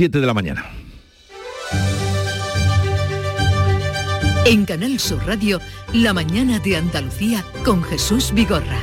7 0.00 0.18
de 0.18 0.26
la 0.26 0.32
mañana. 0.32 0.64
En 4.46 4.64
Canal 4.64 4.98
Sur 4.98 5.22
Radio, 5.26 5.60
La 5.92 6.14
mañana 6.14 6.58
de 6.58 6.78
Andalucía 6.78 7.44
con 7.66 7.84
Jesús 7.84 8.32
Vigorra. 8.32 8.78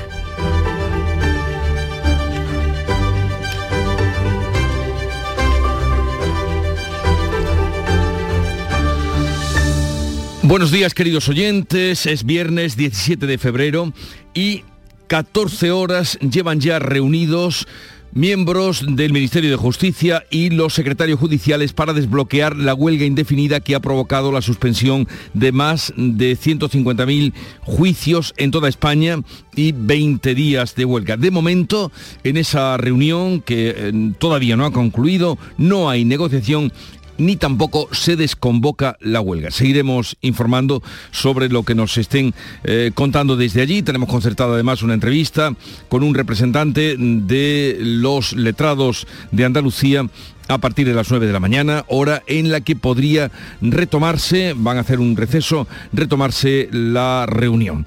Buenos 10.44 10.70
días 10.70 10.94
queridos 10.94 11.28
oyentes, 11.30 12.06
es 12.06 12.26
viernes 12.26 12.78
17 12.78 13.26
de 13.26 13.40
febrero 13.40 13.92
y 14.36 14.66
14 15.08 15.72
horas 15.72 16.20
llevan 16.20 16.60
ya 16.60 16.78
reunidos 16.78 17.68
miembros 18.14 18.84
del 18.88 19.14
Ministerio 19.14 19.50
de 19.50 19.56
Justicia 19.56 20.26
y 20.30 20.50
los 20.50 20.74
secretarios 20.74 21.20
judiciales 21.20 21.74
para 21.74 21.94
desbloquear 21.94 22.56
la 22.56 22.74
huelga 22.74 23.06
indefinida 23.06 23.60
que 23.60 23.76
ha 23.76 23.80
provocado 23.80 24.32
la 24.32 24.42
suspensión 24.42 25.08
de 25.34 25.52
más 25.52 25.94
de 25.96 26.38
150.000 26.38 27.34
juicios 27.62 28.34
en 28.38 28.52
toda 28.52 28.70
España 28.70 29.20
y 29.56 29.72
20 29.72 30.36
días 30.36 30.76
de 30.76 30.86
huelga. 30.86 31.18
De 31.18 31.32
momento, 31.32 31.92
en 32.24 32.38
esa 32.38 32.78
reunión 32.78 33.42
que 33.42 33.74
eh, 33.76 34.14
todavía 34.20 34.56
no 34.56 34.66
ha 34.66 34.72
concluido, 34.72 35.38
no 35.58 35.90
hay 35.90 36.06
negociación 36.06 36.72
ni 37.18 37.36
tampoco 37.36 37.90
se 37.92 38.16
desconvoca 38.16 38.98
la 39.00 39.22
huelga. 39.22 39.52
Seguiremos 39.52 40.18
informando 40.22 40.82
sobre 41.12 41.50
lo 41.50 41.64
que 41.64 41.76
nos 41.76 41.98
estén 41.98 42.34
eh, 42.64 42.92
contando 42.94 43.36
desde 43.36 43.62
allí. 43.62 43.82
Tenemos 43.82 44.10
concertado 44.10 44.54
además 44.54 44.82
una 44.82 44.94
entrevista 44.94 45.54
con 45.90 46.04
un 46.04 46.14
representante 46.14 46.96
de 46.98 47.78
los 47.80 48.34
letrados 48.34 49.08
de 49.32 49.46
Andalucía 49.46 50.08
a 50.48 50.58
partir 50.60 50.88
de 50.88 50.94
las 50.94 51.10
9 51.10 51.28
de 51.28 51.34
la 51.34 51.40
mañana, 51.40 51.84
hora 51.88 52.24
en 52.28 52.52
la 52.52 52.62
que 52.62 52.76
podría 52.76 53.32
retomarse, 53.62 54.54
van 54.56 54.78
a 54.78 54.82
hacer 54.82 55.00
un 55.00 55.18
receso, 55.18 55.68
retomarse 55.92 56.70
la 56.72 57.26
reunión. 57.28 57.86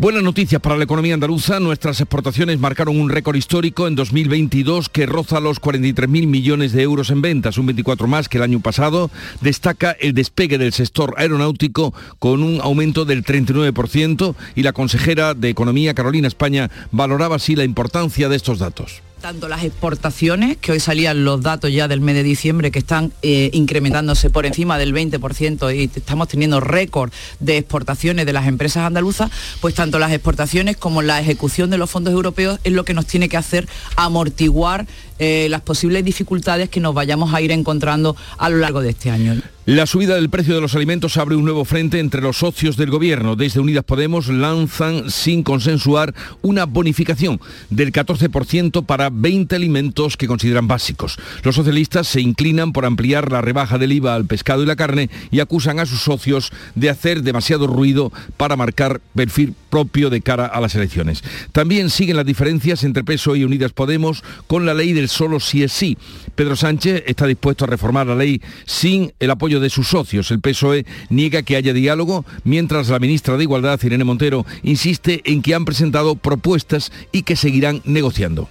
Buenas 0.00 0.22
noticias 0.22 0.62
para 0.62 0.78
la 0.78 0.84
economía 0.84 1.12
andaluza. 1.12 1.60
Nuestras 1.60 2.00
exportaciones 2.00 2.58
marcaron 2.58 2.98
un 2.98 3.10
récord 3.10 3.36
histórico 3.36 3.86
en 3.86 3.96
2022 3.96 4.88
que 4.88 5.04
roza 5.04 5.40
los 5.40 5.60
43.000 5.60 6.26
millones 6.26 6.72
de 6.72 6.80
euros 6.80 7.10
en 7.10 7.20
ventas, 7.20 7.58
un 7.58 7.66
24 7.66 8.06
más 8.06 8.26
que 8.26 8.38
el 8.38 8.44
año 8.44 8.60
pasado. 8.60 9.10
Destaca 9.42 9.90
el 9.90 10.14
despegue 10.14 10.56
del 10.56 10.72
sector 10.72 11.12
aeronáutico 11.18 11.92
con 12.18 12.42
un 12.42 12.62
aumento 12.62 13.04
del 13.04 13.22
39% 13.22 14.34
y 14.54 14.62
la 14.62 14.72
consejera 14.72 15.34
de 15.34 15.50
Economía, 15.50 15.92
Carolina 15.92 16.28
España, 16.28 16.70
valoraba 16.92 17.36
así 17.36 17.54
la 17.54 17.64
importancia 17.64 18.30
de 18.30 18.36
estos 18.36 18.58
datos 18.58 19.02
tanto 19.20 19.48
las 19.48 19.62
exportaciones, 19.64 20.56
que 20.56 20.72
hoy 20.72 20.80
salían 20.80 21.24
los 21.24 21.42
datos 21.42 21.72
ya 21.72 21.88
del 21.88 22.00
mes 22.00 22.14
de 22.14 22.22
diciembre, 22.22 22.70
que 22.70 22.78
están 22.78 23.12
eh, 23.22 23.50
incrementándose 23.52 24.30
por 24.30 24.46
encima 24.46 24.78
del 24.78 24.94
20% 24.94 25.76
y 25.76 25.90
estamos 25.94 26.28
teniendo 26.28 26.58
récord 26.60 27.12
de 27.38 27.58
exportaciones 27.58 28.26
de 28.26 28.32
las 28.32 28.46
empresas 28.46 28.84
andaluzas, 28.84 29.30
pues 29.60 29.74
tanto 29.74 29.98
las 29.98 30.12
exportaciones 30.12 30.76
como 30.76 31.02
la 31.02 31.20
ejecución 31.20 31.70
de 31.70 31.78
los 31.78 31.90
fondos 31.90 32.12
europeos 32.14 32.58
es 32.64 32.72
lo 32.72 32.84
que 32.84 32.94
nos 32.94 33.06
tiene 33.06 33.28
que 33.28 33.36
hacer 33.36 33.68
amortiguar 33.96 34.86
eh, 35.20 35.46
las 35.50 35.60
posibles 35.60 36.04
dificultades 36.04 36.70
que 36.70 36.80
nos 36.80 36.94
vayamos 36.94 37.34
a 37.34 37.40
ir 37.40 37.52
encontrando 37.52 38.16
a 38.38 38.48
lo 38.48 38.56
largo 38.56 38.80
de 38.80 38.90
este 38.90 39.10
año. 39.10 39.40
La 39.66 39.86
subida 39.86 40.14
del 40.14 40.30
precio 40.30 40.54
de 40.54 40.60
los 40.62 40.74
alimentos 40.74 41.18
abre 41.18 41.36
un 41.36 41.44
nuevo 41.44 41.66
frente 41.66 42.00
entre 42.00 42.22
los 42.22 42.38
socios 42.38 42.78
del 42.78 42.90
gobierno. 42.90 43.36
Desde 43.36 43.60
Unidas 43.60 43.84
Podemos 43.84 44.28
lanzan, 44.28 45.10
sin 45.10 45.42
consensuar, 45.42 46.14
una 46.40 46.64
bonificación 46.64 47.40
del 47.68 47.92
14% 47.92 48.86
para 48.86 49.10
20 49.10 49.54
alimentos 49.54 50.16
que 50.16 50.26
consideran 50.26 50.66
básicos. 50.66 51.18
Los 51.44 51.54
socialistas 51.54 52.08
se 52.08 52.22
inclinan 52.22 52.72
por 52.72 52.86
ampliar 52.86 53.30
la 53.30 53.42
rebaja 53.42 53.76
del 53.76 53.92
IVA 53.92 54.14
al 54.14 54.24
pescado 54.24 54.62
y 54.62 54.66
la 54.66 54.76
carne 54.76 55.10
y 55.30 55.40
acusan 55.40 55.78
a 55.78 55.86
sus 55.86 56.00
socios 56.00 56.50
de 56.74 56.88
hacer 56.88 57.22
demasiado 57.22 57.66
ruido 57.66 58.12
para 58.38 58.56
marcar 58.56 59.02
perfil 59.14 59.54
propio 59.68 60.08
de 60.08 60.22
cara 60.22 60.46
a 60.46 60.60
las 60.60 60.74
elecciones. 60.74 61.22
También 61.52 61.90
siguen 61.90 62.16
las 62.16 62.26
diferencias 62.26 62.82
entre 62.82 63.04
PSOE 63.04 63.38
y 63.38 63.44
Unidas 63.44 63.72
Podemos 63.72 64.24
con 64.46 64.64
la 64.64 64.74
ley 64.74 64.94
del 64.94 65.09
solo 65.10 65.40
si 65.40 65.62
es 65.62 65.72
sí. 65.72 65.98
Pedro 66.34 66.56
Sánchez 66.56 67.04
está 67.06 67.26
dispuesto 67.26 67.64
a 67.64 67.68
reformar 67.68 68.06
la 68.06 68.14
ley 68.14 68.40
sin 68.64 69.12
el 69.20 69.30
apoyo 69.30 69.60
de 69.60 69.70
sus 69.70 69.88
socios. 69.88 70.30
El 70.30 70.40
PSOE 70.40 70.86
niega 71.08 71.42
que 71.42 71.56
haya 71.56 71.72
diálogo, 71.72 72.24
mientras 72.44 72.88
la 72.88 72.98
ministra 72.98 73.36
de 73.36 73.44
Igualdad, 73.44 73.80
Irene 73.82 74.04
Montero, 74.04 74.46
insiste 74.62 75.20
en 75.24 75.42
que 75.42 75.54
han 75.54 75.64
presentado 75.64 76.16
propuestas 76.16 76.92
y 77.12 77.22
que 77.22 77.36
seguirán 77.36 77.82
negociando 77.84 78.48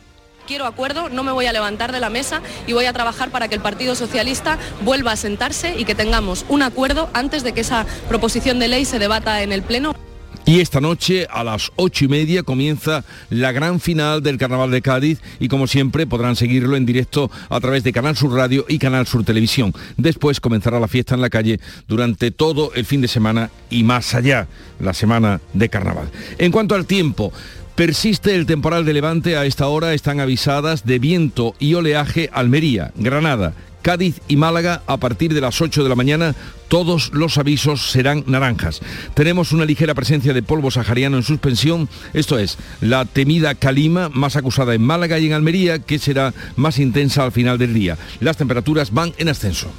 quiero 0.50 0.66
acuerdo, 0.66 1.10
no 1.10 1.24
me 1.24 1.32
voy 1.32 1.46
a 1.46 1.54
levantar 1.54 1.92
de 1.92 2.00
la 2.00 2.10
mesa 2.10 2.42
y 2.66 2.74
voy 2.74 2.86
a 2.86 2.92
trabajar 2.92 3.30
para 3.30 3.48
que 3.48 3.54
el 3.54 3.62
Partido 3.62 3.94
Socialista 3.94 4.58
vuelva 4.82 5.12
a 5.12 5.16
sentarse 5.16 5.80
y 5.80 5.86
que 5.86 5.94
tengamos 5.94 6.44
un 6.50 6.64
acuerdo 6.64 7.08
antes 7.14 7.44
de 7.44 7.54
que 7.54 7.62
esa 7.62 7.86
proposición 8.08 8.58
de 8.58 8.68
ley 8.68 8.84
se 8.84 8.98
debata 8.98 9.44
en 9.44 9.52
el 9.52 9.62
Pleno. 9.62 9.94
Y 10.46 10.62
esta 10.62 10.82
noche 10.82 11.28
a 11.30 11.44
las 11.44 11.72
ocho 11.76 12.06
y 12.06 12.08
media 12.08 12.42
comienza 12.44 13.04
la 13.30 13.52
gran 13.52 13.80
final 13.80 14.24
del 14.24 14.38
Carnaval 14.38 14.72
de 14.72 14.82
Cádiz 14.82 15.20
y 15.40 15.48
como 15.48 15.68
siempre 15.68 16.08
podrán 16.08 16.36
seguirlo 16.36 16.76
en 16.76 16.88
directo 16.88 17.30
a 17.50 17.60
través 17.60 17.84
de 17.84 17.94
Canal 17.94 18.18
Sur 18.18 18.34
Radio 18.34 18.66
y 18.68 18.80
Canal 18.80 19.06
Sur 19.06 19.24
Televisión. 19.24 19.74
Después 19.98 20.40
comenzará 20.40 20.80
la 20.80 20.88
fiesta 20.88 21.14
en 21.14 21.22
la 21.22 21.30
calle 21.30 21.60
durante 21.88 22.32
todo 22.32 22.74
el 22.74 22.86
fin 22.86 23.02
de 23.02 23.08
semana 23.08 23.52
y 23.70 23.84
más 23.84 24.16
allá, 24.16 24.48
la 24.80 24.94
semana 24.94 25.40
de 25.54 25.70
Carnaval. 25.70 26.10
En 26.40 26.52
cuanto 26.52 26.76
al 26.76 26.86
tiempo, 26.86 27.32
Persiste 27.80 28.36
el 28.36 28.46
temporal 28.46 28.84
de 28.84 28.92
levante, 28.92 29.38
a 29.38 29.46
esta 29.46 29.68
hora 29.70 29.94
están 29.94 30.20
avisadas 30.20 30.86
de 30.86 31.00
viento 31.00 31.56
y 31.60 31.76
oleaje 31.76 32.30
Almería, 32.34 32.92
Granada, 32.98 33.54
Cádiz 33.82 34.22
y 34.28 34.36
Málaga 34.36 34.82
a 34.88 34.98
partir 34.98 35.34
de 35.34 35.42
las 35.42 35.62
8 35.62 35.84
de 35.84 35.90
la 35.90 35.96
mañana 35.96 36.36
todos 36.68 37.12
los 37.14 37.38
avisos 37.38 37.90
serán 37.92 38.24
naranjas. 38.28 38.80
Tenemos 39.16 39.52
una 39.52 39.66
ligera 39.66 39.96
presencia 39.96 40.34
de 40.34 40.44
polvo 40.44 40.72
sahariano 40.72 41.18
en 41.18 41.24
suspensión, 41.24 41.90
esto 42.14 42.38
es, 42.38 42.58
la 42.80 43.06
temida 43.06 43.56
calima 43.56 44.10
más 44.10 44.36
acusada 44.36 44.76
en 44.76 44.84
Málaga 44.84 45.18
y 45.20 45.26
en 45.28 45.34
Almería, 45.34 45.80
que 45.80 46.00
será 46.00 46.34
más 46.56 46.80
intensa 46.80 47.24
al 47.24 47.32
final 47.32 47.58
del 47.58 47.74
día. 47.74 47.98
Las 48.20 48.38
temperaturas 48.38 48.94
van 48.94 49.14
en 49.18 49.30
ascenso. 49.30 49.72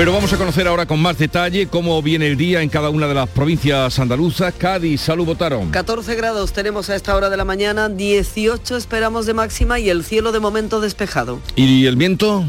Pero 0.00 0.14
vamos 0.14 0.32
a 0.32 0.38
conocer 0.38 0.66
ahora 0.66 0.86
con 0.86 0.98
más 0.98 1.18
detalle 1.18 1.66
cómo 1.66 2.00
viene 2.00 2.26
el 2.26 2.38
día 2.38 2.62
en 2.62 2.70
cada 2.70 2.88
una 2.88 3.06
de 3.06 3.12
las 3.12 3.28
provincias 3.28 3.98
andaluzas. 3.98 4.54
Cádiz, 4.54 5.02
salud, 5.02 5.26
votaron. 5.26 5.70
14 5.70 6.14
grados 6.14 6.54
tenemos 6.54 6.88
a 6.88 6.96
esta 6.96 7.14
hora 7.14 7.28
de 7.28 7.36
la 7.36 7.44
mañana, 7.44 7.90
18 7.90 8.78
esperamos 8.78 9.26
de 9.26 9.34
máxima 9.34 9.78
y 9.78 9.90
el 9.90 10.02
cielo 10.02 10.32
de 10.32 10.40
momento 10.40 10.80
despejado. 10.80 11.38
¿Y 11.54 11.84
el 11.84 11.96
viento? 11.96 12.46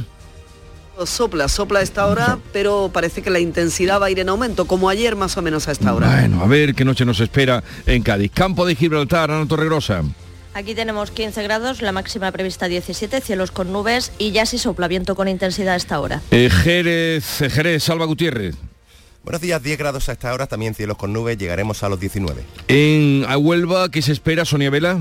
Sopla, 1.04 1.50
sopla 1.50 1.80
a 1.80 1.82
esta 1.82 2.08
hora, 2.08 2.40
pero 2.54 2.90
parece 2.94 3.22
que 3.22 3.30
la 3.30 3.42
intensidad 3.42 4.02
va 4.02 4.06
a 4.06 4.12
ir 4.12 4.20
en 4.20 4.30
aumento, 4.30 4.64
como 4.64 4.88
ayer 4.88 5.18
más 5.18 5.36
o 5.36 5.42
menos 5.42 5.68
a 5.68 5.74
esta 5.74 5.94
hora. 5.94 6.08
Bueno, 6.08 6.42
a 6.42 6.48
ver 6.48 6.74
qué 6.74 6.86
noche 6.86 7.04
nos 7.04 7.20
espera 7.20 7.62
en 7.86 8.02
Cádiz. 8.02 8.32
Campo 8.34 8.66
de 8.66 8.76
Gibraltar, 8.76 9.30
Ana 9.30 9.46
Torregrosa. 9.46 10.04
Aquí 10.54 10.76
tenemos 10.76 11.12
15 11.12 11.44
grados, 11.44 11.82
la 11.82 11.94
máxima 11.94 12.30
prevista 12.32 12.68
17, 12.68 13.22
cielos 13.22 13.52
con 13.52 13.72
nubes 13.72 14.12
y 14.18 14.32
ya 14.32 14.46
se 14.46 14.58
sopla 14.58 14.90
viento 14.90 15.16
con 15.16 15.30
intensidad 15.30 15.76
a 15.76 15.78
esta 15.78 16.00
hora. 16.00 16.22
Eh, 16.32 16.50
Jerez, 16.50 17.42
eh, 17.42 17.50
Jerez, 17.50 17.84
Salva 17.84 18.06
Gutiérrez. 18.06 18.56
Buenos 19.24 19.42
días, 19.42 19.64
10 19.64 19.78
grados 19.78 20.10
a 20.10 20.14
esta 20.14 20.34
hora, 20.34 20.48
también 20.48 20.74
cielos 20.74 20.98
con 20.98 21.14
nubes, 21.14 21.38
llegaremos 21.38 21.84
a 21.84 21.90
los 21.90 22.00
19. 22.00 22.44
En 22.68 23.26
Huelva, 23.38 23.90
¿qué 23.90 24.02
se 24.02 24.12
espera, 24.12 24.44
Sonia 24.44 24.70
Vela? 24.70 25.00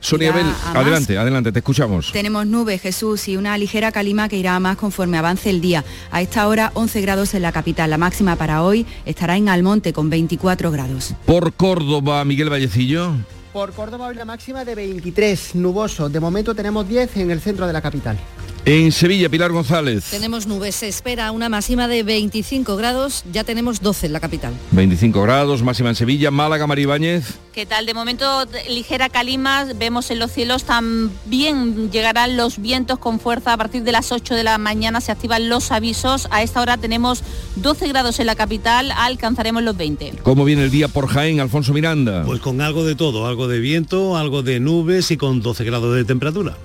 Sonia 0.00 0.32
Bel, 0.32 0.46
adelante, 0.74 1.18
adelante, 1.18 1.52
te 1.52 1.58
escuchamos. 1.58 2.10
Tenemos 2.12 2.46
nubes, 2.46 2.80
Jesús, 2.80 3.28
y 3.28 3.36
una 3.36 3.56
ligera 3.58 3.92
calima 3.92 4.28
que 4.28 4.36
irá 4.36 4.58
más 4.58 4.76
conforme 4.76 5.18
avance 5.18 5.50
el 5.50 5.60
día. 5.60 5.84
A 6.10 6.22
esta 6.22 6.48
hora 6.48 6.72
11 6.74 7.00
grados 7.02 7.34
en 7.34 7.42
la 7.42 7.52
capital. 7.52 7.90
La 7.90 7.98
máxima 7.98 8.36
para 8.36 8.62
hoy 8.62 8.86
estará 9.04 9.36
en 9.36 9.48
Almonte 9.48 9.92
con 9.92 10.10
24 10.10 10.70
grados. 10.70 11.14
Por 11.26 11.52
Córdoba, 11.52 12.24
Miguel 12.24 12.50
Vallecillo. 12.50 13.12
Por 13.52 13.72
Córdoba 13.72 14.06
hoy 14.06 14.14
la 14.14 14.24
máxima 14.24 14.64
de 14.64 14.74
23, 14.74 15.56
nuboso. 15.56 16.08
De 16.08 16.20
momento 16.20 16.54
tenemos 16.54 16.88
10 16.88 17.16
en 17.18 17.30
el 17.30 17.40
centro 17.40 17.66
de 17.66 17.72
la 17.72 17.82
capital. 17.82 18.18
En 18.66 18.92
Sevilla, 18.92 19.30
Pilar 19.30 19.52
González. 19.52 20.04
Tenemos 20.10 20.46
nubes, 20.46 20.74
se 20.74 20.86
espera 20.86 21.32
una 21.32 21.48
máxima 21.48 21.88
de 21.88 22.02
25 22.02 22.76
grados, 22.76 23.24
ya 23.32 23.42
tenemos 23.42 23.80
12 23.80 24.06
en 24.06 24.12
la 24.12 24.20
capital. 24.20 24.52
25 24.72 25.22
grados, 25.22 25.62
máxima 25.62 25.88
en 25.88 25.94
Sevilla, 25.94 26.30
Málaga, 26.30 26.66
Maribáñez. 26.66 27.38
¿Qué 27.54 27.64
tal? 27.64 27.86
De 27.86 27.94
momento 27.94 28.26
ligera 28.68 29.08
calima, 29.08 29.64
vemos 29.76 30.10
en 30.10 30.18
los 30.18 30.30
cielos 30.30 30.64
también 30.64 31.90
llegarán 31.90 32.36
los 32.36 32.60
vientos 32.60 32.98
con 32.98 33.18
fuerza 33.18 33.54
a 33.54 33.56
partir 33.56 33.82
de 33.82 33.92
las 33.92 34.12
8 34.12 34.34
de 34.34 34.44
la 34.44 34.58
mañana, 34.58 35.00
se 35.00 35.10
activan 35.10 35.48
los 35.48 35.72
avisos. 35.72 36.28
A 36.30 36.42
esta 36.42 36.60
hora 36.60 36.76
tenemos 36.76 37.22
12 37.56 37.88
grados 37.88 38.20
en 38.20 38.26
la 38.26 38.34
capital, 38.34 38.92
alcanzaremos 38.92 39.62
los 39.62 39.76
20. 39.76 40.16
¿Cómo 40.22 40.44
viene 40.44 40.64
el 40.64 40.70
día 40.70 40.88
por 40.88 41.08
Jaén, 41.08 41.40
Alfonso 41.40 41.72
Miranda? 41.72 42.24
Pues 42.26 42.40
con 42.40 42.60
algo 42.60 42.84
de 42.84 42.94
todo, 42.94 43.26
algo 43.26 43.48
de 43.48 43.58
viento, 43.58 44.18
algo 44.18 44.42
de 44.42 44.60
nubes 44.60 45.10
y 45.10 45.16
con 45.16 45.40
12 45.40 45.64
grados 45.64 45.96
de 45.96 46.04
temperatura. 46.04 46.56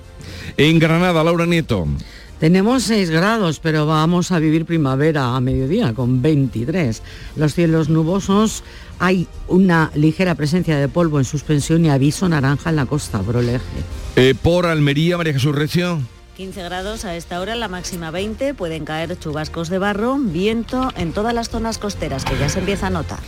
En 0.58 0.78
Granada, 0.78 1.22
Laura 1.22 1.44
Nieto. 1.44 1.86
Tenemos 2.40 2.82
6 2.84 3.10
grados, 3.10 3.60
pero 3.60 3.86
vamos 3.86 4.32
a 4.32 4.38
vivir 4.38 4.66
primavera 4.66 5.36
a 5.36 5.40
mediodía 5.40 5.94
con 5.94 6.22
23. 6.22 7.02
Los 7.36 7.54
cielos 7.54 7.88
nubosos, 7.88 8.62
hay 8.98 9.26
una 9.48 9.90
ligera 9.94 10.34
presencia 10.34 10.78
de 10.78 10.88
polvo 10.88 11.18
en 11.18 11.24
suspensión 11.24 11.84
y 11.84 11.90
aviso 11.90 12.28
naranja 12.28 12.70
en 12.70 12.76
la 12.76 12.86
costa 12.86 13.18
Broleje. 13.18 13.60
Eh, 14.16 14.34
por 14.40 14.66
Almería, 14.66 15.16
María 15.16 15.34
Jesús 15.34 15.54
Recio. 15.54 16.00
15 16.36 16.62
grados 16.64 17.06
a 17.06 17.16
esta 17.16 17.40
hora, 17.40 17.54
la 17.54 17.68
máxima 17.68 18.10
20, 18.10 18.52
pueden 18.52 18.84
caer 18.84 19.18
chubascos 19.18 19.70
de 19.70 19.78
barro, 19.78 20.18
viento 20.18 20.92
en 20.96 21.12
todas 21.12 21.32
las 21.32 21.48
zonas 21.48 21.78
costeras 21.78 22.26
que 22.26 22.38
ya 22.38 22.50
se 22.50 22.58
empieza 22.58 22.88
a 22.88 22.90
notar. 22.90 23.20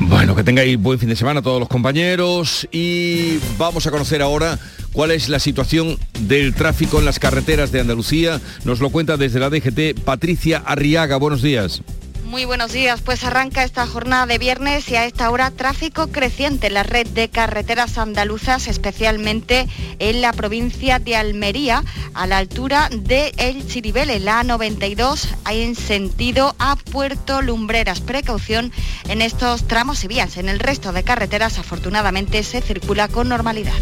Bueno, 0.00 0.36
que 0.36 0.44
tengáis 0.44 0.78
buen 0.80 0.98
fin 0.98 1.08
de 1.08 1.16
semana 1.16 1.42
todos 1.42 1.58
los 1.58 1.68
compañeros 1.68 2.68
y 2.70 3.38
vamos 3.58 3.86
a 3.86 3.90
conocer 3.90 4.22
ahora 4.22 4.58
cuál 4.92 5.10
es 5.10 5.28
la 5.28 5.40
situación 5.40 5.98
del 6.20 6.54
tráfico 6.54 7.00
en 7.00 7.04
las 7.04 7.18
carreteras 7.18 7.72
de 7.72 7.80
Andalucía. 7.80 8.40
Nos 8.64 8.78
lo 8.80 8.90
cuenta 8.90 9.16
desde 9.16 9.40
la 9.40 9.50
DGT 9.50 10.00
Patricia 10.04 10.62
Arriaga. 10.64 11.16
Buenos 11.16 11.42
días. 11.42 11.82
Muy 12.28 12.44
buenos 12.44 12.72
días, 12.72 13.00
pues 13.00 13.24
arranca 13.24 13.64
esta 13.64 13.86
jornada 13.86 14.26
de 14.26 14.36
viernes 14.36 14.86
y 14.90 14.96
a 14.96 15.06
esta 15.06 15.30
hora 15.30 15.50
tráfico 15.50 16.08
creciente 16.08 16.66
en 16.66 16.74
la 16.74 16.82
red 16.82 17.06
de 17.06 17.30
carreteras 17.30 17.96
andaluzas, 17.96 18.68
especialmente 18.68 19.66
en 19.98 20.20
la 20.20 20.34
provincia 20.34 20.98
de 20.98 21.16
Almería, 21.16 21.82
a 22.12 22.26
la 22.26 22.36
altura 22.36 22.90
de 22.92 23.32
El 23.38 23.66
Chiribele, 23.66 24.20
la 24.20 24.44
A92, 24.44 25.26
en 25.50 25.74
sentido 25.74 26.54
a 26.58 26.76
Puerto 26.76 27.40
Lumbreras. 27.40 28.02
Precaución 28.02 28.72
en 29.08 29.22
estos 29.22 29.66
tramos 29.66 30.04
y 30.04 30.08
vías. 30.08 30.36
En 30.36 30.50
el 30.50 30.60
resto 30.60 30.92
de 30.92 31.04
carreteras, 31.04 31.58
afortunadamente, 31.58 32.42
se 32.42 32.60
circula 32.60 33.08
con 33.08 33.30
normalidad. 33.30 33.72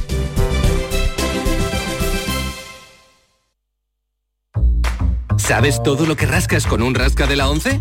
¿Sabes 5.37 5.83
todo 5.83 6.07
lo 6.07 6.17
que 6.17 6.27
rascas 6.27 6.67
con 6.67 6.83
un 6.83 6.95
rasca 6.95 7.27
de 7.27 7.37
la 7.37 7.49
11? 7.49 7.81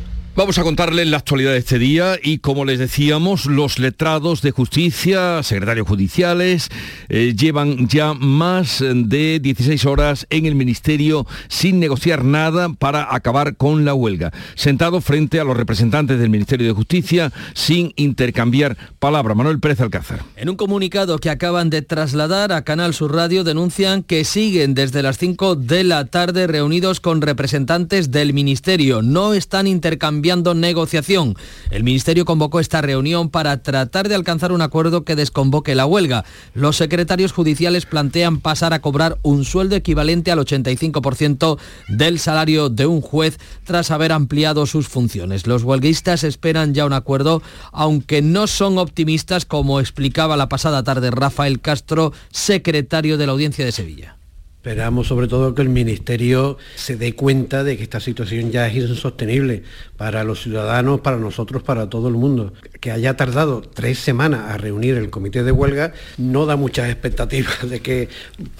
Vamos 0.33 0.57
a 0.57 0.63
contarles 0.63 1.09
la 1.09 1.17
actualidad 1.17 1.51
de 1.51 1.57
este 1.57 1.77
día 1.77 2.17
y 2.23 2.37
como 2.37 2.63
les 2.63 2.79
decíamos, 2.79 3.47
los 3.47 3.79
letrados 3.79 4.41
de 4.41 4.51
justicia, 4.51 5.43
secretarios 5.43 5.85
judiciales, 5.85 6.69
eh, 7.09 7.35
llevan 7.37 7.89
ya 7.89 8.13
más 8.13 8.79
de 8.79 9.41
16 9.41 9.85
horas 9.85 10.27
en 10.29 10.45
el 10.45 10.55
ministerio 10.55 11.27
sin 11.49 11.81
negociar 11.81 12.23
nada 12.23 12.69
para 12.69 13.13
acabar 13.13 13.57
con 13.57 13.83
la 13.83 13.93
huelga. 13.93 14.31
Sentado 14.55 15.01
frente 15.01 15.41
a 15.41 15.43
los 15.43 15.57
representantes 15.57 16.17
del 16.17 16.29
Ministerio 16.29 16.65
de 16.65 16.73
Justicia 16.73 17.33
sin 17.53 17.91
intercambiar 17.97 18.77
palabra. 18.99 19.35
Manuel 19.35 19.59
Pérez 19.59 19.81
Alcázar. 19.81 20.21
En 20.37 20.49
un 20.49 20.55
comunicado 20.55 21.19
que 21.19 21.29
acaban 21.29 21.69
de 21.69 21.81
trasladar 21.81 22.53
a 22.53 22.63
Canal 22.63 22.93
Sur 22.93 23.13
Radio 23.13 23.43
denuncian 23.43 24.01
que 24.01 24.23
siguen 24.23 24.75
desde 24.75 25.03
las 25.03 25.17
5 25.17 25.57
de 25.57 25.83
la 25.83 26.05
tarde 26.05 26.47
reunidos 26.47 27.01
con 27.01 27.21
representantes 27.21 28.11
del 28.11 28.33
ministerio. 28.33 29.01
No 29.01 29.33
están 29.33 29.67
intercambiando 29.67 30.20
negociación. 30.21 31.35
El 31.69 31.83
Ministerio 31.83 32.25
convocó 32.25 32.59
esta 32.59 32.81
reunión 32.81 33.29
para 33.29 33.61
tratar 33.63 34.07
de 34.07 34.15
alcanzar 34.15 34.51
un 34.51 34.61
acuerdo 34.61 35.03
que 35.03 35.15
desconvoque 35.15 35.75
la 35.75 35.85
huelga. 35.85 36.25
Los 36.53 36.77
secretarios 36.77 37.31
judiciales 37.31 37.85
plantean 37.85 38.39
pasar 38.39 38.73
a 38.73 38.81
cobrar 38.81 39.17
un 39.23 39.45
sueldo 39.45 39.75
equivalente 39.75 40.31
al 40.31 40.39
85% 40.39 41.57
del 41.87 42.19
salario 42.19 42.69
de 42.69 42.85
un 42.85 43.01
juez 43.01 43.39
tras 43.63 43.91
haber 43.91 44.11
ampliado 44.11 44.65
sus 44.65 44.87
funciones. 44.87 45.47
Los 45.47 45.63
huelguistas 45.63 46.23
esperan 46.23 46.73
ya 46.73 46.85
un 46.85 46.93
acuerdo, 46.93 47.41
aunque 47.71 48.21
no 48.21 48.47
son 48.47 48.77
optimistas, 48.77 49.45
como 49.45 49.79
explicaba 49.79 50.37
la 50.37 50.49
pasada 50.49 50.83
tarde 50.83 51.11
Rafael 51.11 51.59
Castro, 51.59 52.13
secretario 52.31 53.17
de 53.17 53.25
la 53.25 53.31
Audiencia 53.33 53.65
de 53.65 53.71
Sevilla. 53.71 54.20
Esperamos 54.61 55.07
sobre 55.07 55.27
todo 55.27 55.55
que 55.55 55.63
el 55.63 55.69
Ministerio 55.69 56.55
se 56.75 56.95
dé 56.95 57.15
cuenta 57.15 57.63
de 57.63 57.77
que 57.77 57.81
esta 57.81 57.99
situación 57.99 58.51
ya 58.51 58.67
es 58.67 58.75
insostenible 58.75 59.63
para 59.97 60.23
los 60.23 60.43
ciudadanos, 60.43 61.01
para 61.01 61.17
nosotros, 61.17 61.63
para 61.63 61.89
todo 61.89 62.09
el 62.09 62.13
mundo. 62.13 62.53
Que 62.79 62.91
haya 62.91 63.17
tardado 63.17 63.61
tres 63.61 63.97
semanas 63.97 64.51
a 64.51 64.59
reunir 64.59 64.97
el 64.97 65.09
comité 65.09 65.41
de 65.43 65.51
huelga 65.51 65.93
no 66.19 66.45
da 66.45 66.57
muchas 66.57 66.91
expectativas 66.91 67.67
de 67.67 67.79
que 67.79 68.09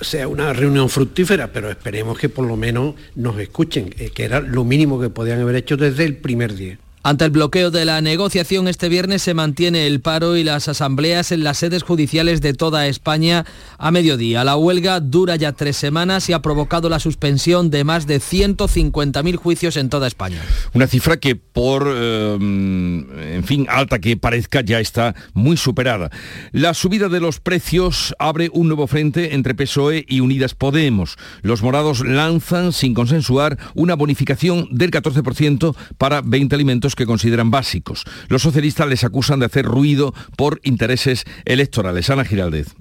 sea 0.02 0.28
una 0.28 0.54
reunión 0.54 0.90
fructífera, 0.90 1.54
pero 1.54 1.70
esperemos 1.70 2.18
que 2.18 2.30
por 2.30 2.48
lo 2.48 2.58
menos 2.58 2.96
nos 3.14 3.38
escuchen, 3.38 3.94
eh, 4.00 4.10
que 4.10 4.24
era 4.24 4.40
lo 4.40 4.64
mínimo 4.64 5.00
que 5.00 5.12
podían 5.12 5.40
haber 5.40 5.58
hecho 5.58 5.78
desde 5.78 6.06
el 6.06 6.18
primer 6.18 6.56
día. 6.56 6.80
Ante 7.04 7.26
el 7.26 7.32
bloqueo 7.32 7.72
de 7.72 7.84
la 7.84 8.00
negociación, 8.00 8.68
este 8.68 8.88
viernes 8.88 9.24
se 9.24 9.34
mantiene 9.34 9.88
el 9.88 10.02
paro 10.02 10.38
y 10.38 10.44
las 10.44 10.68
asambleas 10.68 11.32
en 11.32 11.44
las 11.44 11.58
sedes 11.58 11.82
judiciales 11.82 12.42
de 12.42 12.54
toda 12.54 12.86
España 12.86 13.44
a 13.80 13.90
mediodía. 13.90 14.44
La 14.44 14.56
huelga 14.56 15.00
dura 15.00 15.36
ya 15.36 15.52
tres 15.54 15.78
semanas 15.78 16.30
y 16.30 16.34
ha 16.34 16.44
provocado 16.44 16.90
la 16.90 17.00
suspensión 17.00 17.72
de 17.72 17.84
más 17.84 18.06
de 18.06 18.20
150.000 18.20 19.36
juicios 19.36 19.78
en 19.78 19.90
toda 19.90 20.06
España. 20.06 20.44
Una 20.74 20.86
cifra 20.86 21.18
que 21.18 21.36
por, 21.36 21.92
eh, 21.92 22.36
en 22.40 23.44
fin, 23.46 23.66
alta 23.68 23.98
que 23.98 24.16
parezca, 24.16 24.62
ya 24.62 24.80
está 24.80 25.16
muy 25.34 25.58
superada. 25.58 26.12
La 26.52 26.76
subida 26.76 27.10
de 27.10 27.20
los 27.20 27.40
precios 27.40 28.14
abre 28.20 28.52
un 28.54 28.68
nuevo 28.68 28.86
frente 28.86 29.34
entre 29.34 29.56
PSOE 29.56 30.06
y 30.08 30.20
Unidas 30.20 30.54
Podemos. 30.54 31.18
Los 31.42 31.64
morados 31.64 32.06
lanzan, 32.06 32.74
sin 32.74 32.94
consensuar, 32.94 33.58
una 33.74 33.96
bonificación 33.96 34.68
del 34.70 34.92
14% 34.92 35.76
para 35.98 36.22
20 36.22 36.54
alimentos 36.54 36.91
que 36.96 37.06
consideran 37.06 37.52
básicos. 37.52 38.04
Los 38.28 38.42
socialistas 38.42 38.88
les 38.88 39.04
acusan 39.04 39.40
de 39.40 39.46
hacer 39.46 39.66
ruido 39.66 40.14
por 40.38 40.60
intereses 40.64 41.26
electorales. 41.46 42.10
Ana 42.10 42.26
Giraldez. 42.26 42.76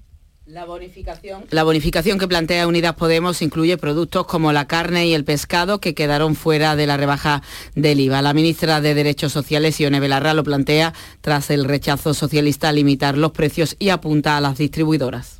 La 0.50 0.64
bonificación. 0.64 1.44
la 1.50 1.62
bonificación. 1.62 2.18
que 2.18 2.26
plantea 2.26 2.66
Unidas 2.66 2.96
Podemos 2.96 3.40
incluye 3.40 3.76
productos 3.78 4.26
como 4.26 4.52
la 4.52 4.66
carne 4.66 5.06
y 5.06 5.14
el 5.14 5.24
pescado 5.24 5.80
que 5.80 5.94
quedaron 5.94 6.34
fuera 6.34 6.74
de 6.74 6.88
la 6.88 6.96
rebaja 6.96 7.40
del 7.76 8.00
IVA. 8.00 8.20
La 8.20 8.34
ministra 8.34 8.80
de 8.80 8.94
Derechos 8.94 9.30
Sociales, 9.30 9.78
Ione 9.78 10.00
Belarra, 10.00 10.34
lo 10.34 10.42
plantea 10.42 10.92
tras 11.20 11.50
el 11.50 11.66
rechazo 11.66 12.14
socialista 12.14 12.68
a 12.68 12.72
limitar 12.72 13.16
los 13.16 13.30
precios 13.30 13.76
y 13.78 13.90
apunta 13.90 14.36
a 14.36 14.40
las 14.40 14.58
distribuidoras. 14.58 15.39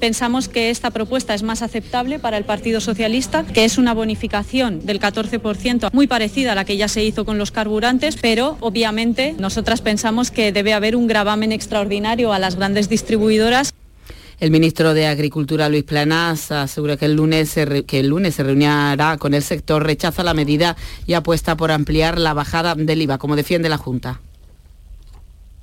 Pensamos 0.00 0.48
que 0.48 0.70
esta 0.70 0.90
propuesta 0.90 1.34
es 1.34 1.42
más 1.42 1.60
aceptable 1.60 2.18
para 2.18 2.38
el 2.38 2.44
Partido 2.44 2.80
Socialista, 2.80 3.44
que 3.44 3.66
es 3.66 3.76
una 3.76 3.92
bonificación 3.92 4.86
del 4.86 4.98
14%, 4.98 5.90
muy 5.92 6.06
parecida 6.06 6.52
a 6.52 6.54
la 6.54 6.64
que 6.64 6.78
ya 6.78 6.88
se 6.88 7.04
hizo 7.04 7.26
con 7.26 7.36
los 7.36 7.50
carburantes, 7.50 8.16
pero 8.16 8.56
obviamente 8.60 9.34
nosotras 9.38 9.82
pensamos 9.82 10.30
que 10.30 10.52
debe 10.52 10.72
haber 10.72 10.96
un 10.96 11.06
gravamen 11.06 11.52
extraordinario 11.52 12.32
a 12.32 12.38
las 12.38 12.56
grandes 12.56 12.88
distribuidoras. 12.88 13.74
El 14.38 14.50
ministro 14.50 14.94
de 14.94 15.06
Agricultura, 15.06 15.68
Luis 15.68 15.84
Planas, 15.84 16.50
asegura 16.50 16.96
que 16.96 17.04
el, 17.04 17.14
lunes 17.14 17.50
se 17.50 17.66
reunirá 17.66 19.16
con 19.18 19.34
el 19.34 19.42
sector, 19.42 19.84
rechaza 19.84 20.22
la 20.22 20.32
medida 20.32 20.78
y 21.06 21.12
apuesta 21.12 21.58
por 21.58 21.70
ampliar 21.70 22.18
la 22.18 22.32
bajada 22.32 22.74
del 22.74 23.02
IVA, 23.02 23.18
como 23.18 23.36
defiende 23.36 23.68
la 23.68 23.76
Junta 23.76 24.22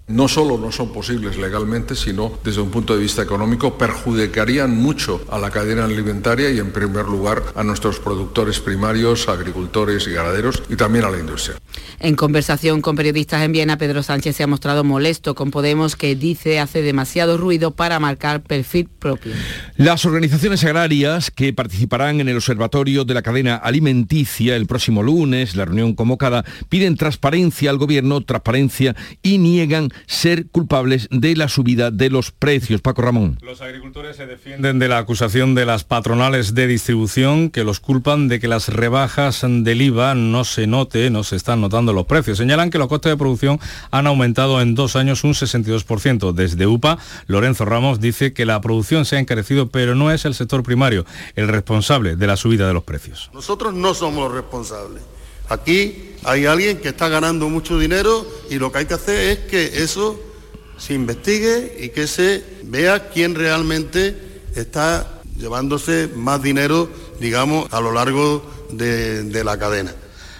no 0.07 0.29
solo 0.29 0.57
no 0.57 0.71
son 0.71 0.93
posibles 0.93 1.37
legalmente, 1.37 1.95
sino 1.95 2.31
desde 2.43 2.61
un 2.61 2.71
punto 2.71 2.95
de 2.95 3.01
vista 3.01 3.21
económico 3.21 3.77
perjudicarían 3.77 4.75
mucho 4.75 5.21
a 5.29 5.37
la 5.37 5.51
cadena 5.51 5.83
alimentaria 5.83 6.49
y 6.49 6.59
en 6.59 6.71
primer 6.71 7.05
lugar 7.05 7.43
a 7.55 7.63
nuestros 7.63 7.99
productores 7.99 8.59
primarios, 8.59 9.27
agricultores 9.27 10.07
y 10.07 10.11
ganaderos 10.11 10.63
y 10.69 10.77
también 10.77 11.03
a 11.03 11.09
la 11.09 11.19
industria. 11.19 11.57
En 11.99 12.15
conversación 12.15 12.81
con 12.81 12.95
periodistas 12.95 13.43
en 13.43 13.51
Viena, 13.51 13.77
Pedro 13.77 14.01
Sánchez 14.01 14.35
se 14.37 14.43
ha 14.43 14.47
mostrado 14.47 14.83
molesto 14.83 15.35
con 15.35 15.51
Podemos 15.51 15.95
que 15.95 16.15
dice 16.15 16.59
hace 16.59 16.81
demasiado 16.81 17.37
ruido 17.37 17.71
para 17.71 17.99
marcar 17.99 18.41
perfil 18.43 18.87
propio. 18.87 19.33
Las 19.75 20.05
organizaciones 20.05 20.63
agrarias 20.63 21.31
que 21.31 21.51
participarán 21.53 22.21
en 22.21 22.29
el 22.29 22.37
Observatorio 22.37 23.03
de 23.03 23.13
la 23.13 23.21
Cadena 23.21 23.55
Alimenticia 23.55 24.55
el 24.55 24.67
próximo 24.67 25.03
lunes, 25.03 25.55
la 25.55 25.65
reunión 25.65 25.95
convocada, 25.95 26.45
piden 26.69 26.95
transparencia 26.95 27.69
al 27.69 27.77
gobierno, 27.77 28.21
transparencia 28.21 28.95
y 29.21 29.37
niegan 29.39 29.89
ser 30.05 30.47
culpables 30.47 31.07
de 31.11 31.35
la 31.35 31.49
subida 31.49 31.91
de 31.91 32.09
los 32.09 32.31
precios. 32.31 32.81
Paco 32.81 33.01
Ramón. 33.01 33.37
Los 33.41 33.61
agricultores 33.61 34.17
se 34.17 34.25
defienden 34.25 34.79
de 34.79 34.87
la 34.87 34.97
acusación 34.97 35.55
de 35.55 35.65
las 35.65 35.83
patronales 35.83 36.53
de 36.53 36.67
distribución 36.67 37.49
que 37.49 37.63
los 37.63 37.79
culpan 37.79 38.27
de 38.27 38.39
que 38.39 38.47
las 38.47 38.69
rebajas 38.69 39.41
del 39.43 39.81
IVA 39.81 40.15
no 40.15 40.43
se 40.43 40.67
note, 40.67 41.09
no 41.09 41.23
se 41.23 41.35
están 41.35 41.61
notando 41.61 41.93
los 41.93 42.05
precios. 42.05 42.37
Señalan 42.37 42.69
que 42.69 42.77
los 42.77 42.87
costes 42.87 43.11
de 43.11 43.17
producción 43.17 43.59
han 43.91 44.07
aumentado 44.07 44.61
en 44.61 44.75
dos 44.75 44.95
años 44.95 45.23
un 45.23 45.33
62%. 45.33 46.33
Desde 46.33 46.67
UPA, 46.67 46.97
Lorenzo 47.27 47.65
Ramos 47.65 47.99
dice 47.99 48.33
que 48.33 48.45
la 48.45 48.61
producción 48.61 49.05
se 49.05 49.15
ha 49.15 49.19
encarecido, 49.19 49.69
pero 49.69 49.95
no 49.95 50.11
es 50.11 50.25
el 50.25 50.33
sector 50.33 50.63
primario 50.63 51.05
el 51.35 51.47
responsable 51.47 52.15
de 52.15 52.27
la 52.27 52.37
subida 52.37 52.67
de 52.67 52.73
los 52.73 52.83
precios. 52.83 53.29
Nosotros 53.33 53.73
no 53.73 53.93
somos 53.93 54.25
los 54.25 54.33
responsables. 54.33 55.03
Aquí 55.49 56.06
hay 56.23 56.45
alguien 56.45 56.79
que 56.79 56.89
está 56.89 57.09
ganando 57.09 57.49
mucho 57.49 57.79
dinero 57.79 58.25
y 58.49 58.55
lo 58.55 58.71
que 58.71 58.79
hay 58.79 58.85
que 58.85 58.93
hacer 58.93 59.19
es 59.19 59.39
que 59.39 59.83
eso 59.83 60.19
se 60.77 60.93
investigue 60.93 61.77
y 61.79 61.89
que 61.89 62.07
se 62.07 62.43
vea 62.63 63.09
quién 63.09 63.35
realmente 63.35 64.41
está 64.55 65.21
llevándose 65.37 66.09
más 66.15 66.41
dinero, 66.41 66.89
digamos, 67.19 67.71
a 67.71 67.81
lo 67.81 67.91
largo 67.91 68.43
de, 68.71 69.23
de 69.23 69.43
la 69.43 69.57
cadena. 69.57 69.93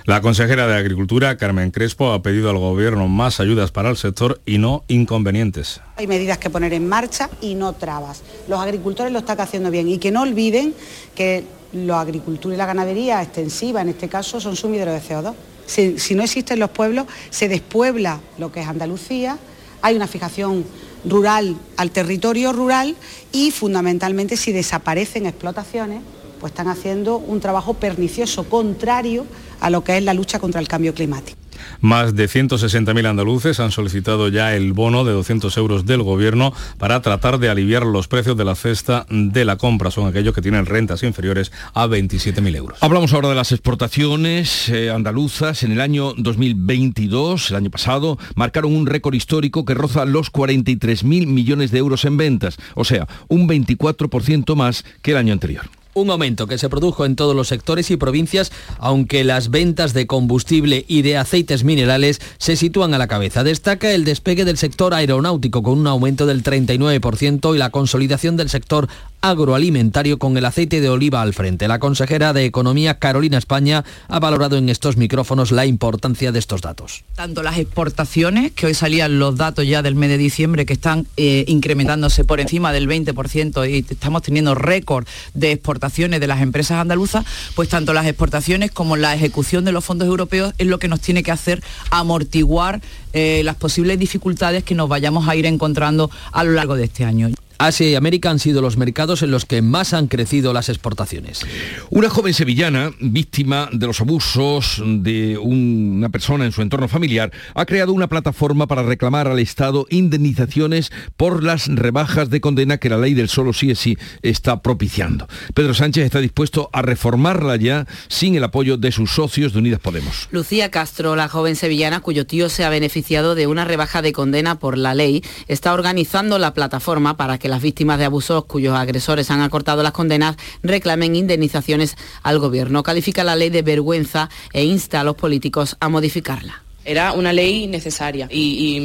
La 0.06 0.22
consejera 0.22 0.68
de 0.68 0.76
Agricultura, 0.76 1.36
Carmen 1.36 1.70
Crespo, 1.70 2.14
ha 2.14 2.22
pedido 2.22 2.50
al 2.50 2.58
Gobierno 2.58 3.10
más 3.10 3.42
ayudas 3.42 3.72
para 3.72 3.90
el 3.90 3.98
sector 3.98 4.40
y 4.46 4.58
no 4.58 4.86
inconvenientes. 4.88 5.82
Hay 5.98 6.08
medidas 6.08 6.38
que 6.38 6.50
poner 6.50 6.72
en 6.72 6.88
marcha 6.88 7.30
y 7.42 7.56
no 7.56 7.74
trabas. 7.74 8.24
Los 8.48 8.58
agricultores 8.62 9.12
lo 9.12 9.20
están 9.20 9.42
haciendo 9.42 9.70
bien 9.70 9.90
y 9.90 9.98
que 9.98 10.12
no 10.12 10.22
olviden 10.22 10.74
que 11.14 11.44
la 11.74 12.00
agricultura 12.00 12.56
y 12.56 12.58
la 12.58 12.66
ganadería 12.66 13.22
extensiva, 13.22 13.82
en 13.82 13.90
este 13.90 14.08
caso, 14.08 14.40
son 14.40 14.56
sumideros 14.56 14.94
de 14.94 15.14
CO2. 15.14 15.34
Si, 15.68 16.16
no 16.16 16.24
existen 16.24 16.60
los 16.60 16.72
pueblos, 16.72 17.06
se 17.30 17.48
despuebla 17.48 18.20
lo 18.40 18.52
que 18.52 18.62
es 18.62 18.68
Andalucía, 18.68 19.38
hay 19.82 19.96
una 19.96 20.08
fijación 20.08 20.66
rural 21.06 21.56
al 21.76 21.92
territorio 21.92 22.52
rural 22.54 22.96
y 23.32 23.52
fundamentalmente 23.52 24.38
si 24.38 24.52
desaparecen 24.52 25.28
explotaciones, 25.28 26.02
pues 26.40 26.52
están 26.52 26.68
haciendo 26.68 27.18
un 27.18 27.40
trabajo 27.40 27.76
pernicioso, 27.76 28.50
contrario 28.50 29.26
a 29.60 29.70
lo 29.70 29.84
que 29.84 29.98
es 29.98 30.04
la 30.04 30.14
lucha 30.14 30.40
contra 30.40 30.60
el 30.60 30.68
cambio 30.68 30.94
climático. 30.94 31.38
Más 31.82 32.16
de 32.16 32.28
160.000 32.28 33.06
andaluces 33.06 33.60
han 33.60 33.72
solicitado 33.72 34.30
ya 34.30 34.56
el 34.56 34.74
bono 34.74 35.04
de 35.04 35.14
200 35.14 35.56
euros 35.58 35.86
del 35.86 36.04
Gobierno 36.04 36.54
para 36.78 37.02
tratar 37.02 37.40
de 37.40 37.50
aliviar 37.50 37.86
los 37.86 38.08
precios 38.08 38.38
de 38.38 38.46
la 38.46 38.56
cesta 38.56 39.06
de 39.10 39.46
la 39.46 39.58
compra. 39.58 39.92
Son 39.92 40.08
aquellos 40.08 40.34
que 40.34 40.42
tienen 40.42 40.66
rentas 40.66 41.04
inferiores 41.04 41.52
a 41.74 41.88
27.000 41.88 42.56
euros. 42.56 42.78
Hablamos 42.82 43.14
ahora 43.14 43.30
de 43.30 43.36
las 43.36 43.52
exportaciones 43.52 44.70
eh, 44.70 44.90
andaluzas. 44.90 45.64
En 45.64 45.72
el 45.72 45.82
año 45.82 46.14
2022, 46.18 47.52
el 47.52 47.56
año 47.56 47.70
pasado, 47.70 48.18
marcaron 48.36 48.76
un 48.76 48.86
récord 48.86 49.14
histórico 49.14 49.66
que 49.66 49.74
roza 49.74 50.06
los 50.06 50.32
43.000 50.32 51.28
millones 51.28 51.72
de 51.72 51.80
euros 51.80 52.06
en 52.06 52.18
ventas, 52.18 52.58
o 52.76 52.84
sea, 52.84 53.08
un 53.28 53.48
24% 53.48 54.56
más 54.56 54.86
que 55.02 55.12
el 55.12 55.18
año 55.18 55.34
anterior 55.34 55.77
un 56.02 56.12
aumento 56.12 56.48
que 56.48 56.58
se 56.58 56.70
produjo 56.70 57.06
en 57.06 57.16
todos 57.16 57.36
los 57.36 57.48
sectores 57.48 57.90
y 57.92 57.98
provincias, 57.98 58.52
aunque 58.78 59.24
las 59.24 59.50
ventas 59.50 59.94
de 59.94 60.08
combustible 60.08 60.86
y 60.88 61.02
de 61.02 61.18
aceites 61.18 61.64
minerales 61.64 62.22
se 62.38 62.56
sitúan 62.56 62.94
a 62.94 62.98
la 62.98 63.08
cabeza. 63.08 63.44
Destaca 63.44 63.92
el 63.92 64.06
despegue 64.06 64.46
del 64.46 64.58
sector 64.58 64.94
aeronáutico 64.94 65.64
con 65.64 65.80
un 65.80 65.88
aumento 65.88 66.26
del 66.26 66.44
39% 66.44 67.56
y 67.56 67.58
la 67.58 67.72
consolidación 67.72 68.38
del 68.38 68.50
sector 68.50 68.88
agroalimentario 69.22 70.20
con 70.20 70.38
el 70.38 70.46
aceite 70.46 70.80
de 70.80 70.90
oliva 70.90 71.22
al 71.22 71.34
frente. 71.34 71.68
La 71.68 71.80
consejera 71.80 72.34
de 72.34 72.46
Economía, 72.46 73.00
Carolina 73.00 73.40
España, 73.40 73.84
ha 74.08 74.20
valorado 74.20 74.58
en 74.58 74.70
estos 74.70 74.96
micrófonos 74.96 75.52
la 75.52 75.66
importancia 75.66 76.32
de 76.32 76.40
estos 76.40 76.62
datos. 76.62 77.04
Tanto 77.16 77.42
las 77.42 77.58
exportaciones, 77.58 78.52
que 78.52 78.68
hoy 78.68 78.74
salían 78.76 79.18
los 79.18 79.36
datos 79.36 79.68
ya 79.68 79.82
del 79.82 79.96
mes 79.96 80.10
de 80.10 80.18
diciembre, 80.20 80.66
que 80.66 80.74
están 80.74 81.08
eh, 81.18 81.46
incrementándose 81.48 82.24
por 82.24 82.40
encima 82.40 82.72
del 82.72 82.88
20% 82.88 83.70
y 83.70 83.86
estamos 83.90 84.22
teniendo 84.22 84.54
récord 84.54 85.08
de 85.34 85.52
exportaciones 85.52 85.87
de 86.20 86.28
las 86.28 86.42
empresas 86.42 86.80
andaluzas, 86.80 87.26
pues 87.56 87.70
tanto 87.70 87.94
las 87.94 88.06
exportaciones 88.06 88.72
como 88.72 88.98
la 88.98 89.16
ejecución 89.16 89.66
de 89.66 89.72
los 89.72 89.86
fondos 89.86 90.08
europeos 90.08 90.54
es 90.58 90.68
lo 90.68 90.80
que 90.80 90.88
nos 90.88 91.02
tiene 91.02 91.24
que 91.24 91.32
hacer 91.32 91.64
amortiguar 91.90 92.82
eh, 93.14 93.42
las 93.44 93.56
posibles 93.56 93.98
dificultades 93.98 94.64
que 94.64 94.76
nos 94.76 94.90
vayamos 94.90 95.28
a 95.28 95.36
ir 95.36 95.46
encontrando 95.46 96.12
a 96.32 96.44
lo 96.44 96.52
largo 96.52 96.76
de 96.76 96.86
este 96.86 97.06
año. 97.06 97.30
Asia 97.58 97.90
y 97.90 97.96
América 97.96 98.30
han 98.30 98.40
sido 98.40 98.62
los 98.62 98.78
mercados 98.78 99.22
en 99.22 99.32
los 99.32 99.46
que 99.46 99.62
más 99.62 99.94
han 99.94 100.08
crecido 100.08 100.54
las 100.54 100.70
exportaciones. 100.70 101.46
Una 101.90 102.10
joven 102.10 102.34
sevillana, 102.34 102.92
víctima 103.00 103.70
de 103.72 103.88
los 103.88 104.02
abusos 104.02 104.84
de 104.86 105.38
una 105.38 106.10
persona 106.10 106.46
en 106.46 106.52
su 106.52 106.62
entorno 106.62 106.88
familiar, 106.88 107.32
ha 107.54 107.66
creado 107.66 107.94
una 107.94 108.08
plataforma 108.08 108.68
para 108.68 108.84
reclamar 108.84 109.28
al 109.28 109.40
Estado 109.40 109.86
indemnizaciones 109.90 110.92
por 111.16 111.44
las 111.44 111.68
rebajas 111.68 112.30
de 112.30 112.42
condena 112.42 112.78
que 112.78 112.90
la 112.90 112.98
ley 112.98 113.14
del 113.14 113.30
solo 113.30 113.54
sí 113.54 113.72
es 113.72 113.78
sí 113.78 113.98
está 114.22 114.62
propiciando. 114.62 115.28
Pedro 115.54 115.74
Sánchez 115.74 116.06
está 116.06 116.20
dispuesto 116.20 116.70
a 116.74 116.82
reformarla 116.82 117.56
ya 117.56 117.86
sin 118.08 118.36
el 118.36 118.44
apoyo 118.44 118.78
de 118.78 118.92
sus 118.92 119.12
socios 119.12 119.54
de 119.54 119.60
Unidas 119.60 119.80
Podemos. 119.80 120.28
Lucía 120.32 120.72
Castro, 120.72 121.16
la 121.16 121.30
joven 121.30 121.56
sevillana 121.56 122.02
cuyo 122.02 122.26
tío 122.26 122.50
se 122.50 122.66
ha 122.66 122.70
beneficiado 122.70 123.36
de 123.36 123.48
una 123.48 123.66
rebaja 123.66 124.02
de 124.02 124.14
condena 124.14 124.60
por 124.60 124.78
la 124.78 124.94
ley, 124.94 125.24
está 125.48 125.74
organizando 125.74 126.40
la 126.40 126.54
plataforma 126.54 127.18
para 127.18 127.38
que 127.38 127.47
las 127.48 127.62
víctimas 127.62 128.00
de 128.00 128.06
abusos 128.06 128.46
cuyos 128.46 128.78
agresores 128.78 129.32
han 129.32 129.42
acortado 129.42 129.84
las 129.84 129.92
condenas 129.92 130.36
reclamen 130.64 131.16
indemnizaciones 131.16 131.96
al 132.24 132.40
gobierno. 132.40 132.84
Califica 132.84 133.24
la 133.24 133.36
ley 133.36 133.50
de 133.50 133.62
vergüenza 133.62 134.30
e 134.54 134.64
insta 134.64 135.02
a 135.02 135.04
los 135.04 135.16
políticos 135.16 135.78
a 135.80 135.90
modificarla. 135.90 136.64
Era 136.86 137.12
una 137.12 137.34
ley 137.34 137.68
necesaria 137.68 138.30
y, 138.32 138.78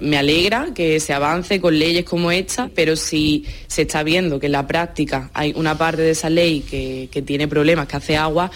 me 0.00 0.16
alegra 0.16 0.72
que 0.74 0.98
se 0.98 1.12
avance 1.12 1.60
con 1.60 1.78
leyes 1.78 2.06
como 2.06 2.32
esta, 2.32 2.70
pero 2.74 2.96
si 2.96 3.44
se 3.66 3.82
está 3.82 4.02
viendo 4.02 4.40
que 4.40 4.46
en 4.46 4.52
la 4.52 4.66
práctica 4.66 5.30
hay 5.34 5.52
una 5.54 5.76
parte 5.76 6.00
de 6.00 6.12
esa 6.12 6.30
ley 6.30 6.60
que, 6.60 7.10
que 7.12 7.20
tiene 7.20 7.48
problemas, 7.48 7.86
que 7.86 7.98
hace 7.98 8.16
agua, 8.16 8.50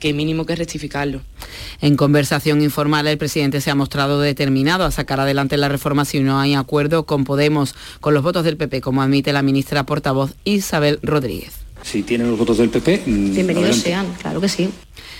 que 0.00 0.12
mínimo 0.12 0.46
que 0.46 0.56
rectificarlo. 0.56 1.20
En 1.80 1.96
conversación 1.96 2.62
informal, 2.62 3.06
el 3.06 3.18
presidente 3.18 3.60
se 3.60 3.70
ha 3.70 3.76
mostrado 3.76 4.20
determinado 4.20 4.84
a 4.84 4.90
sacar 4.90 5.20
adelante 5.20 5.56
la 5.56 5.68
reforma 5.68 6.04
si 6.04 6.18
no 6.18 6.40
hay 6.40 6.54
acuerdo 6.54 7.06
con 7.06 7.24
Podemos, 7.24 7.76
con 8.00 8.14
los 8.14 8.24
votos 8.24 8.44
del 8.44 8.56
PP, 8.56 8.80
como 8.80 9.02
admite 9.02 9.32
la 9.32 9.42
ministra 9.42 9.84
portavoz 9.84 10.34
Isabel 10.44 10.98
Rodríguez. 11.02 11.52
Si 11.82 12.02
tienen 12.02 12.28
los 12.30 12.38
votos 12.38 12.58
del 12.58 12.70
PP, 12.70 13.04
bienvenidos 13.06 13.76
sean, 13.76 14.06
claro 14.20 14.40
que 14.40 14.48
sí. 14.48 14.70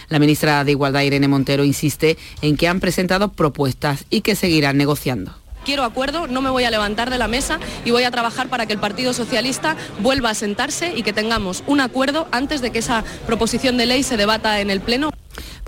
La 0.09 0.19
ministra 0.19 0.65
de 0.65 0.73
Igualdad, 0.73 1.03
Irene 1.03 1.29
Montero, 1.29 1.65
insiste 1.65 2.19
en 2.43 2.57
que 2.57 2.69
han 2.69 2.81
presentado 2.81 3.33
propuestas 3.33 4.05
y 4.11 4.23
que 4.23 4.35
seguirán 4.35 4.77
negociando. 4.77 5.40
Quiero 5.71 5.85
acuerdo, 5.85 6.27
no 6.27 6.43
me 6.43 6.51
voy 6.51 6.65
a 6.65 6.71
levantar 6.73 7.11
de 7.11 7.17
la 7.17 7.29
mesa 7.29 7.61
y 7.85 7.93
voy 7.93 8.03
a 8.03 8.11
trabajar 8.11 8.49
para 8.49 8.67
que 8.67 8.73
el 8.73 8.81
Partido 8.81 9.13
Socialista 9.13 9.77
vuelva 10.01 10.31
a 10.31 10.35
sentarse 10.35 10.93
y 10.97 11.05
que 11.05 11.13
tengamos 11.13 11.63
un 11.69 11.79
acuerdo 11.79 12.27
antes 12.33 12.61
de 12.61 12.73
que 12.73 12.81
esa 12.81 13.05
proposición 13.25 13.77
de 13.77 13.87
ley 13.87 14.03
se 14.03 14.17
debata 14.17 14.61
en 14.61 14.69
el 14.69 14.81
Pleno. 14.81 15.13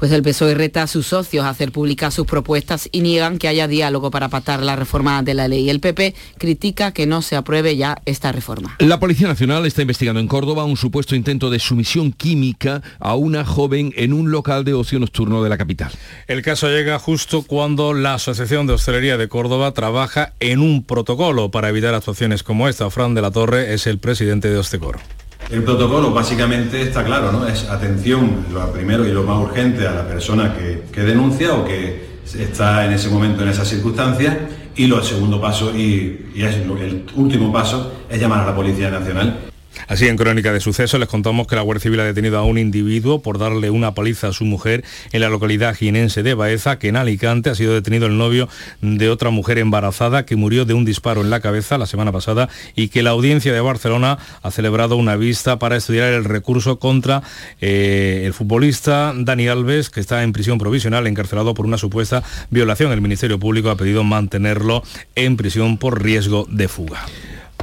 Pues 0.03 0.11
el 0.11 0.25
PSOE 0.25 0.55
reta 0.55 0.83
a 0.83 0.87
sus 0.89 1.07
socios 1.07 1.45
a 1.45 1.51
hacer 1.51 1.71
públicas 1.71 2.13
sus 2.13 2.27
propuestas 2.27 2.89
y 2.91 3.03
niegan 3.03 3.39
que 3.39 3.47
haya 3.47 3.69
diálogo 3.69 4.11
para 4.11 4.29
pactar 4.29 4.61
la 4.61 4.75
reforma 4.75 5.23
de 5.23 5.33
la 5.33 5.47
ley. 5.47 5.71
El 5.71 5.79
PP 5.79 6.17
critica 6.39 6.91
que 6.91 7.07
no 7.07 7.23
se 7.23 7.37
apruebe 7.37 7.77
ya 7.77 7.97
esta 8.05 8.33
reforma. 8.33 8.75
La 8.81 8.99
Policía 8.99 9.29
Nacional 9.29 9.65
está 9.65 9.83
investigando 9.83 10.19
en 10.19 10.27
Córdoba 10.27 10.65
un 10.65 10.77
supuesto 10.77 11.15
intento 11.15 11.51
de 11.51 11.61
sumisión 11.61 12.11
química 12.11 12.83
a 12.99 13.15
una 13.15 13.45
joven 13.45 13.93
en 13.97 14.13
un 14.13 14.33
local 14.33 14.65
de 14.65 14.75
ocio 14.75 14.99
nocturno 14.99 15.41
de 15.45 15.51
la 15.51 15.57
capital. 15.57 15.93
El 16.27 16.43
caso 16.43 16.67
llega 16.67 16.99
justo 16.99 17.43
cuando 17.43 17.95
la 17.95 18.15
Asociación 18.15 18.67
de 18.67 18.73
Hostelería 18.73 19.17
de 19.17 19.29
Córdoba 19.29 19.71
trabaja 19.71 20.33
en 20.41 20.59
un 20.59 20.83
protocolo 20.83 21.53
para 21.53 21.69
evitar 21.69 21.95
actuaciones 21.95 22.43
como 22.43 22.69
esta. 22.69 22.91
Fran 22.91 23.15
de 23.15 23.23
la 23.23 23.31
Torre 23.31 23.73
es 23.73 23.87
el 23.87 24.01
presidente 24.01 24.51
de 24.51 24.57
Ostecoro. 24.57 24.99
El 25.51 25.63
protocolo 25.65 26.13
básicamente 26.13 26.81
está 26.81 27.05
claro, 27.05 27.31
¿no? 27.33 27.47
Es 27.47 27.69
atención, 27.69 28.47
lo 28.53 28.73
primero 28.73 29.07
y 29.07 29.13
lo 29.13 29.23
más 29.23 29.39
urgente 29.39 29.87
a 29.87 29.93
la 29.93 30.07
persona 30.07 30.55
que, 30.57 30.85
que 30.93 31.03
denuncia 31.03 31.55
o 31.55 31.65
que 31.65 32.13
está 32.39 32.87
en 32.87 32.93
ese 32.93 33.11
momento, 33.11 33.43
en 33.43 33.51
esas 33.51 33.69
circunstancias, 33.69 34.37
y 34.75 34.87
lo 34.87 35.03
segundo 35.03 35.41
paso, 35.41 35.77
y, 35.77 36.31
y 36.35 36.43
es 36.43 36.57
el 36.57 37.05
último 37.15 37.53
paso, 37.53 37.93
es 38.09 38.19
llamar 38.21 38.41
a 38.41 38.47
la 38.47 38.57
Policía 38.57 38.91
Nacional 38.91 39.52
Así 39.89 40.07
en 40.09 40.17
Crónica 40.17 40.53
de 40.53 40.61
Sucesos 40.61 40.99
les 41.01 41.09
contamos 41.09 41.47
que 41.47 41.57
la 41.57 41.63
Guardia 41.63 41.83
Civil 41.83 42.01
ha 42.01 42.05
detenido 42.05 42.39
a 42.39 42.45
un 42.45 42.59
individuo 42.59 43.23
por 43.23 43.39
darle 43.39 43.71
una 43.71 43.95
paliza 43.95 44.29
a 44.29 44.33
su 44.33 44.45
mujer 44.45 44.85
en 45.13 45.21
la 45.21 45.29
localidad 45.29 45.75
jinense 45.75 46.23
de 46.23 46.35
Baeza, 46.35 46.79
que 46.79 46.89
en 46.89 46.97
Alicante 46.97 47.51
ha 47.51 47.55
sido 47.55 47.75
detenido 47.75 48.07
el 48.07 48.19
novio 48.19 48.49
de 48.81 49.09
otra 49.09 49.31
mujer 49.31 49.59
embarazada 49.59 50.25
que 50.25 50.37
murió 50.37 50.65
de 50.65 50.75
un 50.75 50.85
disparo 50.85 51.21
en 51.21 51.31
la 51.31 51.41
cabeza 51.41 51.79
la 51.79 51.87
semana 51.87 52.13
pasada 52.13 52.49
y 52.77 52.89
que 52.89 53.03
la 53.03 53.11
audiencia 53.11 53.53
de 53.53 53.61
Barcelona 53.61 54.19
ha 54.43 54.51
celebrado 54.51 54.97
una 54.97 55.17
vista 55.17 55.59
para 55.59 55.77
estudiar 55.77 56.13
el 56.13 56.25
recurso 56.25 56.79
contra 56.79 57.23
eh, 57.61 58.23
el 58.25 58.33
futbolista 58.33 59.13
Dani 59.17 59.49
Alves, 59.49 59.91
que 59.91 60.01
está 60.01 60.23
en 60.23 60.33
prisión 60.33 60.59
provisional 60.59 61.07
encarcelado 61.07 61.55
por 61.55 61.67
una 61.67 61.79
supuesta 61.79 62.23
violación. 62.51 62.93
El 62.93 63.01
Ministerio 63.01 63.39
Público 63.39 63.71
ha 63.71 63.77
pedido 63.77 64.05
mantenerlo 64.05 64.83
en 65.15 65.37
prisión 65.37 65.79
por 65.79 66.03
riesgo 66.03 66.47
de 66.49 66.69
fuga. 66.69 67.07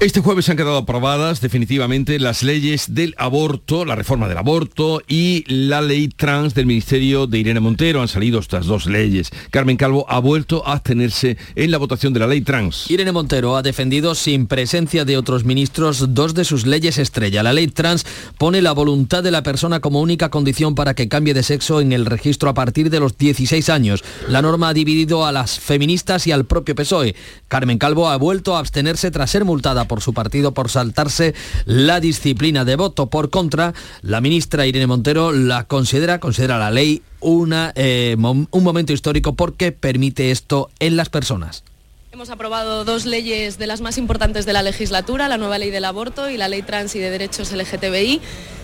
Este 0.02 0.22
jueves 0.22 0.48
han 0.48 0.56
quedado 0.56 0.78
aprobadas 0.78 1.42
definitivamente 1.42 2.20
las 2.20 2.42
leyes 2.42 2.96
del 2.96 3.16
aborto, 3.18 3.84
la 3.84 3.98
reforma 3.98 4.30
del 4.30 4.38
aborto 4.38 5.02
y 5.10 5.44
la 5.54 5.82
ley 5.82 6.08
trans 6.08 6.54
del 6.54 6.68
Ministerio 6.68 7.28
de 7.28 7.40
Irene 7.40 7.60
Montero. 7.60 8.02
Han 8.02 8.08
salido 8.08 8.40
estas 8.40 8.66
dos 8.66 8.86
leyes. 8.86 9.30
Carmen 9.52 9.76
Calvo 9.76 10.06
ha 10.08 10.20
vuelto 10.20 10.66
a 10.66 10.72
abstenerse 10.72 11.36
en 11.56 11.72
la 11.72 11.80
votación 11.80 12.14
de 12.14 12.22
la 12.22 12.28
ley 12.28 12.40
trans. 12.40 12.90
Irene 12.90 13.12
Montero 13.12 13.58
ha 13.58 13.62
defendido 13.62 14.16
sin 14.16 14.48
presencia 14.48 15.04
de 15.04 15.18
otros 15.18 15.44
ministros 15.44 16.14
dos 16.14 16.34
de 16.34 16.46
sus 16.46 16.66
leyes 16.66 16.98
estrella. 16.98 17.44
La 17.44 17.52
ley 17.52 17.68
trans 17.68 18.06
pone 18.38 18.62
la 18.62 18.72
voluntad 18.72 19.22
de 19.22 19.32
la 19.32 19.44
persona 19.44 19.82
como 19.82 20.00
única 20.00 20.30
condición 20.30 20.76
para 20.76 20.94
que 20.94 21.10
cambie 21.10 21.34
de 21.34 21.44
sexo 21.44 21.82
en 21.82 21.92
el 21.92 22.06
registro 22.06 22.48
a 22.48 22.54
partir 22.54 22.90
de 22.90 23.02
los 23.02 23.18
16 23.18 23.68
años. 23.68 24.06
La 24.30 24.42
norma 24.42 24.70
ha 24.70 24.74
dividido 24.74 25.26
a 25.26 25.34
las 25.34 25.60
feministas 25.60 26.26
y 26.26 26.32
al 26.32 26.46
propio 26.46 26.74
PSOE. 26.74 27.18
Carmen 27.50 27.80
Calvo 27.80 28.08
ha 28.08 28.16
vuelto 28.16 28.56
a 28.56 28.60
abstenerse 28.60 29.12
tras 29.12 29.32
ser 29.32 29.44
multada 29.44 29.89
por 29.90 30.00
su 30.00 30.14
partido 30.14 30.54
por 30.54 30.70
saltarse 30.70 31.36
la 31.66 32.00
disciplina 32.00 32.64
de 32.64 32.78
voto. 32.78 33.08
Por 33.08 33.30
contra, 33.30 33.74
la 34.02 34.22
ministra 34.22 34.66
Irene 34.66 34.88
Montero 34.88 35.34
la 35.34 35.66
considera, 35.66 36.22
considera 36.22 36.58
la 36.58 36.72
ley 36.72 37.02
una, 37.20 37.74
eh, 37.76 38.16
un 38.18 38.64
momento 38.64 38.94
histórico 38.94 39.34
porque 39.34 39.74
permite 39.74 40.32
esto 40.32 40.70
en 40.80 40.96
las 40.96 41.10
personas. 41.10 41.66
Hemos 42.12 42.32
aprobado 42.32 42.86
dos 42.86 43.06
leyes 43.06 43.60
de 43.60 43.68
las 43.68 43.82
más 43.82 43.98
importantes 43.98 44.46
de 44.46 44.52
la 44.52 44.64
legislatura, 44.64 45.30
la 45.30 45.38
nueva 45.38 45.58
ley 45.58 45.70
del 45.70 45.86
aborto 45.86 46.30
y 46.30 46.38
la 46.38 46.50
ley 46.50 46.64
trans 46.64 46.96
y 46.96 47.00
de 47.00 47.12
derechos 47.12 47.52
LGTBI, 47.52 48.20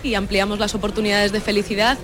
y 0.06 0.14
ampliamos 0.14 0.58
las 0.58 0.74
oportunidades 0.74 1.32
de 1.32 1.40
felicidad 1.40 1.98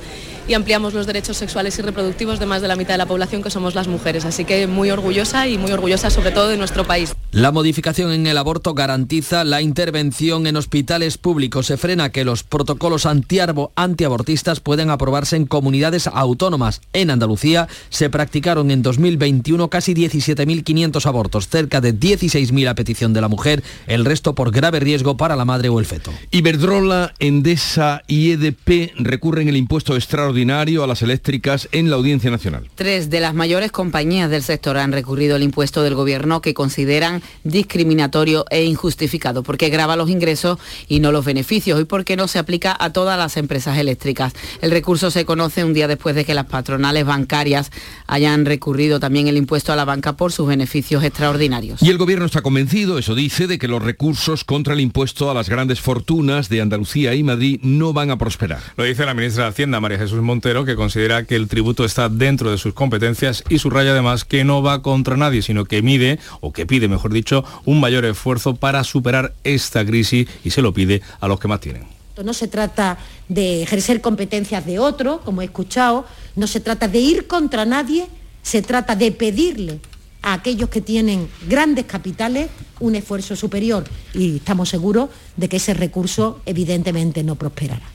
y 0.49 0.55
ampliamos 0.55 0.93
los 0.95 1.07
derechos 1.07 1.37
sexuales 1.37 1.79
y 1.79 1.83
reproductivos 1.83 2.39
de 2.41 2.47
más 2.47 2.63
de 2.63 2.69
la 2.69 2.77
mitad 2.77 2.95
de 2.95 2.99
la 2.99 3.07
población 3.07 3.43
que 3.43 3.51
somos 3.51 3.75
las 3.75 3.89
mujeres. 3.89 4.25
Así 4.25 4.45
que 4.45 4.67
muy 4.67 4.91
orgullosa 4.91 5.47
y 5.47 5.59
muy 5.59 5.73
orgullosa 5.73 6.11
sobre 6.11 6.33
todo 6.33 6.49
de 6.49 6.57
nuestro 6.57 6.85
país. 6.85 7.15
La 7.31 7.53
modificación 7.53 8.13
en 8.13 8.27
el 8.27 8.37
aborto 8.37 8.75
garantiza 8.75 9.45
la 9.45 9.63
intervención 9.63 10.47
en 10.47 10.57
hospitales 10.57 11.17
públicos. 11.17 11.67
Se 11.67 11.77
frena 11.77 12.11
que 12.11 12.25
los 12.25 12.43
protocolos 12.43 13.07
antiabortistas 13.07 14.61
pueden 14.61 14.91
aprobarse 14.91 15.37
en 15.37 15.47
comunidades 15.47 16.09
autónomas. 16.09 16.81
En 16.93 17.11
Andalucía 17.11 17.69
se 17.89 18.11
practicaron 18.11 18.71
en 18.71 18.83
2021 18.83 19.71
casi 19.71 19.95
17.500 19.95 21.07
abortos, 21.07 21.49
cerca 21.49 21.81
de 21.81 21.95
16.000 21.95 22.69
a 22.69 22.75
petición 22.75 23.13
de 23.13 23.21
la 23.21 23.29
mujer, 23.29 23.63
el 23.87 24.05
resto 24.05 24.35
por 24.35 24.51
grave 24.51 24.81
riesgo 24.81 25.17
para 25.17 25.37
la 25.37 25.45
madre 25.45 25.69
o 25.69 25.79
el 25.79 25.87
feto. 25.87 26.13
Iberdrola, 26.31 27.15
Endesa 27.19 27.92
y 28.07 28.33
EDP 28.33 28.93
recurren 28.97 29.49
el 29.49 29.57
impuesto 29.57 29.95
extraordinario 29.95 30.83
a 30.83 30.87
las 30.87 31.03
eléctricas 31.03 31.69
en 31.73 31.91
la 31.91 31.97
Audiencia 31.97 32.31
Nacional. 32.31 32.71
Tres 32.75 33.11
de 33.11 33.21
las 33.21 33.35
mayores 33.35 33.73
compañías 33.73 34.31
del 34.31 34.43
sector 34.43 34.79
han 34.79 34.93
recurrido 34.93 35.37
al 35.37 35.43
impuesto 35.43 35.83
del 35.83 35.95
gobierno 35.95 36.41
que 36.41 36.55
consideran 36.55 37.23
discriminatorio 37.45 38.45
e 38.51 38.65
injustificado 38.65 39.43
porque 39.43 39.69
grava 39.69 39.97
los 39.97 40.11
ingresos 40.11 40.59
y 40.89 41.01
no 41.01 41.13
los 41.13 41.25
beneficios 41.25 41.81
y 41.81 41.85
porque 41.85 42.17
no 42.17 42.29
se 42.29 42.39
aplica 42.39 42.77
a 42.79 42.91
todas 42.91 43.19
las 43.19 43.37
empresas 43.37 43.79
eléctricas. 43.79 44.33
El 44.61 44.71
recurso 44.71 45.11
se 45.11 45.25
conoce 45.25 45.65
un 45.65 45.75
día 45.75 45.89
después 45.89 46.15
de 46.15 46.25
que 46.25 46.35
las 46.35 46.47
patronales 46.47 47.05
bancarias 47.05 47.71
hayan 48.07 48.45
recurrido 48.45 49.01
también 49.01 49.29
el 49.29 49.37
impuesto 49.37 49.73
a 49.73 49.77
la 49.77 49.85
banca 49.85 50.17
por 50.17 50.33
sus 50.33 50.47
beneficios 50.47 51.05
extraordinarios. 51.05 51.83
Y 51.83 51.91
el 51.91 51.99
gobierno 51.99 52.27
está 52.27 52.43
convencido, 52.43 52.99
eso 52.99 53.15
dice, 53.15 53.47
de 53.47 53.59
que 53.59 53.69
los 53.69 53.83
recursos 53.83 54.45
contra 54.45 54.75
el 54.75 54.81
impuesto 54.81 55.31
a 55.31 55.35
las 55.35 55.49
grandes 55.49 55.81
fortunas 55.81 56.49
de 56.49 56.61
Andalucía 56.61 57.15
y 57.15 57.23
Madrid 57.23 57.61
no 57.63 57.82
van 57.93 58.11
a 58.11 58.19
prosperar. 58.19 58.61
Lo 58.77 58.85
dice 58.85 59.07
la 59.07 59.15
ministra 59.15 59.45
de 59.45 59.51
Hacienda, 59.51 59.81
María 59.81 59.99
Jesús 59.99 60.21
Montero, 60.21 60.65
que 60.65 60.77
considera 60.77 61.25
que 61.25 61.37
el 61.37 61.49
tributo 61.49 61.85
está 61.85 62.09
dentro 62.09 62.51
de 62.51 62.59
sus 62.59 62.75
competencias 62.75 63.43
y 63.49 63.59
subraya 63.59 63.93
además 63.93 64.25
que 64.25 64.45
no 64.45 64.63
va 64.63 64.83
contra 64.83 65.17
nadie, 65.17 65.43
sino 65.43 65.65
que 65.65 65.83
mide, 65.83 66.19
o 66.41 66.53
que 66.53 66.67
pide, 66.67 66.87
mejor 66.89 67.13
dicho, 67.13 67.45
un 67.65 67.81
mayor 67.81 68.05
esfuerzo 68.05 68.55
para 68.55 68.85
superar 68.85 69.35
esta 69.43 69.85
crisis 69.85 70.29
y 70.45 70.51
se 70.51 70.63
lo 70.63 70.73
pide 70.73 71.03
a 71.21 71.29
los 71.29 71.41
que 71.41 71.49
más 71.49 71.61
tienen. 71.61 71.87
No 72.23 72.35
se 72.35 72.47
trata 72.47 72.99
de 73.29 73.63
ejercer 73.63 74.01
competencias 74.01 74.67
de 74.67 74.79
otro, 74.79 75.23
como 75.25 75.43
he 75.43 75.47
escuchado, 75.47 76.07
no 76.37 76.47
se 76.47 76.61
trata 76.61 76.87
de 76.87 76.99
ir 76.99 77.27
contra 77.27 77.65
nadie, 77.65 78.07
se 78.43 78.61
trata 78.61 78.95
de 78.97 79.13
pedirle 79.13 79.81
a 80.21 80.35
aquellos 80.35 80.69
que 80.69 80.81
tienen 80.81 81.29
grandes 81.49 81.87
capitales 81.87 82.51
un 82.83 82.97
esfuerzo 82.97 83.37
superior 83.37 83.85
y 84.13 84.37
estamos 84.37 84.69
seguros 84.69 85.09
de 85.37 85.49
que 85.49 85.57
ese 85.57 85.73
recurso 85.73 86.41
evidentemente 86.45 87.23
no 87.23 87.37
prosperará. 87.37 87.87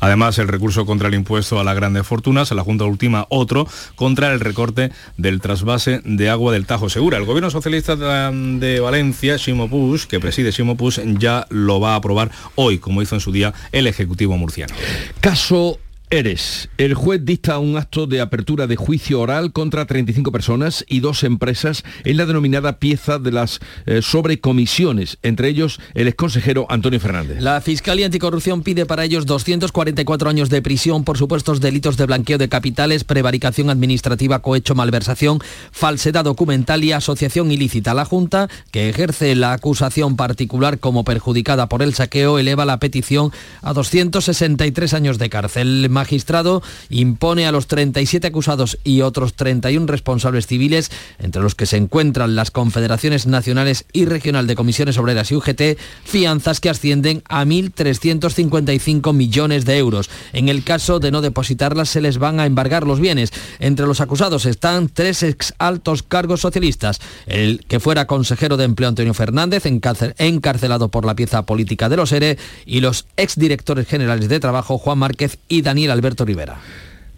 Además, 0.00 0.38
el 0.38 0.48
recurso 0.48 0.84
contra 0.84 1.08
el 1.08 1.14
impuesto 1.14 1.58
a 1.58 1.64
las 1.64 1.74
grandes 1.74 2.06
fortunas, 2.06 2.52
a 2.52 2.54
la 2.54 2.62
Junta 2.62 2.84
última 2.84 3.26
otro 3.30 3.66
contra 3.94 4.30
el 4.32 4.40
recorte 4.40 4.92
del 5.16 5.40
trasvase 5.40 6.02
de 6.04 6.28
agua 6.28 6.52
del 6.52 6.66
Tajo 6.66 6.90
Segura. 6.90 7.16
El 7.16 7.24
gobierno 7.24 7.50
socialista 7.50 7.96
de 7.96 8.80
Valencia, 8.80 9.38
Ximo 9.38 9.70
que 10.08 10.20
preside 10.20 10.52
Ximo 10.52 10.76
ya 11.18 11.46
lo 11.48 11.80
va 11.80 11.94
a 11.94 11.96
aprobar 11.96 12.30
hoy, 12.54 12.78
como 12.78 13.00
hizo 13.00 13.14
en 13.14 13.22
su 13.22 13.32
día 13.32 13.54
el 13.72 13.86
Ejecutivo 13.86 14.36
murciano. 14.36 14.74
Caso 15.20 15.78
Eres. 16.12 16.68
El 16.76 16.92
juez 16.92 17.24
dicta 17.24 17.58
un 17.58 17.78
acto 17.78 18.06
de 18.06 18.20
apertura 18.20 18.66
de 18.66 18.76
juicio 18.76 19.18
oral 19.18 19.50
contra 19.50 19.86
35 19.86 20.30
personas 20.30 20.84
y 20.86 21.00
dos 21.00 21.24
empresas 21.24 21.84
en 22.04 22.18
la 22.18 22.26
denominada 22.26 22.78
pieza 22.78 23.18
de 23.18 23.32
las 23.32 23.60
eh, 23.86 24.02
sobrecomisiones, 24.02 25.16
entre 25.22 25.48
ellos 25.48 25.80
el 25.94 26.08
exconsejero 26.08 26.66
Antonio 26.68 27.00
Fernández. 27.00 27.40
La 27.40 27.62
Fiscalía 27.62 28.04
Anticorrupción 28.04 28.62
pide 28.62 28.84
para 28.84 29.04
ellos 29.04 29.24
244 29.24 30.28
años 30.28 30.50
de 30.50 30.60
prisión 30.60 31.04
por 31.04 31.16
supuestos 31.16 31.62
delitos 31.62 31.96
de 31.96 32.04
blanqueo 32.04 32.36
de 32.36 32.50
capitales, 32.50 33.04
prevaricación 33.04 33.70
administrativa, 33.70 34.40
cohecho, 34.40 34.74
malversación, 34.74 35.38
falsedad 35.70 36.24
documental 36.24 36.84
y 36.84 36.92
asociación 36.92 37.50
ilícita. 37.50 37.94
La 37.94 38.04
Junta, 38.04 38.50
que 38.70 38.90
ejerce 38.90 39.34
la 39.34 39.54
acusación 39.54 40.16
particular 40.16 40.78
como 40.78 41.04
perjudicada 41.04 41.70
por 41.70 41.80
el 41.80 41.94
saqueo, 41.94 42.38
eleva 42.38 42.66
la 42.66 42.80
petición 42.80 43.32
a 43.62 43.72
263 43.72 44.92
años 44.92 45.16
de 45.16 45.30
cárcel 45.30 45.88
magistrado 46.02 46.62
impone 46.90 47.46
a 47.46 47.52
los 47.52 47.68
37 47.68 48.26
acusados 48.26 48.76
y 48.82 49.02
otros 49.02 49.34
31 49.34 49.86
responsables 49.86 50.48
civiles, 50.48 50.90
entre 51.20 51.42
los 51.42 51.54
que 51.54 51.66
se 51.66 51.76
encuentran 51.76 52.34
las 52.34 52.50
confederaciones 52.50 53.26
nacionales 53.28 53.84
y 53.92 54.04
regional 54.04 54.48
de 54.48 54.56
comisiones 54.56 54.98
obreras 54.98 55.30
y 55.30 55.36
UGT, 55.36 55.78
fianzas 56.04 56.58
que 56.58 56.70
ascienden 56.70 57.22
a 57.28 57.44
1.355 57.44 59.12
millones 59.14 59.64
de 59.64 59.78
euros. 59.78 60.10
En 60.32 60.48
el 60.48 60.64
caso 60.64 60.98
de 60.98 61.12
no 61.12 61.20
depositarlas 61.20 61.88
se 61.88 62.00
les 62.00 62.18
van 62.18 62.40
a 62.40 62.46
embargar 62.46 62.84
los 62.84 62.98
bienes. 62.98 63.32
Entre 63.60 63.86
los 63.86 64.00
acusados 64.00 64.44
están 64.44 64.88
tres 64.88 65.22
ex 65.22 65.54
altos 65.58 66.02
cargos 66.02 66.40
socialistas. 66.40 67.00
El 67.26 67.64
que 67.68 67.78
fuera 67.78 68.08
consejero 68.08 68.56
de 68.56 68.64
empleo 68.64 68.88
Antonio 68.88 69.14
Fernández, 69.14 69.66
encarcelado 69.66 70.88
por 70.88 71.04
la 71.04 71.14
pieza 71.14 71.46
política 71.46 71.88
de 71.88 71.96
los 71.96 72.10
ERE, 72.10 72.38
y 72.66 72.80
los 72.80 73.06
exdirectores 73.16 73.86
generales 73.86 74.28
de 74.28 74.40
trabajo 74.40 74.78
Juan 74.78 74.98
Márquez 74.98 75.38
y 75.48 75.62
Daniel 75.62 75.91
Alberto 75.92 76.24
Rivera. 76.24 76.58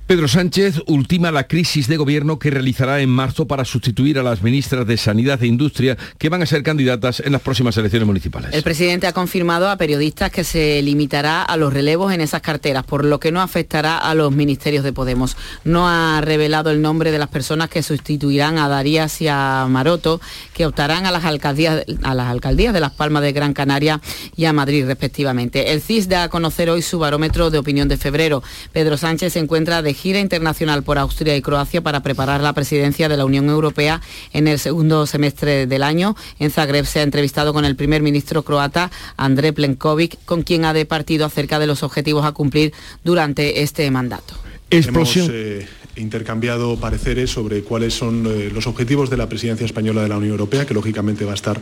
Pedro 0.07 0.29
Sánchez 0.29 0.83
ultima 0.87 1.33
la 1.33 1.45
crisis 1.45 1.89
de 1.89 1.97
gobierno 1.97 2.39
que 2.39 2.51
realizará 2.51 3.01
en 3.01 3.09
marzo 3.09 3.47
para 3.47 3.65
sustituir 3.65 4.19
a 4.19 4.23
las 4.23 4.43
ministras 4.43 4.87
de 4.87 4.99
Sanidad 4.99 5.43
e 5.43 5.47
Industria 5.47 5.97
que 6.19 6.29
van 6.29 6.43
a 6.43 6.47
ser 6.47 6.63
candidatas 6.63 7.21
en 7.21 7.33
las 7.33 7.41
próximas 7.41 7.75
elecciones 7.79 8.07
municipales. 8.07 8.51
El 8.53 8.63
presidente 8.63 9.07
ha 9.07 9.15
confirmado 9.15 9.67
a 9.67 9.79
periodistas 9.79 10.31
que 10.31 10.45
se 10.45 10.83
limitará 10.83 11.43
a 11.43 11.57
los 11.57 11.73
relevos 11.73 12.13
en 12.13 12.21
esas 12.21 12.43
carteras, 12.43 12.85
por 12.85 13.03
lo 13.03 13.19
que 13.19 13.33
no 13.33 13.41
afectará 13.41 13.97
a 13.97 14.15
los 14.15 14.31
ministerios 14.31 14.85
de 14.85 14.93
Podemos. 14.93 15.39
No 15.65 15.89
ha 15.89 16.21
revelado 16.21 16.71
el 16.71 16.83
nombre 16.83 17.11
de 17.11 17.19
las 17.19 17.31
personas 17.31 17.71
que 17.71 17.83
sustituirán 17.83 18.59
a 18.59 18.69
Darías 18.69 19.23
y 19.23 19.29
a 19.29 19.67
Maroto, 19.71 20.21
que 20.53 20.67
optarán 20.67 21.07
a 21.07 21.13
las 21.13 21.25
alcaldías, 21.25 21.83
a 22.03 22.15
las 22.15 22.29
alcaldías 22.29 22.75
de 22.75 22.81
Las 22.81 22.93
Palmas 22.93 23.23
de 23.23 23.33
Gran 23.33 23.55
Canaria 23.55 24.03
y 24.37 24.45
a 24.45 24.53
Madrid, 24.53 24.85
respectivamente. 24.85 25.73
El 25.73 25.81
CIS 25.81 26.11
da 26.11 26.25
a 26.25 26.29
conocer 26.29 26.69
hoy 26.69 26.83
su 26.83 26.99
barómetro 26.99 27.49
de 27.49 27.57
opinión 27.57 27.89
de 27.89 27.97
febrero. 27.97 28.43
Pedro 28.71 28.99
Sánchez 28.99 29.33
se 29.33 29.39
encuentra 29.39 29.81
de 29.81 29.94
gira 29.95 30.21
internacional 30.21 30.83
por 30.83 30.99
Austria 30.99 31.37
y 31.37 31.43
Croacia 31.43 31.81
para 31.81 32.03
preparar 32.03 32.41
la 32.41 32.53
presidencia 32.53 33.09
de 33.09 33.17
la 33.17 33.25
Unión 33.25 33.49
Europea 33.49 34.01
en 34.33 34.49
el 34.49 34.59
segundo 34.59 35.07
semestre 35.07 35.67
del 35.67 35.83
año. 35.83 36.17
En 36.39 36.51
Zagreb 36.51 36.85
se 36.87 37.01
ha 37.01 37.03
entrevistado 37.03 37.53
con 37.53 37.65
el 37.65 37.77
primer 37.77 38.03
ministro 38.03 38.43
croata, 38.43 38.91
André 39.17 39.53
Plenkovic, 39.53 40.19
con 40.25 40.43
quien 40.43 40.65
ha 40.65 40.73
departido 40.73 41.27
acerca 41.27 41.59
de 41.59 41.67
los 41.67 41.83
objetivos 41.83 42.25
a 42.25 42.33
cumplir 42.33 42.73
durante 43.05 43.63
este 43.63 43.91
mandato. 43.91 44.35
Explosión. 44.71 45.31
Eh, 45.33 45.67
intercambiado 45.97 46.77
pareceres 46.79 47.31
sobre 47.31 47.63
cuáles 47.63 47.95
son 47.95 48.27
eh, 48.27 48.51
los 48.53 48.67
objetivos 48.67 49.11
de 49.11 49.17
la 49.17 49.29
presidencia 49.29 49.65
española 49.65 50.03
de 50.03 50.09
la 50.09 50.17
Unión 50.17 50.33
Europea, 50.33 50.67
que 50.67 50.75
lógicamente 50.75 51.25
va 51.25 51.33
a 51.33 51.35
estar 51.35 51.61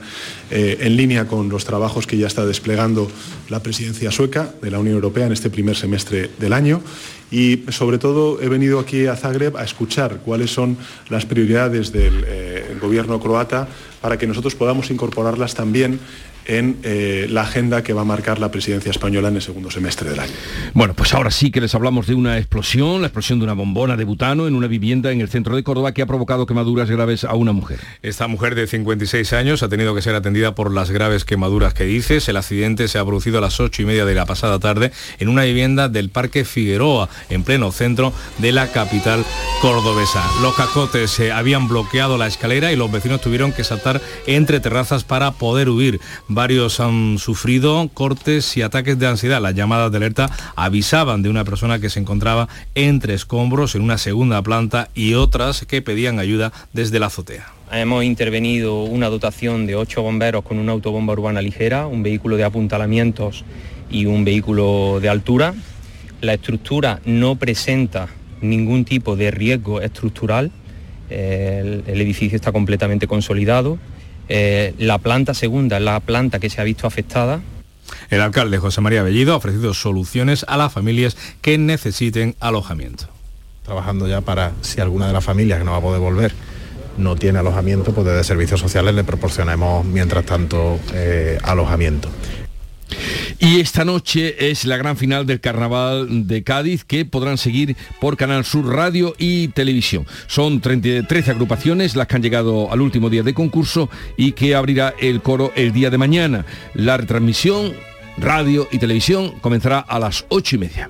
eh, 0.50 0.78
en 0.80 0.96
línea 0.96 1.26
con 1.26 1.48
los 1.48 1.64
trabajos 1.64 2.06
que 2.06 2.16
ya 2.16 2.26
está 2.26 2.46
desplegando 2.46 3.10
la 3.48 3.62
presidencia 3.62 4.10
sueca 4.10 4.54
de 4.62 4.70
la 4.70 4.78
Unión 4.78 4.94
Europea 4.96 5.26
en 5.26 5.32
este 5.32 5.50
primer 5.50 5.76
semestre 5.76 6.30
del 6.38 6.52
año. 6.52 6.82
Y 7.30 7.64
sobre 7.70 7.96
todo 7.96 8.42
he 8.42 8.48
venido 8.48 8.78
aquí 8.78 9.06
a 9.06 9.16
Zagreb 9.16 9.56
a 9.56 9.64
escuchar 9.64 10.18
cuáles 10.18 10.50
son 10.50 10.76
las 11.08 11.24
prioridades 11.24 11.90
del 11.90 12.24
eh, 12.26 12.76
gobierno 12.80 13.20
croata 13.20 13.68
para 14.02 14.18
que 14.18 14.26
nosotros 14.26 14.54
podamos 14.54 14.90
incorporarlas 14.90 15.54
también 15.54 15.98
en 16.46 16.78
eh, 16.82 17.26
la 17.30 17.42
agenda 17.42 17.82
que 17.82 17.92
va 17.92 18.02
a 18.02 18.04
marcar 18.04 18.38
la 18.38 18.50
presidencia 18.50 18.90
española 18.90 19.28
en 19.28 19.36
el 19.36 19.42
segundo 19.42 19.70
semestre 19.70 20.10
del 20.10 20.20
año. 20.20 20.32
Bueno, 20.74 20.94
pues 20.94 21.14
ahora 21.14 21.30
sí 21.30 21.50
que 21.50 21.60
les 21.60 21.74
hablamos 21.74 22.06
de 22.06 22.14
una 22.14 22.38
explosión, 22.38 23.00
la 23.00 23.08
explosión 23.08 23.38
de 23.38 23.44
una 23.44 23.54
bombona 23.54 23.96
de 23.96 24.04
butano 24.04 24.46
en 24.46 24.54
una 24.54 24.66
vivienda 24.66 25.12
en 25.12 25.20
el 25.20 25.28
centro 25.28 25.56
de 25.56 25.62
Córdoba 25.62 25.92
que 25.92 26.02
ha 26.02 26.06
provocado 26.06 26.46
quemaduras 26.46 26.90
graves 26.90 27.24
a 27.24 27.34
una 27.34 27.52
mujer. 27.52 27.78
Esta 28.02 28.26
mujer 28.28 28.54
de 28.54 28.66
56 28.66 29.32
años 29.32 29.62
ha 29.62 29.68
tenido 29.68 29.94
que 29.94 30.02
ser 30.02 30.14
atendida 30.14 30.54
por 30.54 30.72
las 30.72 30.90
graves 30.90 31.24
quemaduras 31.24 31.74
que 31.74 31.84
dices. 31.84 32.28
El 32.28 32.36
accidente 32.36 32.88
se 32.88 32.98
ha 32.98 33.04
producido 33.04 33.38
a 33.38 33.40
las 33.40 33.60
8 33.60 33.82
y 33.82 33.84
media 33.84 34.04
de 34.04 34.14
la 34.14 34.26
pasada 34.26 34.58
tarde 34.58 34.92
en 35.18 35.28
una 35.28 35.44
vivienda 35.44 35.88
del 35.88 36.10
Parque 36.10 36.44
Figueroa, 36.44 37.08
en 37.30 37.44
pleno 37.44 37.72
centro 37.72 38.12
de 38.38 38.52
la 38.52 38.68
capital 38.72 39.24
cordobesa. 39.60 40.24
Los 40.40 40.54
cacotes 40.54 41.10
se 41.10 41.32
habían 41.32 41.68
bloqueado 41.68 42.18
la 42.18 42.26
escalera 42.26 42.72
y 42.72 42.76
los 42.76 42.90
vecinos 42.90 43.20
tuvieron 43.20 43.52
que 43.52 43.64
saltar 43.64 44.00
entre 44.26 44.60
terrazas 44.60 45.04
para 45.04 45.32
poder 45.32 45.68
huir. 45.68 46.00
Varios 46.34 46.80
han 46.80 47.18
sufrido 47.18 47.90
cortes 47.92 48.56
y 48.56 48.62
ataques 48.62 48.98
de 48.98 49.06
ansiedad. 49.06 49.42
Las 49.42 49.54
llamadas 49.54 49.90
de 49.90 49.98
alerta 49.98 50.30
avisaban 50.56 51.22
de 51.22 51.28
una 51.28 51.44
persona 51.44 51.78
que 51.78 51.90
se 51.90 52.00
encontraba 52.00 52.48
entre 52.74 53.12
escombros 53.12 53.74
en 53.74 53.82
una 53.82 53.98
segunda 53.98 54.40
planta 54.40 54.88
y 54.94 55.12
otras 55.12 55.66
que 55.66 55.82
pedían 55.82 56.18
ayuda 56.18 56.50
desde 56.72 56.98
la 56.98 57.06
azotea. 57.06 57.52
Hemos 57.70 58.04
intervenido 58.04 58.82
una 58.84 59.10
dotación 59.10 59.66
de 59.66 59.76
ocho 59.76 60.02
bomberos 60.02 60.42
con 60.42 60.58
una 60.58 60.72
autobomba 60.72 61.12
urbana 61.12 61.42
ligera, 61.42 61.86
un 61.86 62.02
vehículo 62.02 62.36
de 62.36 62.44
apuntalamientos 62.44 63.44
y 63.90 64.06
un 64.06 64.24
vehículo 64.24 65.00
de 65.00 65.10
altura. 65.10 65.54
La 66.22 66.32
estructura 66.32 67.00
no 67.04 67.36
presenta 67.36 68.08
ningún 68.40 68.86
tipo 68.86 69.16
de 69.16 69.30
riesgo 69.30 69.82
estructural. 69.82 70.50
El, 71.10 71.82
edificio 71.86 72.36
está 72.36 72.52
completamente 72.52 73.06
consolidado. 73.06 73.78
Eh, 74.34 74.74
la 74.78 74.96
planta 74.96 75.34
segunda 75.34 75.76
es 75.76 75.82
la 75.82 76.00
planta 76.00 76.38
que 76.38 76.48
se 76.48 76.58
ha 76.58 76.64
visto 76.64 76.86
afectada. 76.86 77.42
El 78.08 78.22
alcalde 78.22 78.56
José 78.56 78.80
María 78.80 79.02
Bellido 79.02 79.34
ha 79.34 79.36
ofrecido 79.36 79.74
soluciones 79.74 80.46
a 80.48 80.56
las 80.56 80.72
familias 80.72 81.18
que 81.42 81.58
necesiten 81.58 82.34
alojamiento. 82.40 83.08
Trabajando 83.62 84.08
ya 84.08 84.22
para, 84.22 84.52
si 84.62 84.80
alguna 84.80 85.06
de 85.06 85.12
las 85.12 85.22
familias 85.22 85.58
que 85.58 85.66
no 85.66 85.72
va 85.72 85.76
a 85.76 85.82
poder 85.82 86.00
volver 86.00 86.32
no 86.96 87.14
tiene 87.14 87.40
alojamiento, 87.40 87.92
pues 87.92 88.06
desde 88.06 88.24
servicios 88.24 88.58
sociales 88.58 88.94
le 88.94 89.04
proporcionemos 89.04 89.84
mientras 89.84 90.24
tanto 90.24 90.80
eh, 90.94 91.36
alojamiento. 91.42 92.08
Y 93.44 93.58
esta 93.58 93.84
noche 93.84 94.50
es 94.50 94.64
la 94.66 94.76
gran 94.76 94.96
final 94.96 95.26
del 95.26 95.40
Carnaval 95.40 96.28
de 96.28 96.44
Cádiz 96.44 96.84
que 96.84 97.04
podrán 97.04 97.38
seguir 97.38 97.76
por 98.00 98.16
Canal 98.16 98.44
Sur 98.44 98.72
Radio 98.72 99.16
y 99.18 99.48
Televisión. 99.48 100.06
Son 100.28 100.60
30, 100.60 101.08
13 101.08 101.32
agrupaciones 101.32 101.96
las 101.96 102.06
que 102.06 102.14
han 102.14 102.22
llegado 102.22 102.70
al 102.70 102.80
último 102.80 103.10
día 103.10 103.24
de 103.24 103.34
concurso 103.34 103.90
y 104.16 104.30
que 104.30 104.54
abrirá 104.54 104.94
el 105.00 105.22
coro 105.22 105.50
el 105.56 105.72
día 105.72 105.90
de 105.90 105.98
mañana. 105.98 106.46
La 106.74 106.96
retransmisión, 106.96 107.72
radio 108.16 108.68
y 108.70 108.78
televisión 108.78 109.32
comenzará 109.40 109.80
a 109.80 109.98
las 109.98 110.24
8 110.28 110.54
y 110.54 110.58
media. 110.60 110.88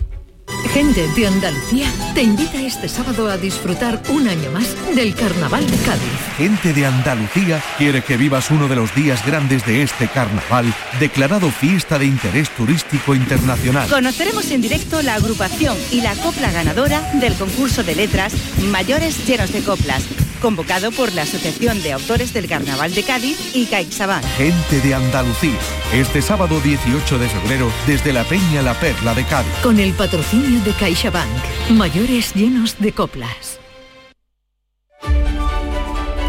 Gente 0.73 1.07
de 1.09 1.27
Andalucía 1.27 1.93
te 2.15 2.23
invita 2.23 2.59
este 2.63 2.89
sábado 2.89 3.29
a 3.29 3.37
disfrutar 3.37 4.03
un 4.09 4.27
año 4.27 4.51
más 4.53 4.75
del 4.97 5.15
Carnaval 5.15 5.71
de 5.71 5.77
Cádiz. 5.77 6.03
Gente 6.39 6.73
de 6.73 6.87
Andalucía 6.87 7.63
quiere 7.77 8.03
que 8.03 8.17
vivas 8.17 8.51
uno 8.51 8.69
de 8.69 8.77
los 8.77 8.95
días 8.95 9.25
grandes 9.27 9.67
de 9.67 9.83
este 9.83 10.09
carnaval, 10.09 10.73
declarado 10.99 11.51
fiesta 11.51 11.99
de 11.99 12.07
interés 12.07 12.49
turístico 12.51 13.15
internacional. 13.15 13.87
Conoceremos 13.91 14.51
en 14.51 14.63
directo 14.63 15.03
la 15.03 15.17
agrupación 15.17 15.77
y 15.91 16.01
la 16.01 16.15
copla 16.15 16.51
ganadora 16.51 17.03
del 17.21 17.35
concurso 17.35 17.85
de 17.85 17.95
letras 17.95 18.33
Mayores 18.71 19.27
Llenos 19.27 19.53
de 19.53 19.61
Coplas, 19.61 20.05
convocado 20.41 20.91
por 20.91 21.13
la 21.13 21.23
Asociación 21.23 21.83
de 21.83 21.93
Autores 21.93 22.33
del 22.33 22.49
Carnaval 22.49 22.95
de 22.95 23.03
Cádiz 23.03 23.55
y 23.55 23.67
CaixaBank. 23.67 24.25
Gente 24.39 24.81
de 24.81 24.95
Andalucía, 24.95 25.59
este 25.93 26.23
sábado 26.23 26.61
18 26.61 27.19
de 27.19 27.29
febrero, 27.29 27.71
desde 27.87 28.15
la 28.15 28.25
Peña 28.25 28.63
La 28.63 28.73
Perla 28.81 29.15
de 29.15 29.25
Cádiz. 29.25 29.53
Con 29.63 29.79
el 29.79 29.93
patrocinio 29.93 30.62
de 30.65 30.73
CaixaBank. 30.73 31.71
Mayores 31.71 32.35
llenos 32.35 32.79
de 32.79 32.93
coplas. 32.93 33.59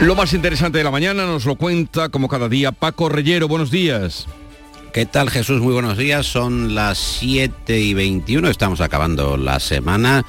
Lo 0.01 0.15
más 0.15 0.33
interesante 0.33 0.79
de 0.79 0.83
la 0.83 0.91
mañana 0.91 1.25
nos 1.25 1.45
lo 1.45 1.55
cuenta 1.55 2.09
como 2.09 2.27
cada 2.27 2.49
día 2.49 2.71
Paco 2.71 3.09
Reyero. 3.09 3.47
Buenos 3.47 3.71
días. 3.71 4.27
¿Qué 4.91 5.05
tal 5.05 5.29
Jesús? 5.29 5.61
Muy 5.61 5.73
buenos 5.73 5.97
días. 5.97 6.25
Son 6.25 6.75
las 6.75 6.97
7 6.97 7.79
y 7.79 7.93
21. 7.93 8.49
Estamos 8.49 8.81
acabando 8.81 9.37
la 9.37 9.59
semana. 9.59 10.25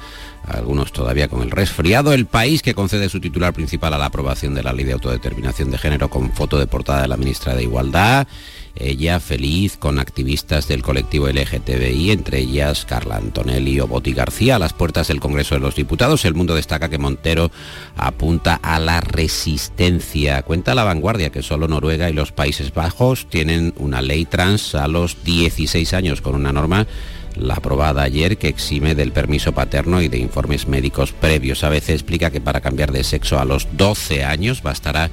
Algunos 0.47 0.91
todavía 0.91 1.27
con 1.27 1.41
el 1.41 1.51
resfriado. 1.51 2.13
El 2.13 2.25
país 2.25 2.61
que 2.61 2.73
concede 2.73 3.09
su 3.09 3.19
titular 3.19 3.53
principal 3.53 3.93
a 3.93 3.97
la 3.97 4.05
aprobación 4.05 4.53
de 4.53 4.63
la 4.63 4.73
ley 4.73 4.85
de 4.85 4.93
autodeterminación 4.93 5.71
de 5.71 5.77
género 5.77 6.09
con 6.09 6.31
foto 6.31 6.57
de 6.57 6.67
portada 6.67 7.01
de 7.01 7.07
la 7.07 7.17
ministra 7.17 7.55
de 7.55 7.63
Igualdad 7.63 8.27
ella 8.75 9.19
feliz 9.19 9.77
con 9.77 9.99
activistas 9.99 10.67
del 10.67 10.81
colectivo 10.81 11.27
LGTBI, 11.27 12.11
entre 12.11 12.39
ellas 12.39 12.85
Carla 12.85 13.17
Antonelli 13.17 13.79
o 13.79 13.87
Boti 13.87 14.13
García, 14.13 14.57
a 14.57 14.59
las 14.59 14.73
puertas 14.73 15.07
del 15.07 15.19
Congreso 15.19 15.55
de 15.55 15.61
los 15.61 15.75
Diputados. 15.75 16.25
El 16.25 16.33
mundo 16.33 16.55
destaca 16.55 16.89
que 16.89 16.97
Montero 16.97 17.51
apunta 17.95 18.55
a 18.55 18.79
la 18.79 19.01
resistencia. 19.01 20.41
Cuenta 20.41 20.75
la 20.75 20.83
vanguardia 20.83 21.31
que 21.31 21.43
solo 21.43 21.67
Noruega 21.67 22.09
y 22.09 22.13
los 22.13 22.31
Países 22.31 22.73
Bajos 22.73 23.27
tienen 23.29 23.73
una 23.77 24.01
ley 24.01 24.25
trans 24.25 24.75
a 24.75 24.87
los 24.87 25.23
16 25.23 25.93
años 25.93 26.21
con 26.21 26.35
una 26.35 26.51
norma 26.51 26.87
la 27.35 27.55
aprobada 27.55 28.03
ayer 28.03 28.37
que 28.37 28.47
exime 28.47 28.95
del 28.95 29.11
permiso 29.11 29.51
paterno 29.51 30.01
y 30.01 30.07
de 30.07 30.17
informes 30.17 30.67
médicos 30.67 31.11
previos. 31.11 31.63
A 31.63 31.69
veces 31.69 31.95
explica 31.95 32.31
que 32.31 32.41
para 32.41 32.61
cambiar 32.61 32.91
de 32.91 33.03
sexo 33.03 33.39
a 33.39 33.45
los 33.45 33.67
12 33.73 34.23
años 34.23 34.63
bastará 34.63 35.11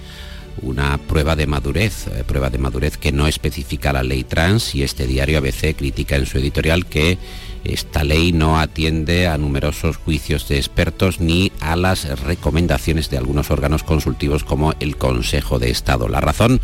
una 0.61 0.99
prueba 0.99 1.37
de 1.37 1.47
madurez, 1.47 2.07
eh, 2.09 2.25
prueba 2.27 2.51
de 2.51 2.59
madurez 2.59 2.97
que 2.97 3.13
no 3.13 3.27
especifica 3.27 3.93
la 3.93 4.03
ley 4.03 4.25
trans 4.25 4.75
y 4.75 4.83
este 4.83 5.07
diario 5.07 5.39
ABC 5.39 5.75
critica 5.77 6.17
en 6.17 6.27
su 6.27 6.39
editorial 6.39 6.87
que 6.87 7.19
esta 7.65 8.03
ley 8.05 8.33
no 8.33 8.59
atiende 8.59 9.29
a 9.29 9.39
numerosos 9.39 9.97
juicios 9.97 10.49
de 10.49 10.57
expertos 10.57 11.21
ni 11.21 11.53
a 11.61 11.77
las 11.77 12.21
recomendaciones 12.21 13.09
de 13.09 13.19
algunos 13.19 13.51
órganos 13.51 13.85
consultivos 13.85 14.45
como 14.45 14.75
el 14.81 14.97
Consejo 14.97 15.59
de 15.59 15.71
Estado. 15.71 16.09
La 16.09 16.21
razón 16.21 16.61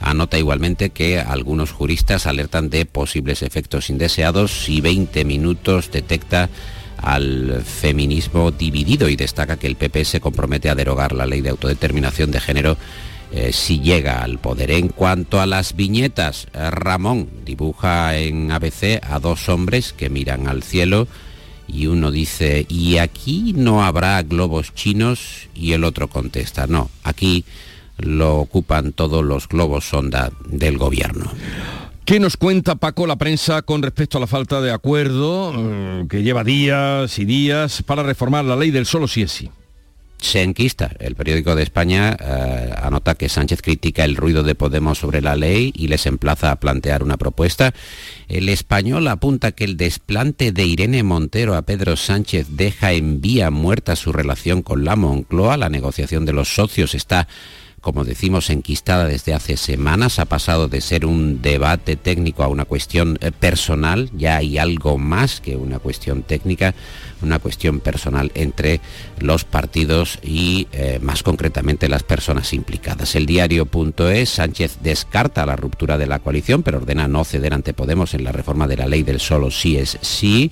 anota 0.00 0.38
igualmente 0.38 0.90
que 0.90 1.18
algunos 1.18 1.72
juristas 1.72 2.26
alertan 2.26 2.70
de 2.70 2.86
posibles 2.86 3.42
efectos 3.42 3.90
indeseados 3.90 4.68
y 4.68 4.80
20 4.80 5.24
minutos 5.24 5.90
detecta 5.90 6.48
al 6.98 7.62
feminismo 7.64 8.50
dividido 8.50 9.08
y 9.08 9.16
destaca 9.16 9.58
que 9.58 9.66
el 9.66 9.76
PP 9.76 10.04
se 10.04 10.20
compromete 10.20 10.70
a 10.70 10.74
derogar 10.74 11.12
la 11.12 11.26
ley 11.26 11.40
de 11.40 11.50
autodeterminación 11.50 12.30
de 12.30 12.40
género 12.40 12.76
eh, 13.32 13.52
si 13.52 13.80
llega 13.80 14.22
al 14.22 14.38
poder. 14.38 14.70
En 14.70 14.88
cuanto 14.88 15.40
a 15.40 15.46
las 15.46 15.74
viñetas, 15.74 16.46
eh, 16.52 16.70
Ramón 16.70 17.28
dibuja 17.44 18.16
en 18.16 18.52
ABC 18.52 19.00
a 19.02 19.18
dos 19.18 19.48
hombres 19.48 19.92
que 19.92 20.10
miran 20.10 20.46
al 20.48 20.62
cielo 20.62 21.08
y 21.68 21.88
uno 21.88 22.10
dice, 22.10 22.66
¿y 22.68 22.98
aquí 22.98 23.52
no 23.56 23.84
habrá 23.84 24.22
globos 24.22 24.72
chinos? 24.74 25.48
Y 25.54 25.72
el 25.72 25.84
otro 25.84 26.08
contesta, 26.08 26.66
no, 26.66 26.90
aquí 27.02 27.44
lo 27.98 28.36
ocupan 28.36 28.92
todos 28.92 29.24
los 29.24 29.48
globos 29.48 29.88
sonda 29.88 30.30
del 30.48 30.78
gobierno. 30.78 31.30
¿Qué 32.04 32.20
nos 32.20 32.36
cuenta 32.36 32.76
Paco 32.76 33.06
la 33.08 33.16
prensa 33.16 33.62
con 33.62 33.82
respecto 33.82 34.18
a 34.18 34.20
la 34.20 34.28
falta 34.28 34.60
de 34.60 34.70
acuerdo 34.70 35.52
eh, 35.56 36.06
que 36.08 36.22
lleva 36.22 36.44
días 36.44 37.18
y 37.18 37.24
días 37.24 37.82
para 37.82 38.04
reformar 38.04 38.44
la 38.44 38.54
ley 38.54 38.70
del 38.70 38.86
solo 38.86 39.08
si 39.08 39.22
es 39.22 39.32
sí? 39.32 39.50
Se 40.18 40.42
enquista. 40.42 40.90
El 40.98 41.14
periódico 41.14 41.54
de 41.54 41.62
España 41.62 42.16
eh, 42.18 42.72
anota 42.80 43.14
que 43.14 43.28
Sánchez 43.28 43.62
critica 43.62 44.04
el 44.04 44.16
ruido 44.16 44.42
de 44.42 44.54
Podemos 44.54 44.98
sobre 44.98 45.20
la 45.20 45.36
ley 45.36 45.72
y 45.74 45.88
les 45.88 46.06
emplaza 46.06 46.50
a 46.50 46.56
plantear 46.56 47.02
una 47.02 47.16
propuesta. 47.16 47.74
El 48.28 48.48
español 48.48 49.08
apunta 49.08 49.52
que 49.52 49.64
el 49.64 49.76
desplante 49.76 50.52
de 50.52 50.64
Irene 50.64 51.02
Montero 51.02 51.54
a 51.54 51.62
Pedro 51.62 51.96
Sánchez 51.96 52.48
deja 52.50 52.92
en 52.92 53.20
vía 53.20 53.50
muerta 53.50 53.96
su 53.96 54.12
relación 54.12 54.62
con 54.62 54.84
la 54.84 54.96
Moncloa. 54.96 55.56
La 55.56 55.68
negociación 55.68 56.24
de 56.24 56.32
los 56.32 56.54
socios 56.54 56.94
está 56.94 57.28
como 57.86 58.02
decimos, 58.02 58.50
enquistada 58.50 59.04
desde 59.04 59.32
hace 59.32 59.56
semanas, 59.56 60.18
ha 60.18 60.24
pasado 60.24 60.66
de 60.66 60.80
ser 60.80 61.06
un 61.06 61.40
debate 61.40 61.94
técnico 61.94 62.42
a 62.42 62.48
una 62.48 62.64
cuestión 62.64 63.16
eh, 63.20 63.30
personal, 63.30 64.10
ya 64.12 64.38
hay 64.38 64.58
algo 64.58 64.98
más 64.98 65.40
que 65.40 65.54
una 65.54 65.78
cuestión 65.78 66.24
técnica, 66.24 66.74
una 67.22 67.38
cuestión 67.38 67.80
personal 67.80 68.30
entre 68.34 68.80
los 69.18 69.44
partidos 69.44 70.18
y 70.22 70.68
eh, 70.72 70.98
más 71.00 71.22
concretamente 71.22 71.88
las 71.88 72.02
personas 72.02 72.52
implicadas. 72.52 73.14
El 73.14 73.26
diario.es, 73.26 74.28
Sánchez 74.28 74.78
descarta 74.82 75.46
la 75.46 75.56
ruptura 75.56 75.98
de 75.98 76.06
la 76.06 76.18
coalición, 76.18 76.62
pero 76.62 76.78
ordena 76.78 77.08
no 77.08 77.24
ceder 77.24 77.54
ante 77.54 77.72
Podemos 77.72 78.14
en 78.14 78.24
la 78.24 78.32
reforma 78.32 78.66
de 78.66 78.76
la 78.76 78.86
ley 78.86 79.02
del 79.02 79.20
solo 79.20 79.50
sí 79.50 79.76
es 79.76 79.98
sí. 80.00 80.50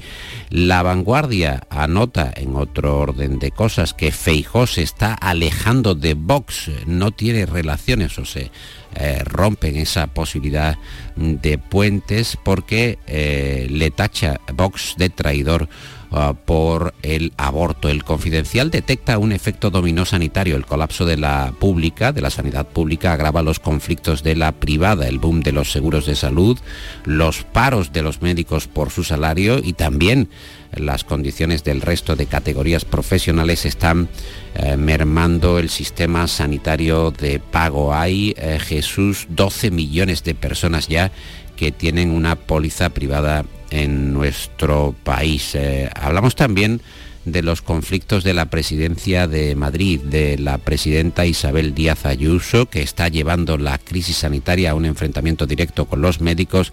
La 0.51 0.83
vanguardia 0.83 1.67
anota 1.71 2.33
en 2.37 2.55
otro 2.57 2.99
orden 2.99 3.39
de 3.39 3.51
cosas 3.51 3.95
que 3.95 4.13
Feijó 4.13 4.67
se 4.67 4.83
está 4.83 5.15
alejando 5.15 5.95
de 5.95 6.15
Vox, 6.15 6.71
no 6.87 7.11
tiene 7.11 7.47
relaciones 7.47 8.19
o 8.19 8.25
se 8.25 8.51
eh, 8.97 9.23
rompen 9.25 9.77
esa 9.77 10.07
posibilidad 10.07 10.77
de 11.17 11.59
puentes 11.59 12.39
porque 12.45 12.99
eh, 13.07 13.67
le 13.71 13.91
tacha 13.91 14.41
Vox 14.53 14.95
de 14.97 15.11
traidor 15.11 15.69
ah, 16.15 16.35
por 16.45 16.95
el 17.03 17.33
aborto. 17.37 17.89
El 17.89 18.05
confidencial 18.05 18.71
detecta 18.71 19.19
un 19.19 19.33
efecto 19.33 19.71
dominó 19.71 20.05
sanitario. 20.05 20.57
El 20.57 20.67
colapso 20.67 21.07
de 21.07 21.17
la 21.17 21.53
pública, 21.59 22.13
de 22.13 22.21
la 22.21 22.31
sanidad 22.31 22.67
pública, 22.67 23.13
agrava 23.13 23.43
los 23.43 23.61
conflictos 23.61 24.23
de 24.23 24.37
la 24.37 24.53
privada, 24.53 25.09
el 25.09 25.19
boom 25.19 25.43
de 25.43 25.53
los 25.53 25.73
seguros 25.73 26.07
de 26.07 26.17
salud, 26.17 26.59
los 27.05 27.45
paros 27.45 27.93
de 27.93 28.03
los 28.03 28.23
médicos 28.23 28.67
por 28.67 28.91
su 28.91 29.05
salario 29.05 29.59
y 29.63 29.75
también 29.75 30.29
las 30.77 31.05
condiciones 31.05 31.65
del 31.65 31.81
resto 31.81 32.17
de 32.17 32.27
categorías 32.27 32.85
profesionales 32.85 33.65
están 33.65 34.09
eh, 34.55 34.77
mermando 34.77 35.59
el 35.59 35.71
sistema 35.71 36.27
sanitario 36.27 37.11
de 37.11 37.39
pago. 37.39 37.95
Hay, 37.95 38.35
eh, 38.37 38.59
Jesús, 38.61 39.27
12 39.31 39.71
millones 39.71 40.25
de 40.25 40.35
personas 40.35 40.89
ya 40.89 41.13
que 41.57 41.73
tienen 41.73 42.11
una 42.11 42.37
póliza 42.37 42.91
privada 42.91 43.45
en 43.71 44.13
nuestro 44.13 44.95
país. 45.05 45.55
Eh, 45.55 45.91
hablamos 45.95 46.37
también 46.37 46.81
de 47.25 47.43
los 47.43 47.63
conflictos 47.63 48.23
de 48.23 48.35
la 48.35 48.47
presidencia 48.47 49.27
de 49.27 49.55
Madrid, 49.55 50.01
de 50.01 50.39
la 50.39 50.59
presidenta 50.59 51.27
Isabel 51.27 51.75
Díaz 51.75 52.05
Ayuso, 52.07 52.67
que 52.67 52.83
está 52.83 53.09
llevando 53.09 53.57
la 53.57 53.79
crisis 53.79 54.19
sanitaria 54.19 54.73
a 54.73 54.75
un 54.75 54.85
enfrentamiento 54.85 55.47
directo 55.47 55.87
con 55.87 56.03
los 56.03 56.21
médicos 56.21 56.73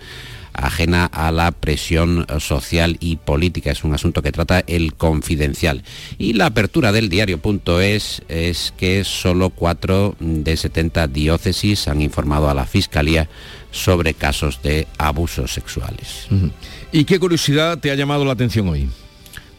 ajena 0.53 1.05
a 1.05 1.31
la 1.31 1.51
presión 1.51 2.25
social 2.39 2.97
y 2.99 3.17
política. 3.17 3.71
Es 3.71 3.83
un 3.83 3.93
asunto 3.93 4.21
que 4.21 4.31
trata 4.31 4.63
el 4.67 4.93
confidencial. 4.93 5.83
Y 6.17 6.33
la 6.33 6.47
apertura 6.47 6.91
del 6.91 7.09
diario.es 7.09 8.21
es 8.27 8.73
que 8.77 9.03
solo 9.03 9.49
cuatro 9.49 10.15
de 10.19 10.57
70 10.57 11.07
diócesis 11.07 11.87
han 11.87 12.01
informado 12.01 12.49
a 12.49 12.53
la 12.53 12.65
Fiscalía 12.65 13.29
sobre 13.71 14.13
casos 14.13 14.61
de 14.61 14.87
abusos 14.97 15.53
sexuales. 15.53 16.27
¿Y 16.91 17.05
qué 17.05 17.19
curiosidad 17.19 17.79
te 17.79 17.91
ha 17.91 17.95
llamado 17.95 18.25
la 18.25 18.33
atención 18.33 18.67
hoy? 18.67 18.89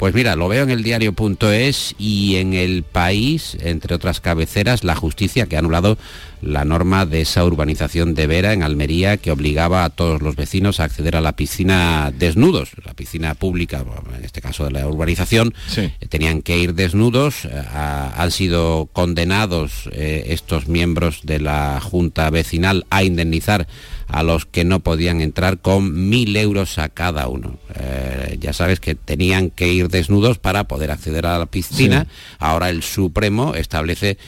Pues 0.03 0.15
mira, 0.15 0.35
lo 0.35 0.49
veo 0.49 0.65
en 0.65 0.71
el 0.71 0.83
diario.es 0.83 1.95
y 1.97 2.35
en 2.35 2.55
el 2.55 2.83
país, 2.83 3.57
entre 3.61 3.95
otras 3.95 4.21
cabeceras, 4.21 4.83
la 4.83 4.97
justicia 4.97 5.47
que 5.47 5.55
ha 5.55 5.61
anulado 5.61 5.97
la 6.41 6.65
norma 6.65 7.07
de 7.07 7.21
esa 7.21 7.45
urbanización 7.45 8.15
de 8.15 8.27
Vera 8.27 8.53
en 8.53 8.65
Almería 8.65 9.17
que 9.17 9.31
obligaba 9.31 9.85
a 9.85 9.91
todos 9.91 10.21
los 10.21 10.35
vecinos 10.35 10.81
a 10.81 10.85
acceder 10.85 11.15
a 11.15 11.21
la 11.21 11.37
piscina 11.37 12.13
desnudos, 12.13 12.73
la 12.85 12.95
piscina 12.95 13.37
pública, 13.37 13.85
en 14.19 14.25
este 14.25 14.41
caso 14.41 14.65
de 14.65 14.73
la 14.73 14.89
urbanización, 14.89 15.55
eh, 15.77 15.93
tenían 16.09 16.43
que 16.43 16.59
ir 16.59 16.75
desnudos, 16.75 17.45
eh, 17.45 17.63
han 17.73 18.33
sido 18.33 18.89
condenados 18.93 19.89
eh, 19.93 20.25
estos 20.31 20.67
miembros 20.67 21.21
de 21.23 21.39
la 21.39 21.81
Junta 21.81 22.29
Vecinal 22.31 22.87
a 22.91 23.05
indemnizar 23.05 23.69
a 24.13 24.23
los 24.23 24.47
que 24.47 24.65
no 24.65 24.81
podían 24.81 25.21
entrar 25.21 25.59
con 25.59 26.09
mil 26.09 26.37
euros 26.37 26.79
a 26.79 26.89
cada 26.89 27.29
uno. 27.29 27.57
ya 28.39 28.53
sabes 28.53 28.81
que 28.81 28.95
tenían 28.95 29.51
que 29.51 29.73
ir 29.73 29.89
desnudos 29.89 30.39
para 30.39 30.65
poder 30.65 30.91
acceder 30.91 31.27
a 31.27 31.39
la 31.39 31.47
piscina. 31.47 32.07
Ahora 32.39 32.71
el 32.71 32.83
Supremo 32.83 33.55
establece 33.55 34.19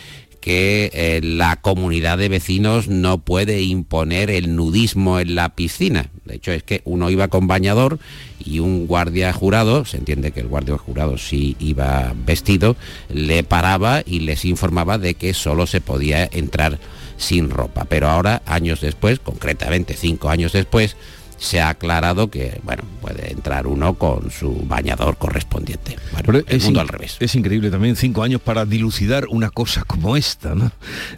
que 0.44 0.90
eh, 0.92 1.20
la 1.22 1.56
comunidad 1.56 2.18
de 2.18 2.28
vecinos 2.28 2.86
no 2.86 3.16
puede 3.16 3.62
imponer 3.62 4.28
el 4.28 4.54
nudismo 4.54 5.18
en 5.18 5.34
la 5.36 5.54
piscina. 5.54 6.10
De 6.26 6.34
hecho, 6.34 6.52
es 6.52 6.62
que 6.62 6.82
uno 6.84 7.08
iba 7.08 7.28
con 7.28 7.46
bañador 7.46 7.98
y 8.44 8.58
un 8.58 8.86
guardia 8.86 9.32
jurado, 9.32 9.86
se 9.86 9.96
entiende 9.96 10.32
que 10.32 10.40
el 10.40 10.48
guardia 10.48 10.76
jurado 10.76 11.16
sí 11.16 11.56
iba 11.60 12.12
vestido, 12.26 12.76
le 13.08 13.42
paraba 13.42 14.02
y 14.04 14.20
les 14.20 14.44
informaba 14.44 14.98
de 14.98 15.14
que 15.14 15.32
solo 15.32 15.66
se 15.66 15.80
podía 15.80 16.28
entrar 16.30 16.78
sin 17.16 17.50
ropa. 17.50 17.84
Pero 17.84 18.08
ahora, 18.08 18.42
años 18.46 18.80
después, 18.80 19.18
concretamente 19.18 19.94
cinco 19.94 20.30
años 20.30 20.52
después, 20.52 20.96
se 21.38 21.60
ha 21.60 21.68
aclarado 21.68 22.30
que 22.30 22.60
bueno 22.62 22.84
puede 23.00 23.32
entrar 23.32 23.66
uno 23.66 23.94
con 23.94 24.30
su 24.30 24.52
bañador 24.66 25.16
correspondiente. 25.18 25.96
Bueno, 26.12 26.38
el 26.38 26.56
es 26.56 26.64
mundo 26.64 26.80
al 26.80 26.88
revés. 26.88 27.16
Es 27.20 27.34
increíble 27.34 27.70
también 27.70 27.96
cinco 27.96 28.22
años 28.22 28.40
para 28.40 28.64
dilucidar 28.64 29.26
una 29.28 29.50
cosa 29.50 29.84
como 29.84 30.16
esta, 30.16 30.54
¿no? 30.54 30.72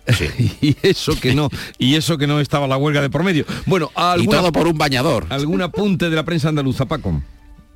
y 0.61 0.77
eso 0.83 1.19
que 1.21 1.35
no, 1.35 1.49
y 1.79 1.95
eso 1.95 2.19
que 2.19 2.27
no 2.27 2.41
estaba 2.41 2.67
la 2.67 2.77
huelga 2.77 3.03
de 3.03 3.11
por 3.11 3.23
medio. 3.23 3.45
Bueno, 3.67 3.91
y 4.19 4.27
todo 4.27 4.53
por 4.53 4.67
un 4.67 4.79
bañador. 4.79 5.27
¿Algún 5.29 5.63
apunte 5.63 6.11
de 6.11 6.17
la 6.17 6.25
prensa 6.25 6.49
andaluza, 6.49 6.87
Paco? 6.87 7.23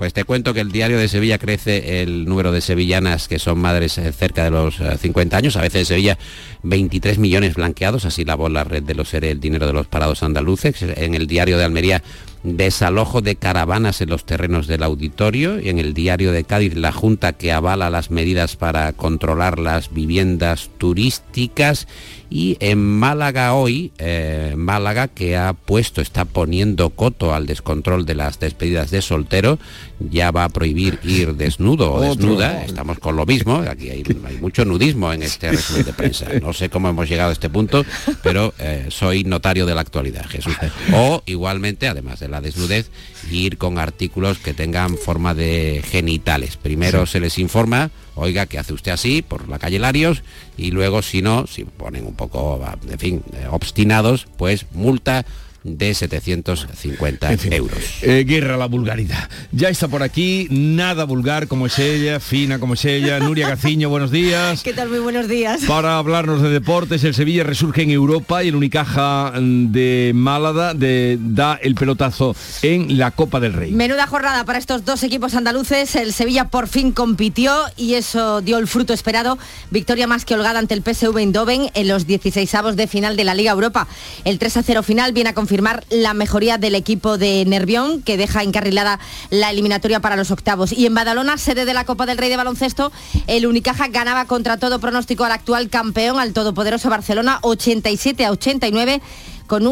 Pues 0.00 0.14
te 0.14 0.24
cuento 0.24 0.54
que 0.54 0.60
el 0.60 0.72
diario 0.72 0.98
de 0.98 1.08
Sevilla 1.08 1.36
crece 1.36 2.00
el 2.00 2.24
número 2.24 2.52
de 2.52 2.62
sevillanas 2.62 3.28
que 3.28 3.38
son 3.38 3.58
madres 3.58 3.98
eh, 3.98 4.10
cerca 4.12 4.42
de 4.42 4.50
los 4.50 4.76
50 4.76 5.36
eh, 5.36 5.38
años. 5.38 5.56
A 5.56 5.60
veces 5.60 5.80
en 5.80 5.84
Sevilla 5.84 6.18
23 6.62 7.18
millones 7.18 7.56
blanqueados, 7.56 8.06
así 8.06 8.24
lavó 8.24 8.48
la 8.48 8.64
red 8.64 8.82
de 8.82 8.94
los 8.94 9.12
ERE 9.12 9.30
el 9.30 9.40
dinero 9.40 9.66
de 9.66 9.74
los 9.74 9.88
parados 9.88 10.22
andaluces. 10.22 10.80
En 10.80 11.14
el 11.14 11.26
diario 11.26 11.58
de 11.58 11.64
Almería 11.64 12.02
desalojo 12.42 13.20
de 13.20 13.36
caravanas 13.36 14.00
en 14.00 14.08
los 14.08 14.24
terrenos 14.24 14.66
del 14.66 14.84
auditorio 14.84 15.60
y 15.60 15.68
en 15.68 15.78
el 15.78 15.92
diario 15.92 16.32
de 16.32 16.44
Cádiz 16.44 16.76
la 16.76 16.92
Junta 16.92 17.34
que 17.34 17.52
avala 17.52 17.90
las 17.90 18.10
medidas 18.10 18.56
para 18.56 18.90
controlar 18.94 19.58
las 19.58 19.92
viviendas 19.92 20.70
turísticas 20.78 21.86
y 22.30 22.56
en 22.60 22.78
Málaga 22.78 23.54
hoy, 23.54 23.92
eh, 23.98 24.54
Málaga 24.56 25.08
que 25.08 25.36
ha 25.36 25.52
puesto, 25.52 26.00
está 26.00 26.24
poniendo 26.24 26.90
coto 26.90 27.34
al 27.34 27.46
descontrol 27.46 28.06
de 28.06 28.14
las 28.14 28.38
despedidas 28.38 28.92
de 28.92 29.02
soltero, 29.02 29.58
ya 29.98 30.30
va 30.30 30.44
a 30.44 30.48
prohibir 30.48 31.00
ir 31.02 31.34
desnudo 31.36 31.92
o 31.92 32.00
desnuda, 32.00 32.64
estamos 32.64 33.00
con 33.00 33.16
lo 33.16 33.26
mismo, 33.26 33.56
aquí 33.68 33.90
hay, 33.90 34.04
mucho 34.40 34.64
nudismo 34.64 35.12
en 35.12 35.24
este 35.24 35.50
resumen 35.50 35.84
de 35.84 35.92
prensa, 35.92 36.26
no 36.40 36.52
sé 36.52 36.70
cómo 36.70 36.88
hemos 36.88 37.08
llegado 37.08 37.30
a 37.30 37.32
este 37.32 37.50
punto, 37.50 37.84
pero 38.22 38.54
eh, 38.60 38.86
soy 38.90 39.24
notario 39.24 39.66
de 39.66 39.74
la 39.74 39.80
actualidad, 39.80 40.24
Jesús. 40.26 40.56
O 40.92 41.22
igualmente, 41.26 41.88
además 41.88 42.20
de 42.20 42.28
la 42.28 42.40
desnudez, 42.40 42.90
ir 43.30 43.58
con 43.58 43.78
artículos 43.78 44.38
que 44.38 44.54
tengan 44.54 44.96
forma 44.96 45.34
de 45.34 45.82
genitales. 45.84 46.56
Primero 46.56 47.06
se 47.06 47.20
les 47.20 47.38
informa, 47.38 47.90
oiga, 48.20 48.46
que 48.46 48.58
hace 48.58 48.72
usted 48.72 48.92
así 48.92 49.22
por 49.22 49.48
la 49.48 49.58
calle 49.58 49.78
Larios? 49.78 50.22
Y 50.56 50.70
luego, 50.70 51.02
si 51.02 51.22
no, 51.22 51.46
si 51.46 51.64
ponen 51.64 52.06
un 52.06 52.14
poco, 52.14 52.60
en 52.88 52.98
fin, 52.98 53.22
eh, 53.32 53.46
obstinados, 53.50 54.26
pues 54.36 54.66
multa 54.72 55.24
de 55.62 55.94
750 55.94 57.32
euros. 57.50 57.78
Eh, 58.02 58.24
guerra 58.26 58.54
a 58.54 58.58
la 58.58 58.66
vulgaridad. 58.66 59.28
Ya 59.52 59.68
está 59.68 59.88
por 59.88 60.02
aquí, 60.02 60.48
nada 60.50 61.04
vulgar 61.04 61.48
como 61.48 61.66
es 61.66 61.78
ella, 61.78 62.20
fina 62.20 62.58
como 62.58 62.74
es 62.74 62.84
ella. 62.84 63.18
Nuria 63.20 63.48
Gaciño, 63.48 63.88
buenos 63.88 64.10
días. 64.10 64.62
¿Qué 64.62 64.72
tal? 64.72 64.88
Muy 64.88 65.00
buenos 65.00 65.28
días. 65.28 65.62
Para 65.66 65.98
hablarnos 65.98 66.42
de 66.42 66.50
deportes, 66.50 67.04
el 67.04 67.14
Sevilla 67.14 67.44
resurge 67.44 67.82
en 67.82 67.90
Europa 67.90 68.42
y 68.42 68.48
el 68.48 68.56
Unicaja 68.56 69.32
de 69.36 70.12
Málaga 70.14 70.74
de, 70.74 71.18
da 71.20 71.58
el 71.62 71.74
pelotazo 71.74 72.34
en 72.62 72.98
la 72.98 73.10
Copa 73.10 73.40
del 73.40 73.52
Rey. 73.52 73.72
Menuda 73.72 74.06
jornada 74.06 74.44
para 74.44 74.58
estos 74.58 74.84
dos 74.84 75.02
equipos 75.02 75.34
andaluces. 75.34 75.94
El 75.96 76.12
Sevilla 76.12 76.48
por 76.48 76.68
fin 76.68 76.92
compitió 76.92 77.54
y 77.76 77.94
eso 77.94 78.40
dio 78.40 78.58
el 78.58 78.66
fruto 78.66 78.92
esperado. 78.92 79.38
Victoria 79.70 80.06
más 80.06 80.24
que 80.24 80.34
holgada 80.34 80.58
ante 80.58 80.74
el 80.74 80.82
PSV 80.82 81.18
Eindhoven 81.18 81.70
en 81.74 81.88
los 81.88 82.06
16 82.06 82.54
avos 82.54 82.76
de 82.76 82.86
final 82.86 83.16
de 83.16 83.24
la 83.24 83.34
Liga 83.34 83.52
Europa. 83.52 83.86
El 84.24 84.38
3 84.38 84.56
a 84.58 84.62
0 84.62 84.82
final 84.82 85.12
viene 85.12 85.30
a 85.30 85.34
confirmar 85.50 85.82
la 85.90 86.14
mejoría 86.14 86.58
del 86.58 86.76
equipo 86.76 87.18
de 87.18 87.44
Nervión, 87.44 88.02
que 88.02 88.16
deja 88.16 88.44
encarrilada 88.44 89.00
la 89.30 89.50
eliminatoria 89.50 89.98
para 89.98 90.14
los 90.14 90.30
octavos. 90.30 90.70
Y 90.70 90.86
en 90.86 90.94
Badalona, 90.94 91.38
sede 91.38 91.64
de 91.64 91.74
la 91.74 91.84
Copa 91.84 92.06
del 92.06 92.18
Rey 92.18 92.30
de 92.30 92.36
Baloncesto, 92.36 92.92
el 93.26 93.48
Unicaja 93.48 93.88
ganaba 93.88 94.26
contra 94.26 94.58
todo 94.58 94.78
pronóstico 94.78 95.24
al 95.24 95.32
actual 95.32 95.68
campeón, 95.68 96.20
al 96.20 96.34
todopoderoso 96.34 96.88
Barcelona, 96.88 97.40
87 97.42 98.26
a 98.26 98.30
89 98.30 99.02
con, 99.50 99.64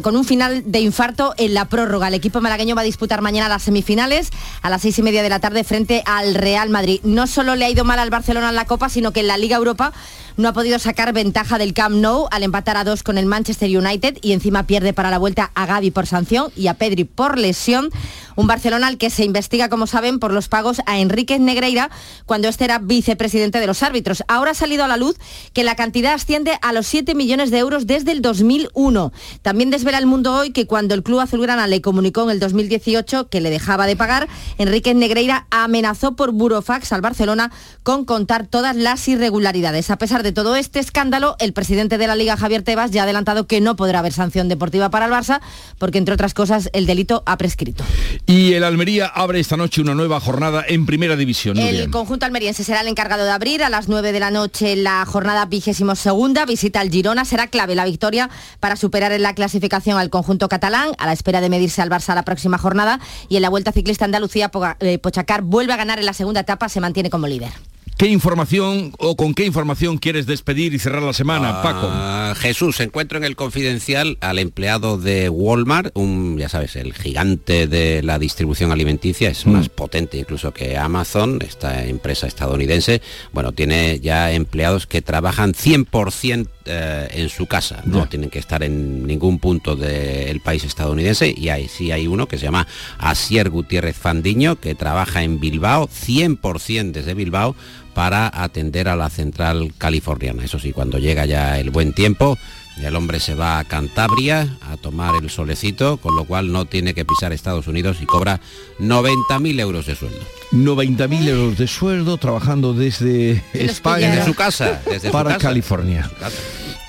con 0.00 0.16
un 0.16 0.24
final 0.24 0.62
de 0.64 0.80
infarto 0.80 1.34
en 1.36 1.52
la 1.52 1.66
prórroga. 1.66 2.08
El 2.08 2.14
equipo 2.14 2.40
malagueño 2.40 2.74
va 2.74 2.80
a 2.80 2.84
disputar 2.84 3.20
mañana 3.20 3.46
las 3.46 3.64
semifinales 3.64 4.30
a 4.62 4.70
las 4.70 4.80
seis 4.80 4.98
y 4.98 5.02
media 5.02 5.22
de 5.22 5.28
la 5.28 5.38
tarde 5.38 5.64
frente 5.64 6.02
al 6.06 6.34
Real 6.34 6.70
Madrid. 6.70 6.98
No 7.04 7.26
solo 7.26 7.54
le 7.54 7.66
ha 7.66 7.70
ido 7.70 7.84
mal 7.84 7.98
al 7.98 8.08
Barcelona 8.08 8.48
en 8.48 8.54
la 8.54 8.64
Copa, 8.64 8.88
sino 8.88 9.12
que 9.12 9.20
en 9.20 9.26
la 9.26 9.36
Liga 9.36 9.58
Europa 9.58 9.92
no 10.38 10.48
ha 10.48 10.54
podido 10.54 10.78
sacar 10.78 11.12
ventaja 11.12 11.58
del 11.58 11.74
Camp 11.74 11.96
Nou 11.96 12.26
al 12.30 12.42
empatar 12.42 12.78
a 12.78 12.84
dos 12.84 13.02
con 13.02 13.18
el 13.18 13.26
Manchester 13.26 13.68
United 13.68 14.16
y 14.22 14.32
encima 14.32 14.62
pierde 14.62 14.94
para 14.94 15.10
la 15.10 15.18
vuelta 15.18 15.50
a 15.54 15.66
Gaby 15.66 15.90
por 15.90 16.06
sanción 16.06 16.50
y 16.56 16.68
a 16.68 16.74
Pedri 16.74 17.04
por 17.04 17.36
lesión. 17.36 17.90
Un 18.36 18.46
Barcelona 18.46 18.86
al 18.86 18.98
que 18.98 19.10
se 19.10 19.24
investiga, 19.24 19.68
como 19.68 19.86
saben, 19.86 20.18
por 20.18 20.32
los 20.32 20.48
pagos 20.48 20.80
a 20.86 20.98
Enrique 20.98 21.38
Negreira 21.38 21.90
cuando 22.26 22.48
este 22.48 22.64
era 22.64 22.78
vicepresidente 22.78 23.60
de 23.60 23.66
los 23.66 23.82
árbitros. 23.82 24.22
Ahora 24.28 24.52
ha 24.52 24.54
salido 24.54 24.84
a 24.84 24.88
la 24.88 24.96
luz 24.96 25.16
que 25.52 25.64
la 25.64 25.76
cantidad 25.76 26.14
asciende 26.14 26.58
a 26.62 26.72
los 26.72 26.86
7 26.86 27.14
millones 27.14 27.50
de 27.50 27.58
euros 27.58 27.86
desde 27.86 28.12
el 28.12 28.22
2001. 28.22 29.12
También 29.42 29.70
desvela 29.70 29.98
el 29.98 30.06
mundo 30.06 30.34
hoy 30.34 30.52
que 30.52 30.66
cuando 30.66 30.94
el 30.94 31.02
club 31.02 31.20
azulgrana 31.20 31.66
le 31.66 31.80
comunicó 31.80 32.22
en 32.24 32.30
el 32.30 32.40
2018 32.40 33.28
que 33.28 33.40
le 33.40 33.50
dejaba 33.50 33.86
de 33.86 33.96
pagar, 33.96 34.28
Enrique 34.58 34.94
Negreira 34.94 35.46
amenazó 35.50 36.16
por 36.16 36.32
burofax 36.32 36.92
al 36.92 37.00
Barcelona 37.00 37.52
con 37.82 38.04
contar 38.04 38.46
todas 38.46 38.76
las 38.76 39.06
irregularidades. 39.08 39.90
A 39.90 39.96
pesar 39.96 40.22
de 40.22 40.32
todo 40.32 40.56
este 40.56 40.78
escándalo, 40.78 41.36
el 41.38 41.52
presidente 41.52 41.98
de 41.98 42.06
la 42.06 42.16
Liga, 42.16 42.36
Javier 42.36 42.62
Tebas, 42.62 42.90
ya 42.90 43.02
ha 43.02 43.04
adelantado 43.04 43.46
que 43.46 43.60
no 43.60 43.76
podrá 43.76 44.00
haber 44.00 44.12
sanción 44.12 44.48
deportiva 44.48 44.90
para 44.90 45.06
el 45.06 45.12
Barça 45.12 45.40
porque, 45.78 45.98
entre 45.98 46.14
otras 46.14 46.34
cosas, 46.34 46.70
el 46.72 46.86
delito 46.86 47.22
ha 47.26 47.36
prescrito. 47.36 47.84
Y 48.26 48.54
el 48.54 48.62
Almería 48.62 49.06
abre 49.06 49.40
esta 49.40 49.56
noche 49.56 49.82
una 49.82 49.94
nueva 49.94 50.20
jornada 50.20 50.64
en 50.66 50.86
Primera 50.86 51.16
División. 51.16 51.58
El 51.58 51.90
conjunto 51.90 52.24
almeriense 52.24 52.62
será 52.62 52.80
el 52.80 52.88
encargado 52.88 53.24
de 53.24 53.30
abrir 53.30 53.64
a 53.64 53.68
las 53.68 53.88
9 53.88 54.12
de 54.12 54.20
la 54.20 54.30
noche 54.30 54.76
la 54.76 55.04
jornada 55.04 55.44
vigésimo 55.46 55.96
segunda. 55.96 56.46
Visita 56.46 56.80
al 56.80 56.90
Girona. 56.90 57.24
Será 57.24 57.48
clave 57.48 57.74
la 57.74 57.84
victoria 57.84 58.30
para 58.60 58.76
superar 58.76 59.12
en 59.12 59.22
la 59.22 59.34
clasificación 59.34 59.98
al 59.98 60.08
conjunto 60.08 60.48
catalán 60.48 60.92
a 60.98 61.06
la 61.06 61.12
espera 61.12 61.40
de 61.40 61.48
medirse 61.48 61.82
al 61.82 61.90
Barça 61.90 62.14
la 62.14 62.24
próxima 62.24 62.58
jornada. 62.58 63.00
Y 63.28 63.36
en 63.36 63.42
la 63.42 63.50
Vuelta 63.50 63.72
Ciclista 63.72 64.04
Andalucía, 64.04 64.50
eh, 64.80 64.98
Pochacar 64.98 65.42
vuelve 65.42 65.72
a 65.72 65.76
ganar 65.76 65.98
en 65.98 66.06
la 66.06 66.12
segunda 66.12 66.40
etapa, 66.40 66.68
se 66.68 66.80
mantiene 66.80 67.10
como 67.10 67.26
líder. 67.26 67.50
¿Qué 67.98 68.08
información 68.08 68.92
o 68.98 69.14
con 69.14 69.32
qué 69.32 69.44
información 69.44 69.96
quieres 69.98 70.26
despedir 70.26 70.74
y 70.74 70.80
cerrar 70.80 71.02
la 71.02 71.12
semana, 71.12 71.60
Ah, 71.60 71.62
Paco? 71.62 72.40
Jesús, 72.40 72.80
encuentro 72.80 73.16
en 73.18 73.22
el 73.24 73.36
confidencial 73.36 74.18
al 74.20 74.40
empleado 74.40 74.98
de 74.98 75.28
Walmart, 75.28 75.92
un, 75.96 76.36
ya 76.36 76.48
sabes, 76.48 76.74
el 76.74 76.94
gigante 76.94 77.68
de 77.68 78.02
la 78.02 78.18
distribución 78.18 78.72
alimenticia, 78.72 79.28
es 79.30 79.46
más 79.46 79.68
potente 79.68 80.16
incluso 80.18 80.52
que 80.52 80.76
Amazon, 80.76 81.38
esta 81.46 81.84
empresa 81.84 82.26
estadounidense. 82.26 83.02
Bueno, 83.32 83.52
tiene 83.52 84.00
ya 84.00 84.32
empleados 84.32 84.88
que 84.88 85.00
trabajan 85.02 85.52
100% 85.52 86.48
eh, 86.64 87.08
en 87.12 87.28
su 87.28 87.46
casa, 87.46 87.82
no 87.84 88.08
tienen 88.08 88.30
que 88.30 88.38
estar 88.38 88.62
en 88.62 89.06
ningún 89.06 89.38
punto 89.38 89.76
del 89.76 90.40
país 90.40 90.64
estadounidense 90.64 91.32
y 91.36 91.48
ahí 91.48 91.68
sí 91.68 91.92
hay 91.92 92.06
uno 92.06 92.26
que 92.26 92.38
se 92.38 92.44
llama 92.44 92.66
Asier 92.98 93.50
Gutiérrez 93.50 93.96
Fandiño 93.96 94.56
que 94.56 94.74
trabaja 94.74 95.22
en 95.22 95.40
Bilbao, 95.40 95.88
100% 95.88 96.92
desde 96.92 97.14
Bilbao 97.14 97.56
para 97.94 98.30
atender 98.32 98.88
a 98.88 98.96
la 98.96 99.10
central 99.10 99.72
californiana. 99.76 100.44
Eso 100.44 100.58
sí, 100.58 100.72
cuando 100.72 100.98
llega 100.98 101.26
ya 101.26 101.58
el 101.58 101.70
buen 101.70 101.92
tiempo, 101.92 102.38
el 102.80 102.96
hombre 102.96 103.20
se 103.20 103.34
va 103.34 103.58
a 103.58 103.64
Cantabria 103.64 104.56
a 104.62 104.76
tomar 104.76 105.14
el 105.22 105.30
solecito, 105.30 105.98
con 105.98 106.16
lo 106.16 106.24
cual 106.24 106.52
no 106.52 106.64
tiene 106.64 106.94
que 106.94 107.04
pisar 107.04 107.32
Estados 107.32 107.66
Unidos 107.66 107.98
y 108.00 108.06
cobra 108.06 108.40
90.000 108.80 109.60
euros 109.60 109.86
de 109.86 109.94
sueldo. 109.94 110.20
90.000 110.52 111.28
euros 111.28 111.58
de 111.58 111.66
sueldo 111.66 112.16
trabajando 112.16 112.74
desde 112.74 113.42
España. 113.52 114.10
Desde 114.10 114.24
su 114.24 114.34
casa, 114.34 114.82
desde 114.86 115.08
su 115.08 115.12
para 115.12 115.34
casa. 115.34 115.48
California. 115.48 116.10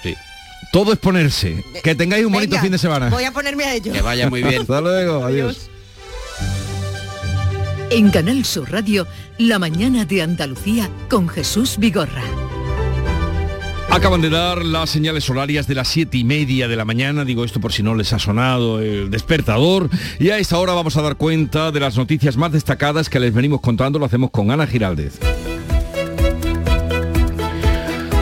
Sí. 0.01 0.15
Todo 0.71 0.93
es 0.93 0.99
ponerse. 0.99 1.63
Que 1.83 1.95
tengáis 1.95 2.25
un 2.25 2.31
bonito 2.31 2.57
fin 2.59 2.71
de 2.71 2.77
semana. 2.77 3.09
Voy 3.09 3.25
a 3.25 3.31
ponerme 3.31 3.65
a 3.65 3.75
ello. 3.75 3.91
Que 3.91 4.01
vaya 4.01 4.29
muy 4.29 4.41
bien. 4.41 4.61
Hasta 4.61 4.81
luego. 4.81 5.23
Adiós. 5.23 5.69
En 7.91 8.09
Canal 8.09 8.43
Sur 8.43 8.71
Radio, 8.71 9.05
La 9.37 9.59
mañana 9.59 10.05
de 10.05 10.23
Andalucía 10.23 10.89
con 11.09 11.29
Jesús 11.29 11.77
Vigorra. 11.77 12.23
Acaban 13.93 14.21
de 14.21 14.31
dar 14.31 14.65
las 14.65 14.89
señales 14.89 15.29
horarias 15.29 15.67
de 15.67 15.75
las 15.75 15.87
siete 15.87 16.17
y 16.17 16.23
media 16.23 16.67
de 16.67 16.75
la 16.75 16.83
mañana, 16.83 17.25
digo 17.25 17.45
esto 17.45 17.61
por 17.61 17.71
si 17.71 17.83
no 17.83 17.93
les 17.93 18.11
ha 18.11 18.17
sonado 18.17 18.81
el 18.81 19.11
despertador, 19.11 19.87
y 20.19 20.31
a 20.31 20.39
esta 20.39 20.57
hora 20.57 20.73
vamos 20.73 20.97
a 20.97 21.03
dar 21.03 21.15
cuenta 21.15 21.71
de 21.71 21.79
las 21.79 21.95
noticias 21.95 22.35
más 22.35 22.51
destacadas 22.51 23.07
que 23.07 23.19
les 23.19 23.35
venimos 23.35 23.61
contando, 23.61 23.99
lo 23.99 24.05
hacemos 24.05 24.31
con 24.31 24.49
Ana 24.49 24.65
Giraldez. 24.65 25.19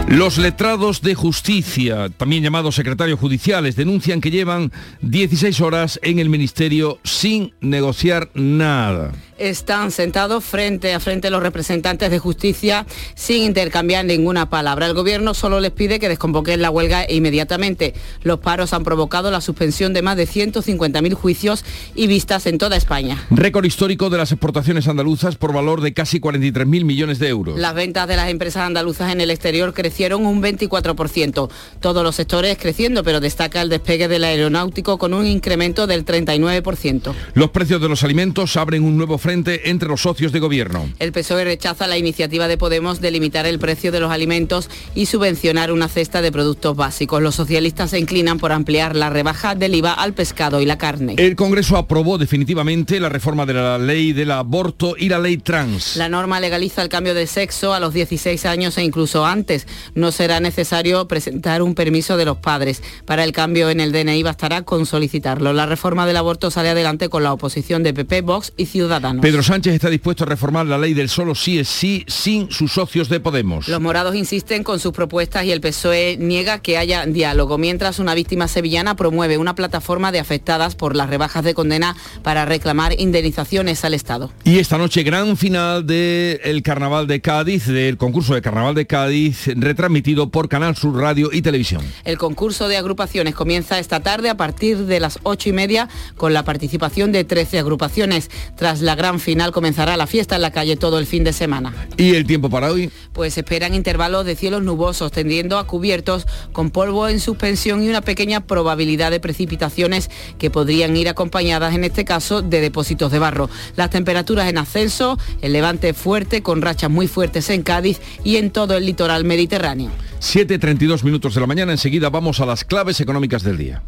Los 0.10 0.38
letrados 0.38 1.02
de 1.02 1.16
justicia, 1.16 2.10
también 2.10 2.44
llamados 2.44 2.76
secretarios 2.76 3.18
judiciales, 3.18 3.78
denuncian 3.78 4.20
que 4.20 4.30
llevan 4.30 4.74
16 5.04 5.62
horas 5.62 6.02
en 6.04 6.20
el 6.20 6.28
ministerio 6.28 7.00
sin 7.06 7.54
negociar 7.62 8.30
nada. 8.34 9.14
Están 9.42 9.90
sentados 9.90 10.46
frente 10.46 10.94
a 10.94 11.00
frente 11.00 11.32
los 11.32 11.42
representantes 11.42 12.12
de 12.12 12.20
justicia 12.20 12.86
sin 13.16 13.42
intercambiar 13.42 14.06
ninguna 14.06 14.52
palabra. 14.52 14.86
El 14.86 14.94
gobierno 14.94 15.34
solo 15.34 15.60
les 15.60 15.72
pide 15.72 16.00
que 16.00 16.10
desconvoquen 16.10 16.62
la 16.62 16.70
huelga 16.70 17.12
inmediatamente. 17.12 17.96
Los 18.22 18.38
paros 18.38 18.72
han 18.72 18.84
provocado 18.84 19.32
la 19.32 19.42
suspensión 19.42 19.94
de 19.94 20.04
más 20.04 20.16
de 20.16 20.28
150.000 20.28 21.16
juicios 21.16 21.66
y 21.96 22.06
vistas 22.06 22.46
en 22.46 22.60
toda 22.60 22.76
España. 22.76 23.26
Récord 23.32 23.66
histórico 23.66 24.12
de 24.12 24.20
las 24.20 24.32
exportaciones 24.32 24.88
andaluzas 24.88 25.38
por 25.38 25.54
valor 25.54 25.82
de 25.82 25.96
casi 25.96 26.20
43.000 26.20 26.86
millones 26.86 27.18
de 27.18 27.30
euros. 27.30 27.58
Las 27.58 27.74
ventas 27.74 28.08
de 28.08 28.18
las 28.18 28.30
empresas 28.30 28.62
andaluzas 28.68 29.12
en 29.12 29.22
el 29.22 29.32
exterior 29.32 29.74
crecieron 29.74 30.24
un 30.24 30.44
24%. 30.44 31.50
Todos 31.80 32.04
los 32.04 32.16
sectores 32.16 32.60
creciendo, 32.60 33.04
pero 33.04 33.20
destaca 33.20 33.64
el 33.64 33.70
despegue 33.70 34.08
del 34.08 34.24
aeronáutico 34.24 35.00
con 35.00 35.16
un 35.16 35.26
incremento 35.26 35.88
del 35.88 36.06
39%. 36.06 37.12
Los 37.34 37.50
precios 37.50 37.82
de 37.82 37.90
los 37.90 38.04
alimentos 38.04 38.56
abren 38.56 38.84
un 38.84 38.98
nuevo 38.98 39.18
frente 39.18 39.31
entre 39.32 39.88
los 39.88 40.02
socios 40.02 40.32
de 40.32 40.40
gobierno. 40.40 40.90
El 41.00 41.12
PSOE 41.12 41.44
rechaza 41.44 41.88
la 41.88 41.98
iniciativa 41.98 42.48
de 42.48 42.58
Podemos 42.58 43.02
de 43.02 43.12
limitar 43.12 43.46
el 43.46 43.60
precio 43.60 43.92
de 43.92 44.00
los 44.00 44.12
alimentos 44.12 44.70
y 44.96 45.06
subvencionar 45.06 45.72
una 45.72 45.88
cesta 45.88 46.22
de 46.22 46.32
productos 46.32 46.76
básicos. 46.76 47.22
Los 47.22 47.36
socialistas 47.36 47.92
se 47.92 48.00
inclinan 48.00 48.38
por 48.38 48.52
ampliar 48.52 48.96
la 48.96 49.10
rebaja 49.10 49.56
del 49.56 49.76
IVA 49.76 49.94
al 49.94 50.14
pescado 50.14 50.62
y 50.62 50.66
la 50.66 50.78
carne. 50.78 51.16
El 51.18 51.36
Congreso 51.36 51.78
aprobó 51.78 52.18
definitivamente 52.18 53.00
la 53.00 53.10
reforma 53.10 53.46
de 53.46 53.54
la 53.54 53.78
ley 53.78 54.14
del 54.14 54.32
aborto 54.32 54.96
y 54.98 55.10
la 55.10 55.20
ley 55.20 55.38
trans. 55.38 55.96
La 55.96 56.10
norma 56.10 56.40
legaliza 56.40 56.82
el 56.82 56.90
cambio 56.90 57.14
de 57.14 57.28
sexo 57.28 57.74
a 57.74 57.80
los 57.80 57.94
16 57.94 58.46
años 58.46 58.78
e 58.78 58.84
incluso 58.84 59.26
antes. 59.26 59.68
No 59.96 60.12
será 60.12 60.40
necesario 60.40 61.08
presentar 61.08 61.62
un 61.62 61.76
permiso 61.76 62.18
de 62.18 62.26
los 62.26 62.38
padres. 62.38 62.82
Para 63.06 63.24
el 63.24 63.32
cambio 63.32 63.70
en 63.70 63.80
el 63.80 63.92
DNI 63.92 64.24
bastará 64.24 64.64
con 64.64 64.86
solicitarlo. 64.86 65.54
La 65.54 65.66
reforma 65.66 66.06
del 66.06 66.18
aborto 66.18 66.52
sale 66.52 66.70
adelante 66.70 67.10
con 67.10 67.24
la 67.24 67.34
oposición 67.34 67.84
de 67.84 67.94
PP, 67.94 68.22
Vox 68.22 68.54
y 68.58 68.66
Ciudadanos. 68.66 69.21
Pedro 69.22 69.44
Sánchez 69.44 69.76
está 69.76 69.88
dispuesto 69.92 70.24
a 70.24 70.28
reformar 70.28 70.66
la 70.66 70.80
ley 70.80 70.96
del 70.96 71.08
solo 71.08 71.36
sí 71.36 71.60
es 71.60 71.68
sí 71.68 72.04
sin 72.08 72.50
sus 72.50 72.72
socios 72.72 73.08
de 73.08 73.20
Podemos. 73.20 73.68
Los 73.68 73.80
morados 73.80 74.16
insisten 74.16 74.64
con 74.64 74.80
sus 74.80 74.94
propuestas 74.94 75.46
y 75.46 75.52
el 75.52 75.62
PSOE 75.62 76.18
niega 76.18 76.58
que 76.58 76.80
haya 76.80 77.06
diálogo, 77.06 77.60
mientras 77.60 78.00
una 78.00 78.16
víctima 78.16 78.48
sevillana 78.48 78.96
promueve 78.96 79.38
una 79.38 79.54
plataforma 79.54 80.12
de 80.12 80.18
afectadas 80.18 80.74
por 80.74 80.96
las 80.96 81.08
rebajas 81.08 81.44
de 81.44 81.54
condena 81.54 81.96
para 82.24 82.46
reclamar 82.46 83.00
indemnizaciones 83.00 83.86
al 83.86 83.94
Estado. 83.94 84.32
Y 84.44 84.58
esta 84.58 84.80
noche 84.80 85.04
gran 85.04 85.38
final 85.38 85.86
del 85.86 86.64
Carnaval 86.64 87.06
de 87.06 87.22
Cádiz, 87.22 87.68
del 87.68 87.98
concurso 87.98 88.34
de 88.34 88.42
Carnaval 88.42 88.74
de 88.74 88.88
Cádiz, 88.88 89.52
retransmitido 89.56 90.32
por 90.32 90.50
Canal 90.50 90.76
Sur 90.76 91.00
Radio 91.00 91.30
y 91.32 91.44
Televisión. 91.44 91.84
El 92.06 92.18
concurso 92.18 92.68
de 92.68 92.78
agrupaciones 92.78 93.36
comienza 93.36 93.78
esta 93.78 94.00
tarde 94.00 94.32
a 94.32 94.38
partir 94.38 94.80
de 94.88 95.00
las 95.00 95.20
ocho 95.22 95.50
y 95.50 95.54
media 95.54 95.90
con 96.18 96.34
la 96.34 96.44
participación 96.44 97.12
de 97.12 97.24
13 97.24 97.60
agrupaciones. 97.60 98.32
Tras 98.56 98.82
la 98.82 98.96
gran 98.96 99.11
final 99.20 99.52
comenzará 99.52 99.98
la 99.98 100.08
fiesta 100.08 100.36
en 100.36 100.42
la 100.42 100.52
calle 100.52 100.76
todo 100.76 101.00
el 101.00 101.06
fin 101.06 101.24
de 101.24 101.34
semana. 101.34 101.74
¿Y 101.98 102.16
el 102.16 102.26
tiempo 102.26 102.50
para 102.50 102.72
hoy? 102.72 102.92
Pues 103.14 103.38
esperan 103.38 103.74
intervalos 103.74 104.26
de 104.26 104.36
cielos 104.36 104.64
nubosos 104.64 105.12
tendiendo 105.12 105.58
a 105.58 105.68
cubiertos 105.68 106.26
con 106.54 106.70
polvo 106.70 107.08
en 107.08 107.20
suspensión 107.20 107.84
y 107.84 107.90
una 107.90 108.02
pequeña 108.02 108.42
probabilidad 108.46 109.12
de 109.12 109.20
precipitaciones 109.20 110.10
que 110.38 110.50
podrían 110.50 110.96
ir 110.96 111.10
acompañadas 111.10 111.76
en 111.76 111.84
este 111.84 112.06
caso 112.06 112.42
de 112.42 112.62
depósitos 112.62 113.12
de 113.12 113.20
barro. 113.20 113.50
Las 113.76 113.90
temperaturas 113.90 114.50
en 114.50 114.58
ascenso, 114.58 115.18
el 115.42 115.54
levante 115.54 115.94
fuerte 115.94 116.42
con 116.42 116.62
rachas 116.62 116.90
muy 116.90 117.08
fuertes 117.08 117.50
en 117.50 117.64
Cádiz 117.64 118.00
y 118.24 118.38
en 118.38 118.52
todo 118.52 118.76
el 118.78 118.86
litoral 118.86 119.26
mediterráneo. 119.26 119.92
7.32 120.22 121.04
minutos 121.04 121.34
de 121.34 121.42
la 121.42 121.48
mañana, 121.48 121.72
enseguida 121.72 122.12
vamos 122.12 122.40
a 122.42 122.46
las 122.46 122.64
claves 122.64 123.02
económicas 123.02 123.42
del 123.42 123.58
día. 123.58 123.82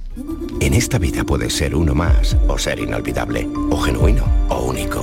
En 0.60 0.74
esta 0.74 0.98
vida 0.98 1.24
puedes 1.24 1.54
ser 1.54 1.76
uno 1.76 1.94
más 1.94 2.36
o 2.48 2.58
ser 2.58 2.80
inolvidable, 2.80 3.48
o 3.70 3.80
genuino, 3.80 4.26
o 4.50 4.64
único, 4.64 5.03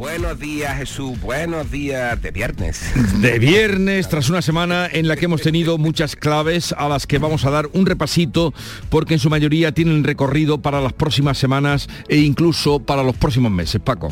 Buenos 0.00 0.40
días 0.40 0.78
Jesús, 0.78 1.20
buenos 1.20 1.70
días 1.70 2.22
de 2.22 2.30
viernes. 2.30 2.90
De 3.20 3.38
viernes, 3.38 4.08
tras 4.08 4.30
una 4.30 4.40
semana 4.40 4.88
en 4.90 5.06
la 5.06 5.14
que 5.14 5.26
hemos 5.26 5.42
tenido 5.42 5.76
muchas 5.76 6.16
claves 6.16 6.72
a 6.72 6.88
las 6.88 7.06
que 7.06 7.18
vamos 7.18 7.44
a 7.44 7.50
dar 7.50 7.68
un 7.74 7.84
repasito 7.84 8.54
porque 8.88 9.12
en 9.12 9.20
su 9.20 9.28
mayoría 9.28 9.72
tienen 9.72 10.02
recorrido 10.02 10.62
para 10.62 10.80
las 10.80 10.94
próximas 10.94 11.36
semanas 11.36 11.86
e 12.08 12.16
incluso 12.16 12.80
para 12.80 13.02
los 13.02 13.14
próximos 13.14 13.52
meses. 13.52 13.78
Paco. 13.84 14.10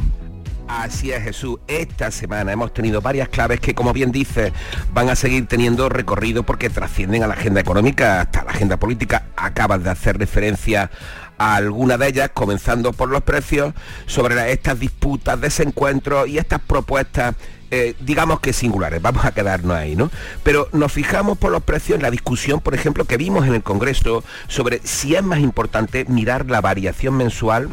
Así 0.68 1.10
es 1.10 1.22
Jesús, 1.22 1.58
esta 1.66 2.10
semana 2.10 2.52
hemos 2.52 2.74
tenido 2.74 3.00
varias 3.00 3.30
claves 3.30 3.58
que 3.58 3.74
como 3.74 3.94
bien 3.94 4.12
dice 4.12 4.52
van 4.92 5.08
a 5.08 5.16
seguir 5.16 5.46
teniendo 5.46 5.88
recorrido 5.88 6.42
porque 6.42 6.68
trascienden 6.68 7.22
a 7.22 7.26
la 7.26 7.32
agenda 7.32 7.62
económica 7.62 8.20
hasta 8.20 8.44
la 8.44 8.50
agenda 8.50 8.76
política. 8.76 9.28
Acabas 9.36 9.82
de 9.82 9.88
hacer 9.88 10.18
referencia 10.18 10.90
a 11.38 11.54
alguna 11.56 11.96
de 11.96 12.08
ellas, 12.08 12.30
comenzando 12.34 12.92
por 12.92 13.08
los 13.08 13.22
precios, 13.22 13.74
sobre 14.06 14.52
estas 14.52 14.78
disputas, 14.78 15.40
desencuentros 15.40 16.28
y 16.28 16.38
estas 16.38 16.60
propuestas 16.60 17.34
eh, 17.70 17.94
digamos 18.00 18.40
que 18.40 18.54
singulares, 18.54 19.02
vamos 19.02 19.26
a 19.26 19.32
quedarnos 19.32 19.76
ahí, 19.76 19.94
¿no? 19.94 20.10
Pero 20.42 20.68
nos 20.72 20.90
fijamos 20.90 21.36
por 21.36 21.52
los 21.52 21.62
precios 21.62 22.00
la 22.00 22.10
discusión, 22.10 22.60
por 22.60 22.74
ejemplo, 22.74 23.04
que 23.04 23.18
vimos 23.18 23.46
en 23.46 23.54
el 23.54 23.62
Congreso 23.62 24.24
sobre 24.46 24.80
si 24.84 25.16
es 25.16 25.22
más 25.22 25.40
importante 25.40 26.06
mirar 26.06 26.46
la 26.46 26.62
variación 26.62 27.14
mensual 27.18 27.68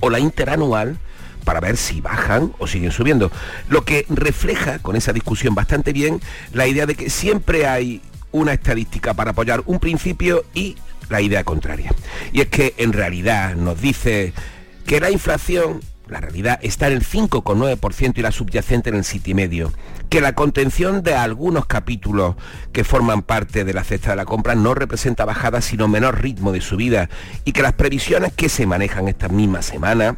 o 0.00 0.10
la 0.10 0.18
interanual 0.18 0.98
para 1.44 1.60
ver 1.60 1.76
si 1.76 2.00
bajan 2.00 2.52
o 2.58 2.66
siguen 2.66 2.90
subiendo. 2.90 3.30
Lo 3.68 3.84
que 3.84 4.06
refleja 4.08 4.80
con 4.80 4.96
esa 4.96 5.12
discusión 5.12 5.54
bastante 5.54 5.92
bien 5.92 6.20
la 6.52 6.66
idea 6.66 6.86
de 6.86 6.96
que 6.96 7.08
siempre 7.08 7.68
hay 7.68 8.02
una 8.32 8.52
estadística 8.52 9.14
para 9.14 9.30
apoyar 9.30 9.62
un 9.66 9.78
principio 9.78 10.44
y 10.52 10.76
la 11.08 11.20
idea 11.20 11.44
contraria. 11.44 11.94
Y 12.32 12.40
es 12.40 12.48
que 12.48 12.74
en 12.78 12.92
realidad 12.92 13.54
nos 13.56 13.80
dice 13.80 14.32
que 14.86 15.00
la 15.00 15.10
inflación, 15.10 15.80
la 16.08 16.20
realidad, 16.20 16.58
está 16.62 16.88
en 16.88 16.94
el 16.94 17.04
5,9% 17.04 18.18
y 18.18 18.22
la 18.22 18.32
subyacente 18.32 18.90
en 18.90 18.96
el 18.96 19.04
7,5%. 19.04 19.72
Que 20.08 20.22
la 20.22 20.34
contención 20.34 21.02
de 21.02 21.14
algunos 21.14 21.66
capítulos 21.66 22.36
que 22.72 22.82
forman 22.82 23.20
parte 23.20 23.64
de 23.64 23.74
la 23.74 23.84
cesta 23.84 24.10
de 24.10 24.16
la 24.16 24.24
compra 24.24 24.54
no 24.54 24.74
representa 24.74 25.26
bajada, 25.26 25.60
sino 25.60 25.86
menor 25.86 26.22
ritmo 26.22 26.50
de 26.50 26.62
subida. 26.62 27.10
Y 27.44 27.52
que 27.52 27.60
las 27.60 27.74
previsiones 27.74 28.32
que 28.32 28.48
se 28.48 28.66
manejan 28.66 29.08
esta 29.08 29.28
misma 29.28 29.60
semana 29.60 30.16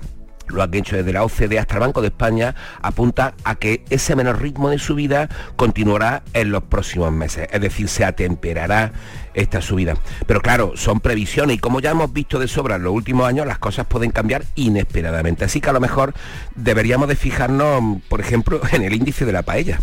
lo 0.51 0.63
han 0.63 0.75
hecho 0.75 0.97
desde 0.97 1.13
la 1.13 1.25
OCDE 1.25 1.59
hasta 1.59 1.75
el 1.75 1.81
Banco 1.81 2.01
de 2.01 2.09
España, 2.09 2.55
apunta 2.83 3.35
a 3.45 3.55
que 3.55 3.85
ese 3.91 4.17
menor 4.17 4.41
ritmo 4.41 4.71
de 4.71 4.79
subida 4.79 5.29
continuará 5.57 6.23
en 6.33 6.51
los 6.51 6.63
próximos 6.65 7.13
meses, 7.13 7.49
es 7.51 7.61
decir, 7.61 7.89
se 7.89 8.05
atemperará 8.05 8.93
esta 9.35 9.61
subida. 9.63 9.97
Pero 10.27 10.41
claro, 10.41 10.73
son 10.77 11.01
previsiones 11.01 11.57
y 11.57 11.59
como 11.59 11.81
ya 11.81 11.91
hemos 11.91 12.13
visto 12.13 12.39
de 12.39 12.49
sobra 12.49 12.77
en 12.77 12.83
los 12.83 12.93
últimos 12.93 13.29
años, 13.29 13.47
las 13.47 13.59
cosas 13.59 13.87
pueden 13.87 14.11
cambiar 14.11 14.45
inesperadamente. 14.55 15.45
Así 15.45 15.61
que 15.61 15.71
a 15.71 15.73
lo 15.73 15.81
mejor 15.81 16.15
deberíamos 16.55 17.09
de 17.09 17.17
fijarnos, 17.17 18.03
por 18.09 18.21
ejemplo, 18.21 18.61
en 18.73 18.83
el 18.83 18.95
índice 18.95 19.25
de 19.25 19.33
la 19.33 19.43
paella. 19.43 19.81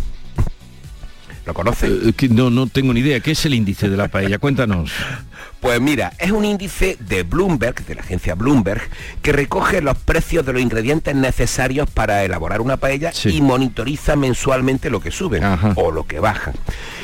¿Lo 1.46 1.54
conoces? 1.54 1.90
Eh, 1.90 2.28
no, 2.28 2.50
no 2.50 2.66
tengo 2.66 2.92
ni 2.92 3.00
idea. 3.00 3.20
¿Qué 3.20 3.30
es 3.30 3.46
el 3.46 3.54
índice 3.54 3.88
de 3.88 3.96
la 3.96 4.08
paella? 4.08 4.38
Cuéntanos. 4.38 4.92
Pues 5.60 5.80
mira, 5.80 6.12
es 6.18 6.30
un 6.30 6.44
índice 6.44 6.96
de 7.00 7.24
Bloomberg, 7.24 7.84
de 7.84 7.96
la 7.96 8.02
agencia 8.02 8.36
Bloomberg, 8.36 8.82
que 9.22 9.32
recoge 9.32 9.82
los 9.82 9.98
precios 9.98 10.46
de 10.46 10.52
los 10.52 10.62
ingredientes 10.62 11.14
necesarios 11.16 11.90
para 11.90 12.22
elaborar 12.24 12.60
una 12.60 12.76
paella 12.76 13.12
y 13.24 13.40
monitoriza 13.42 14.14
mensualmente 14.14 14.88
lo 14.88 15.00
que 15.00 15.10
sube 15.10 15.40
o 15.74 15.90
lo 15.90 16.06
que 16.06 16.20
baja. 16.20 16.52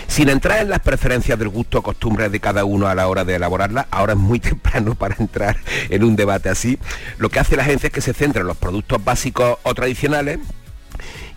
Sin 0.07 0.29
entrar 0.29 0.63
en 0.63 0.71
las 0.71 0.81
preferencias 0.81 1.37
del 1.39 1.49
gusto 1.49 1.79
o 1.79 1.83
costumbres 1.83 2.31
de 2.31 2.39
cada 2.39 2.65
uno 2.65 2.87
a 2.87 2.95
la 2.95 3.09
hora 3.09 3.25
de 3.25 3.35
elaborarla, 3.35 3.89
ahora 3.91 4.13
es 4.13 4.19
muy 4.19 4.39
temprano 4.41 4.95
para 4.95 5.17
entrar 5.19 5.57
en 5.89 6.05
un 6.05 6.15
debate 6.15 6.49
así. 6.49 6.79
Lo 7.19 7.31
que 7.31 7.41
hace 7.41 7.57
la 7.57 7.63
agencia 7.63 7.89
es 7.89 7.93
que 7.93 8.01
se 8.01 8.15
centra 8.15 8.43
en 8.43 8.47
los 8.47 8.57
productos 8.57 9.03
básicos 9.03 9.59
o 9.65 9.75
tradicionales, 9.75 10.39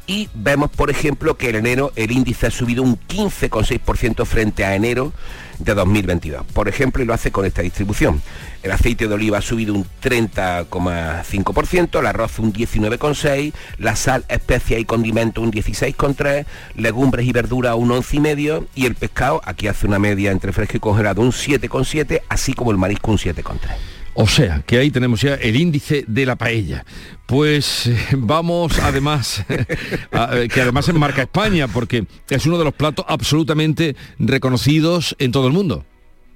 y 0.08 0.30
vemos, 0.34 0.72
por 0.72 0.90
ejemplo, 0.90 1.36
que 1.36 1.50
en 1.50 1.58
enero 1.58 1.92
el 1.98 2.12
índice 2.12 2.48
ha 2.48 2.52
subido 2.52 2.82
un 2.82 2.98
15,6% 2.98 4.26
frente 4.26 4.64
a 4.64 4.74
enero 4.74 5.12
de 5.60 5.74
2022. 5.74 6.46
Por 6.54 6.70
ejemplo, 6.70 7.04
y 7.04 7.06
lo 7.06 7.14
hace 7.14 7.32
con 7.32 7.46
esta 7.46 7.62
distribución. 7.62 8.22
El 8.64 8.72
aceite 8.72 9.08
de 9.08 9.14
oliva 9.14 9.40
ha 9.40 9.42
subido 9.42 9.74
un 9.74 9.86
30,5%, 10.02 12.00
el 12.00 12.06
arroz 12.06 12.40
un 12.40 12.54
19,6%, 12.54 13.54
la 13.80 13.98
sal, 13.98 14.24
especia 14.30 14.80
y 14.80 14.86
condimento 14.86 15.42
un 15.42 15.52
16,3%, 15.52 16.46
legumbres 16.76 17.26
y 17.26 17.34
verduras 17.34 17.76
un 17.76 17.90
11,5% 17.90 18.68
y 18.76 18.86
el 18.86 18.96
pescado, 18.96 19.42
aquí 19.44 19.68
hace 19.68 19.88
una 19.88 20.00
media 20.00 20.32
entre 20.32 20.54
fresco 20.54 20.78
y 20.78 20.80
congelado, 20.80 21.22
un 21.22 21.32
7,7%, 21.32 22.22
así 22.30 22.54
como 22.54 22.72
el 22.72 22.78
marisco 22.78 23.12
un 23.12 23.18
7,3%. 23.18 23.97
O 24.20 24.26
sea, 24.26 24.64
que 24.66 24.80
ahí 24.80 24.90
tenemos 24.90 25.22
ya 25.22 25.36
el 25.36 25.56
índice 25.56 26.04
de 26.08 26.26
la 26.26 26.36
paella. 26.36 26.84
Pues 27.28 27.86
eh, 27.86 27.96
vamos 28.18 28.80
además, 28.80 29.46
eh, 29.50 30.48
que 30.52 30.62
además 30.62 30.90
enmarca 30.90 31.22
España, 31.22 31.68
porque 31.68 32.08
es 32.28 32.46
uno 32.48 32.58
de 32.58 32.64
los 32.64 32.74
platos 32.74 33.06
absolutamente 33.08 33.96
reconocidos 34.18 35.16
en 35.20 35.32
todo 35.32 35.46
el 35.46 35.54
mundo. 35.54 35.86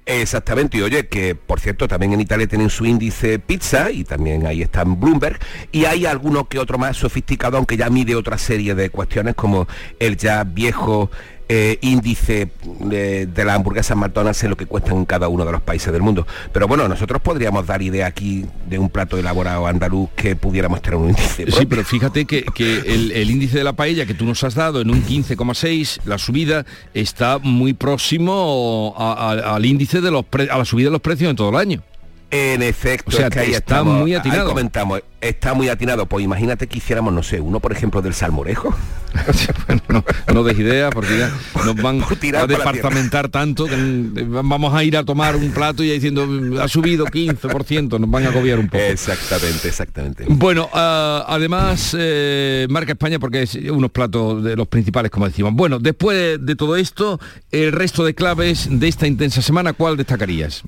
Exactamente, 0.06 0.78
y 0.78 0.82
oye, 0.82 1.08
que 1.08 1.34
por 1.34 1.58
cierto 1.58 1.88
también 1.88 2.12
en 2.12 2.20
Italia 2.20 2.46
tienen 2.46 2.70
su 2.70 2.86
índice 2.86 3.40
pizza 3.40 3.90
y 3.90 4.04
también 4.04 4.46
ahí 4.46 4.62
está 4.62 4.82
en 4.82 5.00
Bloomberg 5.00 5.40
y 5.72 5.84
hay 5.84 6.06
alguno 6.06 6.48
que 6.48 6.60
otro 6.60 6.78
más 6.78 6.96
sofisticado, 6.96 7.56
aunque 7.56 7.76
ya 7.76 7.90
mide 7.90 8.14
otra 8.14 8.38
serie 8.38 8.76
de 8.76 8.90
cuestiones 8.90 9.34
como 9.34 9.66
el 9.98 10.16
ya 10.16 10.44
viejo 10.44 11.10
eh, 11.48 11.78
índice 11.80 12.50
de, 12.80 13.26
de 13.26 13.44
las 13.44 13.56
hamburguesas 13.56 13.96
McDonald's 13.96 14.42
en 14.44 14.50
lo 14.50 14.56
que 14.56 14.66
cuestan 14.66 14.96
en 14.98 15.04
cada 15.04 15.28
uno 15.28 15.44
de 15.44 15.52
los 15.52 15.62
países 15.62 15.92
del 15.92 16.02
mundo. 16.02 16.26
Pero 16.52 16.68
bueno, 16.68 16.88
nosotros 16.88 17.20
podríamos 17.22 17.66
dar 17.66 17.82
idea 17.82 18.06
aquí 18.06 18.44
de 18.68 18.78
un 18.78 18.88
plato 18.88 19.18
elaborado 19.18 19.66
andaluz 19.66 20.10
que 20.16 20.36
pudiéramos 20.36 20.82
tener 20.82 20.98
un 20.98 21.10
índice. 21.10 21.50
Sí, 21.50 21.66
pero 21.66 21.84
fíjate 21.84 22.24
que, 22.24 22.44
el, 22.86 23.30
índice 23.30 23.58
de 23.58 23.64
la 23.64 23.72
paella 23.72 24.06
que 24.06 24.14
tú 24.14 24.24
nos 24.24 24.42
has 24.44 24.54
dado 24.54 24.80
en 24.80 24.90
un 24.90 25.04
15,6, 25.04 26.00
la 26.04 26.18
subida 26.18 26.64
está 26.94 27.38
muy 27.38 27.72
próximo 27.72 28.94
al 28.96 29.64
índice 29.64 30.00
de 30.00 30.10
los 30.10 30.24
a 30.50 30.58
la 30.58 30.64
subida 30.64 30.86
de 30.86 30.92
los 30.92 31.00
precios 31.00 31.30
en 31.30 31.36
todo 31.36 31.50
el 31.50 31.56
año. 31.56 31.82
En 32.34 32.62
efecto, 32.62 33.10
o 33.10 33.12
sea, 33.12 33.28
que 33.28 33.40
ahí 33.40 33.52
está 33.52 33.82
muy 33.82 34.14
atinado. 34.14 34.48
comentamos, 34.48 35.02
está 35.20 35.52
muy 35.52 35.68
atinado. 35.68 36.06
Pues 36.06 36.24
imagínate 36.24 36.66
que 36.66 36.78
hiciéramos, 36.78 37.12
no 37.12 37.22
sé, 37.22 37.42
uno 37.42 37.60
por 37.60 37.72
ejemplo 37.72 38.00
del 38.00 38.14
salmorejo. 38.14 38.74
no, 39.88 40.02
no 40.32 40.42
des 40.42 40.58
idea 40.58 40.88
porque 40.88 41.18
ya 41.18 41.30
nos 41.62 41.76
van 41.76 42.02
a 42.02 42.46
departamentar 42.46 43.28
tanto 43.28 43.66
que 43.66 43.76
vamos 44.26 44.72
a 44.72 44.82
ir 44.82 44.96
a 44.96 45.04
tomar 45.04 45.36
un 45.36 45.50
plato 45.50 45.84
y 45.84 45.88
ya 45.88 45.92
diciendo 45.92 46.26
ha 46.58 46.68
subido 46.68 47.04
15%, 47.04 48.00
nos 48.00 48.10
van 48.10 48.24
a 48.24 48.30
agobiar 48.30 48.58
un 48.58 48.68
poco. 48.68 48.82
Exactamente, 48.82 49.68
exactamente. 49.68 50.24
Bueno, 50.26 50.70
ah, 50.72 51.26
además 51.28 51.94
eh, 51.98 52.66
marca 52.70 52.92
España 52.92 53.18
porque 53.18 53.42
es 53.42 53.56
unos 53.56 53.90
platos 53.90 54.42
de 54.42 54.56
los 54.56 54.68
principales, 54.68 55.10
como 55.10 55.26
decimos. 55.26 55.52
Bueno, 55.52 55.78
después 55.78 56.38
de 56.40 56.56
todo 56.56 56.76
esto, 56.76 57.20
el 57.50 57.72
resto 57.72 58.06
de 58.06 58.14
claves 58.14 58.68
de 58.70 58.88
esta 58.88 59.06
intensa 59.06 59.42
semana, 59.42 59.74
¿cuál 59.74 59.98
destacarías? 59.98 60.64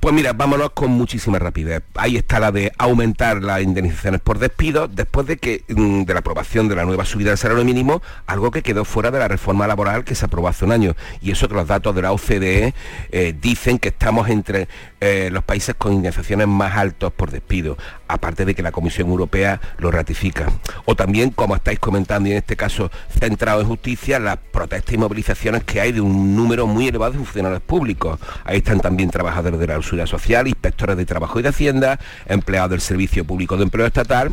Pues 0.00 0.14
mira, 0.14 0.32
vámonos 0.32 0.70
con 0.70 0.90
muchísima 0.90 1.38
rapidez. 1.38 1.82
Ahí 1.94 2.16
está 2.16 2.40
la 2.40 2.52
de 2.52 2.72
aumentar 2.78 3.42
las 3.42 3.62
indemnizaciones 3.62 4.20
por 4.20 4.38
despido 4.38 4.88
después 4.88 5.26
de 5.26 5.36
que 5.36 5.64
mm, 5.68 6.02
de 6.02 6.12
la 6.12 6.20
aprobación 6.20 6.68
de 6.68 6.76
la 6.76 6.84
nueva 6.84 7.04
subida 7.04 7.30
del 7.30 7.38
salario 7.38 7.64
mínimo, 7.64 8.02
algo 8.26 8.50
que 8.50 8.62
quedó 8.62 8.84
fuera 8.84 9.10
de 9.10 9.18
la 9.18 9.28
reforma 9.28 9.66
laboral 9.66 10.04
que 10.04 10.14
se 10.14 10.24
aprobó 10.24 10.48
hace 10.48 10.64
un 10.64 10.72
año. 10.72 10.94
Y 11.20 11.30
eso 11.30 11.48
que 11.48 11.54
los 11.54 11.66
datos 11.66 11.94
de 11.94 12.02
la 12.02 12.12
OCDE 12.12 12.74
eh, 13.10 13.34
dicen 13.40 13.78
que 13.78 13.88
estamos 13.88 14.28
entre 14.28 14.68
eh, 15.00 15.30
los 15.32 15.44
países 15.44 15.74
con 15.76 15.92
indemnizaciones 15.92 16.48
más 16.48 16.76
altos 16.76 17.12
por 17.12 17.30
despido, 17.30 17.76
aparte 18.08 18.44
de 18.44 18.54
que 18.54 18.62
la 18.62 18.72
Comisión 18.72 19.08
Europea 19.08 19.60
lo 19.78 19.90
ratifica. 19.90 20.46
O 20.84 20.94
también, 20.94 21.30
como 21.30 21.56
estáis 21.56 21.78
comentando, 21.78 22.28
y 22.28 22.32
en 22.32 22.38
este 22.38 22.56
caso 22.56 22.90
centrado 23.18 23.60
en 23.60 23.68
justicia, 23.68 24.18
las 24.18 24.38
protestas 24.38 24.94
y 24.94 24.98
movilizaciones 24.98 25.64
que 25.64 25.80
hay 25.80 25.92
de 25.92 26.00
un 26.00 26.36
número 26.36 26.66
muy 26.66 26.88
elevado 26.88 27.12
de 27.12 27.18
funcionarios 27.18 27.62
públicos. 27.62 28.18
Ahí 28.44 28.58
están 28.58 28.80
también 28.80 29.10
trabajadores 29.10 29.58
de 29.60 29.66
la 29.66 29.82
Seguridad 29.82 30.06
Social, 30.06 30.46
inspectores 30.46 30.96
de 30.96 31.06
Trabajo 31.06 31.40
y 31.40 31.42
de 31.42 31.48
Hacienda, 31.48 31.98
empleados 32.26 32.70
del 32.70 32.80
Servicio 32.80 33.24
Público 33.24 33.56
de 33.56 33.64
Empleo 33.64 33.86
Estatal 33.86 34.32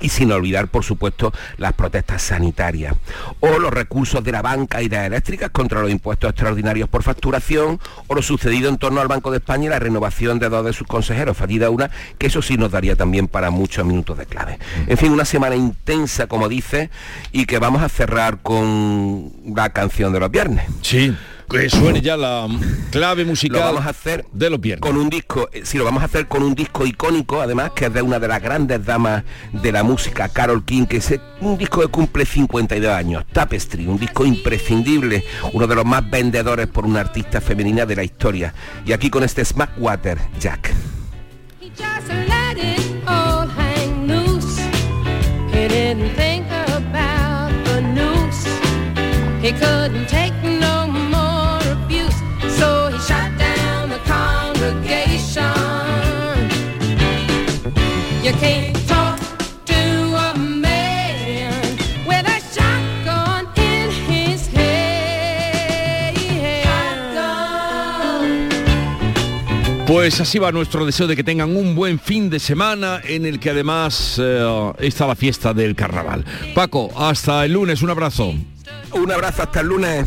y 0.00 0.08
sin 0.08 0.30
olvidar, 0.32 0.68
por 0.68 0.84
supuesto, 0.84 1.32
las 1.56 1.72
protestas 1.72 2.22
sanitarias 2.22 2.94
o 3.40 3.58
los 3.58 3.72
recursos 3.72 4.22
de 4.22 4.32
la 4.32 4.42
banca 4.42 4.82
y 4.82 4.88
de 4.88 4.96
las 4.96 5.06
eléctricas 5.06 5.50
contra 5.50 5.80
los 5.80 5.90
impuestos 5.90 6.30
extraordinarios 6.30 6.88
por 6.88 7.02
facturación 7.02 7.80
o 8.06 8.14
lo 8.14 8.22
sucedido 8.22 8.68
en 8.68 8.78
torno 8.78 9.00
al 9.00 9.08
Banco 9.08 9.30
de 9.30 9.38
España 9.38 9.66
y 9.66 9.68
la 9.68 9.78
renovación 9.78 10.38
de 10.38 10.48
dos 10.48 10.64
de 10.64 10.72
sus 10.72 10.86
consejeros, 10.86 11.36
fallida 11.36 11.70
una, 11.70 11.90
que 12.18 12.28
eso 12.28 12.42
sí 12.42 12.56
nos 12.56 12.70
daría 12.70 12.96
también 12.96 13.28
para 13.28 13.50
muchos 13.50 13.84
minutos 13.84 14.18
de 14.18 14.26
clave. 14.26 14.58
En 14.86 14.96
fin, 14.96 15.12
una 15.12 15.24
semana 15.24 15.56
intensa, 15.56 16.26
como 16.26 16.48
dice, 16.48 16.90
y 17.32 17.46
que 17.46 17.58
vamos 17.58 17.82
a 17.82 17.88
cerrar 17.88 18.40
con 18.42 19.32
la 19.54 19.70
canción 19.70 20.12
de 20.12 20.20
los 20.20 20.30
viernes. 20.30 20.66
Sí 20.82 21.14
que 21.50 21.68
suene 21.68 22.00
ya 22.00 22.16
la 22.16 22.46
clave 22.90 23.24
musical 23.24 23.58
lo 23.58 23.66
vamos 23.66 23.86
a 23.86 23.90
hacer 23.90 24.24
de 24.32 24.50
los 24.50 24.60
viernes. 24.60 24.80
Con 24.80 24.96
un 24.96 25.10
disco, 25.10 25.48
eh, 25.52 25.62
sí, 25.64 25.78
lo 25.78 25.84
vamos 25.84 26.02
a 26.02 26.06
hacer 26.06 26.28
con 26.28 26.44
un 26.44 26.54
disco 26.54 26.86
icónico, 26.86 27.40
además, 27.40 27.72
que 27.74 27.86
es 27.86 27.92
de 27.92 28.02
una 28.02 28.20
de 28.20 28.28
las 28.28 28.40
grandes 28.40 28.84
damas 28.84 29.24
de 29.52 29.72
la 29.72 29.82
música, 29.82 30.28
Carol 30.28 30.64
King, 30.64 30.86
que 30.86 30.98
es 30.98 31.12
un 31.40 31.58
disco 31.58 31.80
que 31.80 31.88
cumple 31.88 32.24
52 32.24 32.92
años, 32.92 33.24
Tapestry, 33.32 33.86
un 33.86 33.98
disco 33.98 34.24
imprescindible, 34.24 35.24
uno 35.52 35.66
de 35.66 35.74
los 35.74 35.84
más 35.84 36.08
vendedores 36.08 36.68
por 36.68 36.86
una 36.86 37.00
artista 37.00 37.40
femenina 37.40 37.84
de 37.84 37.96
la 37.96 38.04
historia. 38.04 38.54
Y 38.86 38.92
aquí 38.92 39.10
con 39.10 39.24
este 39.24 39.44
Smackwater, 39.44 40.18
Jack. 40.38 40.72
Pues 69.90 70.20
así 70.20 70.38
va 70.38 70.52
nuestro 70.52 70.86
deseo 70.86 71.08
de 71.08 71.16
que 71.16 71.24
tengan 71.24 71.56
un 71.56 71.74
buen 71.74 71.98
fin 71.98 72.30
de 72.30 72.38
semana 72.38 73.00
en 73.02 73.26
el 73.26 73.40
que 73.40 73.50
además 73.50 74.20
eh, 74.22 74.72
está 74.78 75.04
la 75.04 75.16
fiesta 75.16 75.52
del 75.52 75.74
carnaval. 75.74 76.24
Paco, 76.54 76.92
hasta 76.96 77.44
el 77.44 77.54
lunes, 77.54 77.82
un 77.82 77.90
abrazo. 77.90 78.32
Un 78.92 79.10
abrazo 79.10 79.42
hasta 79.42 79.62
el 79.62 79.66
lunes. 79.66 80.06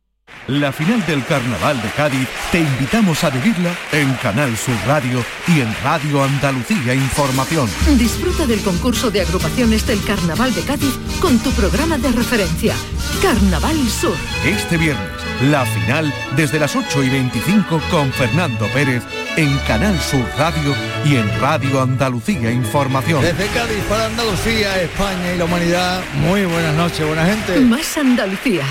La 0.51 0.73
final 0.73 1.05
del 1.05 1.23
Carnaval 1.23 1.81
de 1.81 1.87
Cádiz 1.91 2.27
te 2.51 2.59
invitamos 2.59 3.23
a 3.23 3.29
vivirla 3.29 3.73
en 3.93 4.13
Canal 4.15 4.57
Sur 4.57 4.75
Radio 4.85 5.23
y 5.47 5.61
en 5.61 5.73
Radio 5.81 6.25
Andalucía 6.25 6.93
Información. 6.93 7.69
Disfruta 7.97 8.45
del 8.45 8.59
concurso 8.59 9.09
de 9.09 9.21
agrupaciones 9.21 9.87
del 9.87 10.03
Carnaval 10.03 10.53
de 10.53 10.61
Cádiz 10.63 10.93
con 11.21 11.39
tu 11.39 11.51
programa 11.51 11.97
de 11.97 12.11
referencia, 12.11 12.75
Carnaval 13.21 13.77
Sur. 13.87 14.17
Este 14.45 14.75
viernes, 14.75 15.07
la 15.49 15.65
final 15.65 16.13
desde 16.35 16.59
las 16.59 16.75
8 16.75 17.01
y 17.01 17.09
25 17.09 17.81
con 17.89 18.11
Fernando 18.11 18.67
Pérez 18.73 19.03
en 19.37 19.57
Canal 19.59 19.97
Sur 20.01 20.25
Radio 20.37 20.75
y 21.05 21.15
en 21.15 21.39
Radio 21.39 21.81
Andalucía 21.81 22.51
Información. 22.51 23.21
Desde 23.21 23.47
Cádiz 23.47 23.83
para 23.87 24.07
Andalucía, 24.07 24.81
España 24.81 25.33
y 25.33 25.37
la 25.37 25.45
humanidad, 25.45 26.01
muy 26.15 26.43
buenas 26.43 26.75
noches, 26.75 27.07
buena 27.07 27.23
gente. 27.25 27.57
Más 27.61 27.97
Andalucía 27.97 28.65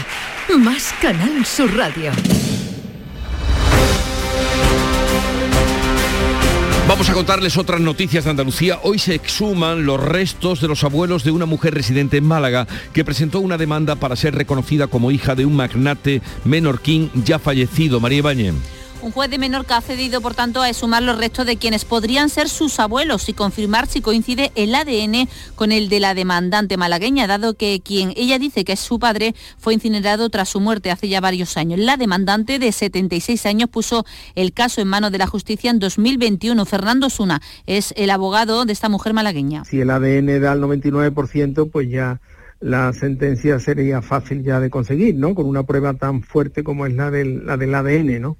más 0.58 0.92
Canal 1.00 1.44
Sur 1.46 1.74
Radio. 1.76 2.10
Vamos 6.88 7.08
a 7.08 7.12
contarles 7.12 7.56
otras 7.56 7.80
noticias 7.80 8.24
de 8.24 8.30
Andalucía. 8.30 8.80
Hoy 8.82 8.98
se 8.98 9.14
exhuman 9.14 9.86
los 9.86 10.02
restos 10.02 10.60
de 10.60 10.66
los 10.66 10.82
abuelos 10.82 11.22
de 11.22 11.30
una 11.30 11.46
mujer 11.46 11.74
residente 11.74 12.16
en 12.16 12.24
Málaga 12.24 12.66
que 12.92 13.04
presentó 13.04 13.38
una 13.38 13.58
demanda 13.58 13.94
para 13.94 14.16
ser 14.16 14.34
reconocida 14.34 14.88
como 14.88 15.12
hija 15.12 15.36
de 15.36 15.46
un 15.46 15.54
magnate 15.54 16.20
menorquín 16.44 17.10
ya 17.14 17.38
fallecido, 17.38 18.00
María 18.00 18.18
Ibañez. 18.18 18.79
Un 19.02 19.12
juez 19.12 19.30
de 19.30 19.38
Menorca 19.38 19.78
ha 19.78 19.80
cedido, 19.80 20.20
por 20.20 20.34
tanto, 20.34 20.60
a 20.60 20.68
exhumar 20.68 21.02
los 21.02 21.16
restos 21.16 21.46
de 21.46 21.56
quienes 21.56 21.86
podrían 21.86 22.28
ser 22.28 22.50
sus 22.50 22.78
abuelos 22.78 23.30
y 23.30 23.32
confirmar 23.32 23.86
si 23.86 24.02
coincide 24.02 24.52
el 24.56 24.74
ADN 24.74 25.26
con 25.54 25.72
el 25.72 25.88
de 25.88 26.00
la 26.00 26.12
demandante 26.12 26.76
malagueña, 26.76 27.26
dado 27.26 27.54
que 27.54 27.80
quien 27.82 28.12
ella 28.14 28.38
dice 28.38 28.62
que 28.62 28.72
es 28.72 28.80
su 28.80 28.98
padre 28.98 29.34
fue 29.56 29.72
incinerado 29.72 30.28
tras 30.28 30.50
su 30.50 30.60
muerte 30.60 30.90
hace 30.90 31.08
ya 31.08 31.22
varios 31.22 31.56
años. 31.56 31.80
La 31.80 31.96
demandante 31.96 32.58
de 32.58 32.72
76 32.72 33.46
años 33.46 33.70
puso 33.70 34.04
el 34.34 34.52
caso 34.52 34.82
en 34.82 34.88
manos 34.88 35.12
de 35.12 35.18
la 35.18 35.26
justicia 35.26 35.70
en 35.70 35.78
2021. 35.78 36.62
Fernando 36.66 37.08
Suna 37.08 37.40
es 37.64 37.94
el 37.96 38.10
abogado 38.10 38.66
de 38.66 38.74
esta 38.74 38.90
mujer 38.90 39.14
malagueña. 39.14 39.64
Si 39.64 39.80
el 39.80 39.88
ADN 39.88 40.42
da 40.42 40.52
el 40.52 40.60
99%, 40.60 41.70
pues 41.70 41.88
ya 41.88 42.20
la 42.60 42.92
sentencia 42.92 43.58
sería 43.60 44.02
fácil 44.02 44.42
ya 44.42 44.60
de 44.60 44.68
conseguir, 44.68 45.14
¿no? 45.14 45.34
Con 45.34 45.46
una 45.46 45.62
prueba 45.62 45.94
tan 45.94 46.22
fuerte 46.22 46.62
como 46.62 46.84
es 46.84 46.92
la 46.92 47.10
del, 47.10 47.46
la 47.46 47.56
del 47.56 47.74
ADN, 47.74 48.20
¿no? 48.20 48.36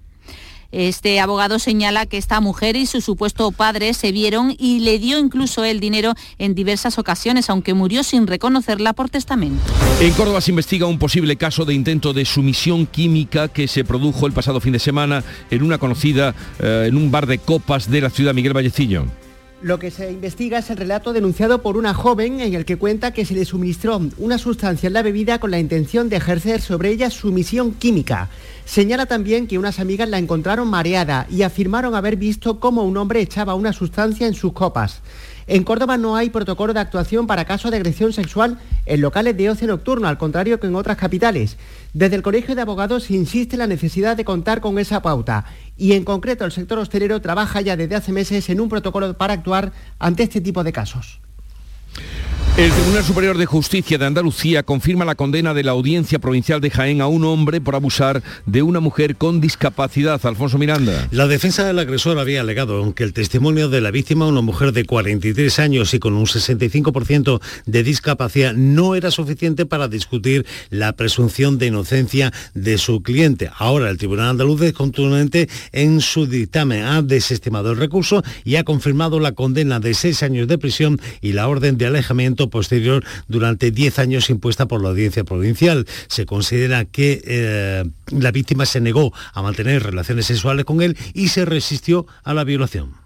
Este 0.72 1.18
abogado 1.20 1.58
señala 1.58 2.06
que 2.06 2.16
esta 2.16 2.40
mujer 2.40 2.76
y 2.76 2.86
su 2.86 3.00
supuesto 3.00 3.50
padre 3.50 3.92
se 3.94 4.12
vieron 4.12 4.54
y 4.58 4.80
le 4.80 4.98
dio 4.98 5.18
incluso 5.18 5.64
el 5.64 5.80
dinero 5.80 6.14
en 6.38 6.54
diversas 6.54 6.98
ocasiones, 6.98 7.50
aunque 7.50 7.74
murió 7.74 8.02
sin 8.04 8.26
reconocerla 8.26 8.92
por 8.92 9.10
testamento. 9.10 9.60
En 10.00 10.12
Córdoba 10.12 10.40
se 10.40 10.50
investiga 10.52 10.86
un 10.86 10.98
posible 10.98 11.36
caso 11.36 11.64
de 11.64 11.74
intento 11.74 12.12
de 12.12 12.24
sumisión 12.24 12.86
química 12.86 13.48
que 13.48 13.68
se 13.68 13.84
produjo 13.84 14.26
el 14.26 14.32
pasado 14.32 14.60
fin 14.60 14.72
de 14.72 14.78
semana 14.78 15.24
en 15.50 15.62
una 15.62 15.78
conocida, 15.78 16.34
eh, 16.60 16.86
en 16.88 16.96
un 16.96 17.10
bar 17.10 17.26
de 17.26 17.38
copas 17.38 17.90
de 17.90 18.00
la 18.00 18.10
ciudad 18.10 18.34
Miguel 18.34 18.54
Vallecillo. 18.54 19.06
Lo 19.62 19.78
que 19.78 19.90
se 19.90 20.10
investiga 20.10 20.58
es 20.58 20.70
el 20.70 20.78
relato 20.78 21.12
denunciado 21.12 21.60
por 21.60 21.76
una 21.76 21.92
joven 21.92 22.40
en 22.40 22.54
el 22.54 22.64
que 22.64 22.78
cuenta 22.78 23.12
que 23.12 23.26
se 23.26 23.34
le 23.34 23.44
suministró 23.44 24.00
una 24.16 24.38
sustancia 24.38 24.86
en 24.86 24.94
la 24.94 25.02
bebida 25.02 25.38
con 25.38 25.50
la 25.50 25.58
intención 25.58 26.08
de 26.08 26.16
ejercer 26.16 26.62
sobre 26.62 26.88
ella 26.88 27.10
sumisión 27.10 27.74
química. 27.74 28.30
Señala 28.64 29.04
también 29.04 29.46
que 29.46 29.58
unas 29.58 29.78
amigas 29.78 30.08
la 30.08 30.16
encontraron 30.16 30.66
mareada 30.68 31.26
y 31.30 31.42
afirmaron 31.42 31.94
haber 31.94 32.16
visto 32.16 32.58
cómo 32.58 32.84
un 32.84 32.96
hombre 32.96 33.20
echaba 33.20 33.54
una 33.54 33.74
sustancia 33.74 34.26
en 34.26 34.34
sus 34.34 34.54
copas. 34.54 35.02
En 35.50 35.64
Córdoba 35.64 35.96
no 35.96 36.14
hay 36.14 36.30
protocolo 36.30 36.72
de 36.72 36.78
actuación 36.78 37.26
para 37.26 37.44
casos 37.44 37.72
de 37.72 37.76
agresión 37.78 38.12
sexual 38.12 38.56
en 38.86 39.00
locales 39.00 39.36
de 39.36 39.50
ocio 39.50 39.66
nocturno, 39.66 40.06
al 40.06 40.16
contrario 40.16 40.60
que 40.60 40.68
en 40.68 40.76
otras 40.76 40.96
capitales. 40.96 41.56
Desde 41.92 42.14
el 42.14 42.22
Colegio 42.22 42.54
de 42.54 42.62
Abogados 42.62 43.10
insiste 43.10 43.56
en 43.56 43.58
la 43.58 43.66
necesidad 43.66 44.16
de 44.16 44.24
contar 44.24 44.60
con 44.60 44.78
esa 44.78 45.02
pauta 45.02 45.46
y 45.76 45.94
en 45.94 46.04
concreto 46.04 46.44
el 46.44 46.52
sector 46.52 46.78
hostelero 46.78 47.20
trabaja 47.20 47.62
ya 47.62 47.76
desde 47.76 47.96
hace 47.96 48.12
meses 48.12 48.48
en 48.48 48.60
un 48.60 48.68
protocolo 48.68 49.12
para 49.14 49.32
actuar 49.32 49.72
ante 49.98 50.22
este 50.22 50.40
tipo 50.40 50.62
de 50.62 50.72
casos. 50.72 51.18
El 52.56 52.70
Tribunal 52.72 53.04
Superior 53.04 53.38
de 53.38 53.46
Justicia 53.46 53.96
de 53.96 54.04
Andalucía 54.04 54.62
confirma 54.62 55.06
la 55.06 55.14
condena 55.14 55.54
de 55.54 55.62
la 55.62 55.70
Audiencia 55.70 56.18
Provincial 56.18 56.60
de 56.60 56.70
Jaén 56.70 57.00
a 57.00 57.06
un 57.06 57.24
hombre 57.24 57.60
por 57.60 57.74
abusar 57.74 58.22
de 58.44 58.62
una 58.62 58.80
mujer 58.80 59.16
con 59.16 59.40
discapacidad. 59.40 60.20
Alfonso 60.26 60.58
Miranda. 60.58 61.08
La 61.10 61.26
defensa 61.26 61.64
del 61.64 61.78
agresor 61.78 62.18
había 62.18 62.42
alegado 62.42 62.94
que 62.94 63.04
el 63.04 63.14
testimonio 63.14 63.70
de 63.70 63.80
la 63.80 63.90
víctima, 63.90 64.26
una 64.26 64.42
mujer 64.42 64.72
de 64.72 64.84
43 64.84 65.58
años 65.58 65.94
y 65.94 66.00
con 66.00 66.12
un 66.14 66.26
65% 66.26 67.40
de 67.64 67.82
discapacidad, 67.82 68.52
no 68.52 68.94
era 68.94 69.10
suficiente 69.10 69.64
para 69.64 69.88
discutir 69.88 70.44
la 70.68 70.92
presunción 70.92 71.56
de 71.56 71.68
inocencia 71.68 72.30
de 72.52 72.76
su 72.76 73.02
cliente. 73.02 73.50
Ahora 73.56 73.88
el 73.88 73.96
Tribunal 73.96 74.30
Andaluz 74.30 74.60
es 74.62 74.72
contundente 74.74 75.48
en 75.72 76.02
su 76.02 76.26
dictamen. 76.26 76.84
Ha 76.84 77.00
desestimado 77.00 77.70
el 77.70 77.78
recurso 77.78 78.22
y 78.44 78.56
ha 78.56 78.64
confirmado 78.64 79.18
la 79.18 79.32
condena 79.32 79.80
de 79.80 79.94
seis 79.94 80.22
años 80.22 80.46
de 80.46 80.58
prisión 80.58 81.00
y 81.22 81.32
la 81.32 81.48
orden 81.48 81.78
de 81.78 81.86
alejamiento 81.86 82.39
posterior 82.48 83.04
durante 83.28 83.70
10 83.70 83.98
años 83.98 84.30
impuesta 84.30 84.66
por 84.66 84.82
la 84.82 84.90
audiencia 84.90 85.24
provincial. 85.24 85.86
Se 86.06 86.24
considera 86.24 86.84
que 86.84 87.20
eh, 87.24 87.84
la 88.10 88.30
víctima 88.30 88.64
se 88.64 88.80
negó 88.80 89.12
a 89.34 89.42
mantener 89.42 89.82
relaciones 89.82 90.26
sexuales 90.26 90.64
con 90.64 90.80
él 90.80 90.96
y 91.12 91.28
se 91.28 91.44
resistió 91.44 92.06
a 92.24 92.32
la 92.32 92.44
violación. 92.44 93.00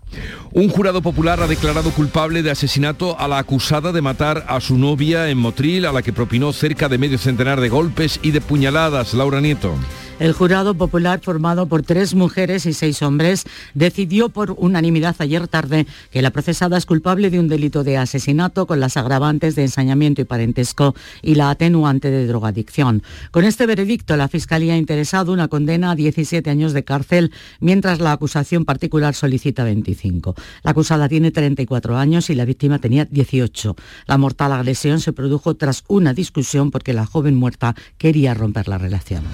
Un 0.52 0.68
jurado 0.68 1.02
popular 1.02 1.40
ha 1.40 1.48
declarado 1.48 1.90
culpable 1.90 2.42
de 2.42 2.50
asesinato 2.50 3.18
a 3.18 3.26
la 3.26 3.38
acusada 3.38 3.90
de 3.90 4.02
matar 4.02 4.44
a 4.48 4.60
su 4.60 4.78
novia 4.78 5.28
en 5.28 5.38
Motril, 5.38 5.86
a 5.86 5.92
la 5.92 6.02
que 6.02 6.12
propinó 6.12 6.52
cerca 6.52 6.88
de 6.88 6.98
medio 6.98 7.18
centenar 7.18 7.60
de 7.60 7.68
golpes 7.68 8.20
y 8.22 8.30
de 8.30 8.40
puñaladas. 8.40 9.14
Laura 9.14 9.40
Nieto. 9.40 9.74
El 10.20 10.32
jurado 10.32 10.74
popular, 10.74 11.20
formado 11.20 11.66
por 11.66 11.82
tres 11.82 12.14
mujeres 12.14 12.66
y 12.66 12.72
seis 12.72 13.02
hombres, 13.02 13.44
decidió 13.74 14.28
por 14.28 14.52
unanimidad 14.52 15.16
ayer 15.18 15.48
tarde 15.48 15.88
que 16.12 16.22
la 16.22 16.30
procesada 16.30 16.78
es 16.78 16.86
culpable 16.86 17.30
de 17.30 17.40
un 17.40 17.48
delito 17.48 17.82
de 17.82 17.98
asesinato 17.98 18.68
con 18.68 18.78
las 18.78 18.96
agravantes 18.96 19.56
de 19.56 19.62
ensañamiento 19.62 20.20
y 20.20 20.24
parentesco 20.24 20.94
y 21.20 21.34
la 21.34 21.50
atenuante 21.50 22.12
de 22.12 22.28
drogadicción. 22.28 23.02
Con 23.32 23.44
este 23.44 23.66
veredicto, 23.66 24.16
la 24.16 24.28
Fiscalía 24.28 24.74
ha 24.74 24.78
interesado 24.78 25.32
una 25.32 25.48
condena 25.48 25.90
a 25.90 25.96
17 25.96 26.48
años 26.48 26.74
de 26.74 26.84
cárcel, 26.84 27.32
mientras 27.58 27.98
la 27.98 28.12
acusación 28.12 28.64
particular 28.64 29.16
solicita 29.16 29.64
25. 29.64 30.36
La 30.62 30.70
acusada 30.70 31.08
tiene 31.08 31.32
34 31.32 31.96
años 31.96 32.30
y 32.30 32.36
la 32.36 32.44
víctima 32.44 32.78
tenía 32.78 33.04
18. 33.04 33.74
La 34.06 34.16
mortal 34.16 34.52
agresión 34.52 35.00
se 35.00 35.12
produjo 35.12 35.56
tras 35.56 35.82
una 35.88 36.14
discusión 36.14 36.70
porque 36.70 36.92
la 36.92 37.04
joven 37.04 37.34
muerta 37.34 37.74
quería 37.98 38.32
romper 38.32 38.68
la 38.68 38.78
relación. 38.78 39.24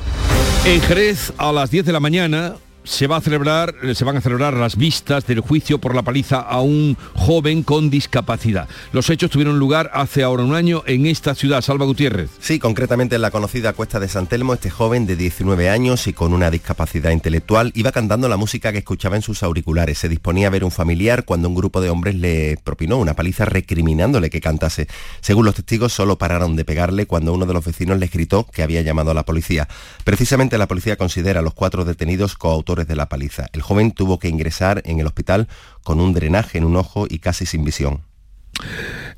En 0.64 0.80
Jerez, 0.82 1.32
a 1.38 1.52
las 1.52 1.70
10 1.70 1.86
de 1.86 1.92
la 1.92 2.00
mañana, 2.00 2.56
se, 2.84 3.06
va 3.06 3.16
a 3.16 3.20
celebrar, 3.20 3.74
se 3.94 4.04
van 4.04 4.16
a 4.16 4.20
celebrar 4.20 4.54
las 4.54 4.76
vistas 4.76 5.26
del 5.26 5.40
juicio 5.40 5.78
por 5.78 5.94
la 5.94 6.02
paliza 6.02 6.40
a 6.40 6.60
un 6.60 6.96
joven 7.14 7.62
con 7.62 7.90
discapacidad. 7.90 8.68
Los 8.92 9.10
hechos 9.10 9.30
tuvieron 9.30 9.58
lugar 9.58 9.90
hace 9.94 10.22
ahora 10.22 10.44
un 10.44 10.54
año 10.54 10.82
en 10.86 11.06
esta 11.06 11.34
ciudad. 11.34 11.60
Salva 11.60 11.86
Gutiérrez. 11.86 12.30
Sí, 12.40 12.58
concretamente 12.58 13.16
en 13.16 13.22
la 13.22 13.30
conocida 13.30 13.72
Cuesta 13.72 14.00
de 14.00 14.08
San 14.08 14.26
Telmo, 14.26 14.54
este 14.54 14.70
joven 14.70 15.06
de 15.06 15.16
19 15.16 15.68
años 15.68 16.06
y 16.06 16.12
con 16.12 16.32
una 16.32 16.50
discapacidad 16.50 17.10
intelectual 17.10 17.72
iba 17.74 17.92
cantando 17.92 18.28
la 18.28 18.36
música 18.36 18.72
que 18.72 18.78
escuchaba 18.78 19.16
en 19.16 19.22
sus 19.22 19.42
auriculares. 19.42 19.98
Se 19.98 20.08
disponía 20.08 20.46
a 20.46 20.50
ver 20.50 20.64
un 20.64 20.70
familiar 20.70 21.24
cuando 21.24 21.48
un 21.48 21.54
grupo 21.54 21.80
de 21.80 21.90
hombres 21.90 22.14
le 22.14 22.58
propinó 22.62 22.96
una 22.98 23.14
paliza 23.14 23.44
recriminándole 23.44 24.30
que 24.30 24.40
cantase. 24.40 24.86
Según 25.20 25.44
los 25.44 25.54
testigos, 25.54 25.92
solo 25.92 26.16
pararon 26.16 26.56
de 26.56 26.64
pegarle 26.64 27.06
cuando 27.06 27.34
uno 27.34 27.46
de 27.46 27.54
los 27.54 27.64
vecinos 27.64 27.98
les 27.98 28.10
gritó 28.10 28.46
que 28.46 28.62
había 28.62 28.82
llamado 28.82 29.10
a 29.10 29.14
la 29.14 29.24
policía. 29.24 29.68
Precisamente 30.04 30.58
la 30.58 30.68
policía 30.68 30.96
considera 30.96 31.40
a 31.40 31.42
los 31.42 31.54
cuatro 31.54 31.84
detenidos 31.84 32.36
coautores 32.36 32.69
de 32.74 32.96
la 32.96 33.08
paliza. 33.08 33.46
El 33.52 33.62
joven 33.62 33.92
tuvo 33.92 34.18
que 34.18 34.28
ingresar 34.28 34.82
en 34.84 35.00
el 35.00 35.06
hospital 35.06 35.48
con 35.82 36.00
un 36.00 36.12
drenaje 36.12 36.58
en 36.58 36.64
un 36.64 36.76
ojo 36.76 37.06
y 37.08 37.18
casi 37.18 37.46
sin 37.46 37.64
visión. 37.64 38.02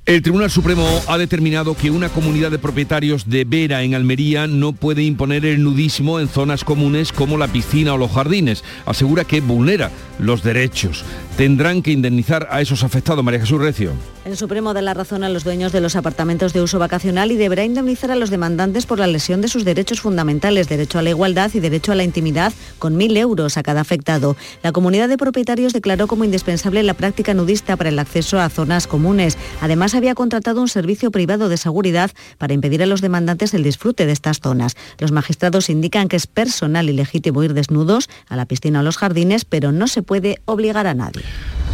El 0.04 0.20
Tribunal 0.20 0.50
Supremo 0.50 0.84
ha 1.06 1.16
determinado 1.16 1.76
que 1.76 1.92
una 1.92 2.08
comunidad 2.08 2.50
de 2.50 2.58
propietarios 2.58 3.28
de 3.28 3.44
Vera 3.44 3.84
en 3.84 3.94
Almería 3.94 4.48
no 4.48 4.72
puede 4.72 5.04
imponer 5.04 5.46
el 5.46 5.62
nudismo 5.62 6.18
en 6.18 6.26
zonas 6.26 6.64
comunes 6.64 7.12
como 7.12 7.38
la 7.38 7.46
piscina 7.46 7.94
o 7.94 7.98
los 7.98 8.10
jardines. 8.10 8.64
Asegura 8.84 9.24
que 9.24 9.40
vulnera 9.40 9.92
los 10.18 10.42
derechos. 10.42 11.04
Tendrán 11.36 11.80
que 11.80 11.92
indemnizar 11.92 12.46
a 12.50 12.60
esos 12.60 12.84
afectados. 12.84 13.24
María 13.24 13.40
Jesús 13.40 13.58
Recio. 13.58 13.92
El 14.26 14.36
Supremo 14.36 14.74
da 14.74 14.82
la 14.82 14.92
razón 14.92 15.24
a 15.24 15.30
los 15.30 15.44
dueños 15.44 15.72
de 15.72 15.80
los 15.80 15.96
apartamentos 15.96 16.52
de 16.52 16.60
uso 16.60 16.78
vacacional 16.78 17.32
y 17.32 17.36
deberá 17.36 17.64
indemnizar 17.64 18.10
a 18.10 18.16
los 18.16 18.28
demandantes 18.28 18.84
por 18.84 18.98
la 18.98 19.06
lesión 19.06 19.40
de 19.40 19.48
sus 19.48 19.64
derechos 19.64 20.02
fundamentales, 20.02 20.68
derecho 20.68 20.98
a 20.98 21.02
la 21.02 21.08
igualdad 21.08 21.50
y 21.54 21.60
derecho 21.60 21.90
a 21.90 21.94
la 21.94 22.04
intimidad, 22.04 22.52
con 22.78 22.96
mil 22.96 23.16
euros 23.16 23.56
a 23.56 23.62
cada 23.62 23.80
afectado. 23.80 24.36
La 24.62 24.72
comunidad 24.72 25.08
de 25.08 25.16
propietarios 25.16 25.72
declaró 25.72 26.06
como 26.06 26.24
indispensable 26.24 26.82
la 26.82 26.94
práctica 26.94 27.32
nudista 27.32 27.76
para 27.76 27.88
el 27.88 27.98
acceso 27.98 28.38
a 28.38 28.50
zonas 28.50 28.86
comunes. 28.86 29.38
Además, 29.62 29.94
había 29.94 30.14
contratado 30.14 30.60
un 30.60 30.68
servicio 30.68 31.10
privado 31.10 31.48
de 31.48 31.56
seguridad 31.56 32.10
para 32.36 32.52
impedir 32.52 32.82
a 32.82 32.86
los 32.86 33.00
demandantes 33.00 33.54
el 33.54 33.64
disfrute 33.64 34.04
de 34.04 34.12
estas 34.12 34.40
zonas. 34.40 34.76
Los 34.98 35.12
magistrados 35.12 35.70
indican 35.70 36.08
que 36.08 36.16
es 36.16 36.26
personal 36.26 36.90
y 36.90 36.92
legítimo 36.92 37.42
ir 37.42 37.54
desnudos 37.54 38.10
a 38.28 38.36
la 38.36 38.44
piscina 38.44 38.80
o 38.80 38.82
los 38.82 38.98
jardines, 38.98 39.46
pero 39.46 39.72
no 39.72 39.88
se 39.88 40.02
puede 40.02 40.40
obligar 40.44 40.86
a 40.86 40.94
nadie. 40.94 41.21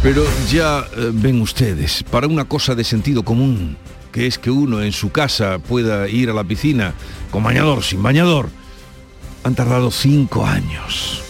Pero 0.01 0.23
ya 0.49 0.79
eh, 0.79 1.11
ven 1.13 1.41
ustedes, 1.41 2.03
para 2.03 2.27
una 2.27 2.45
cosa 2.45 2.73
de 2.75 2.83
sentido 2.83 3.23
común, 3.23 3.77
que 4.11 4.27
es 4.27 4.37
que 4.37 4.49
uno 4.49 4.81
en 4.81 4.91
su 4.91 5.11
casa 5.11 5.59
pueda 5.59 6.07
ir 6.07 6.29
a 6.29 6.33
la 6.33 6.43
piscina 6.43 6.93
con 7.31 7.43
bañador, 7.43 7.83
sin 7.83 8.01
bañador, 8.01 8.49
han 9.43 9.55
tardado 9.55 9.91
cinco 9.91 10.45
años. 10.45 11.21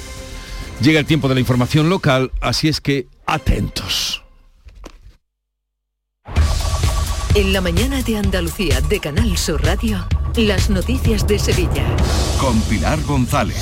Llega 0.82 1.00
el 1.00 1.06
tiempo 1.06 1.28
de 1.28 1.34
la 1.34 1.40
información 1.42 1.90
local, 1.90 2.32
así 2.42 2.68
es 2.68 2.80
que 2.80 3.08
atentos. 3.26 4.24
En 7.36 7.54
la 7.54 7.62
mañana 7.62 8.02
de 8.02 8.18
Andalucía 8.18 8.82
de 8.82 9.00
Canal 9.00 9.38
Sur 9.38 9.64
Radio, 9.64 10.08
las 10.38 10.70
noticias 10.70 11.28
de 11.28 11.40
Sevilla. 11.40 11.86
Con 12.40 12.60
Pilar 12.62 13.02
González. 13.04 13.58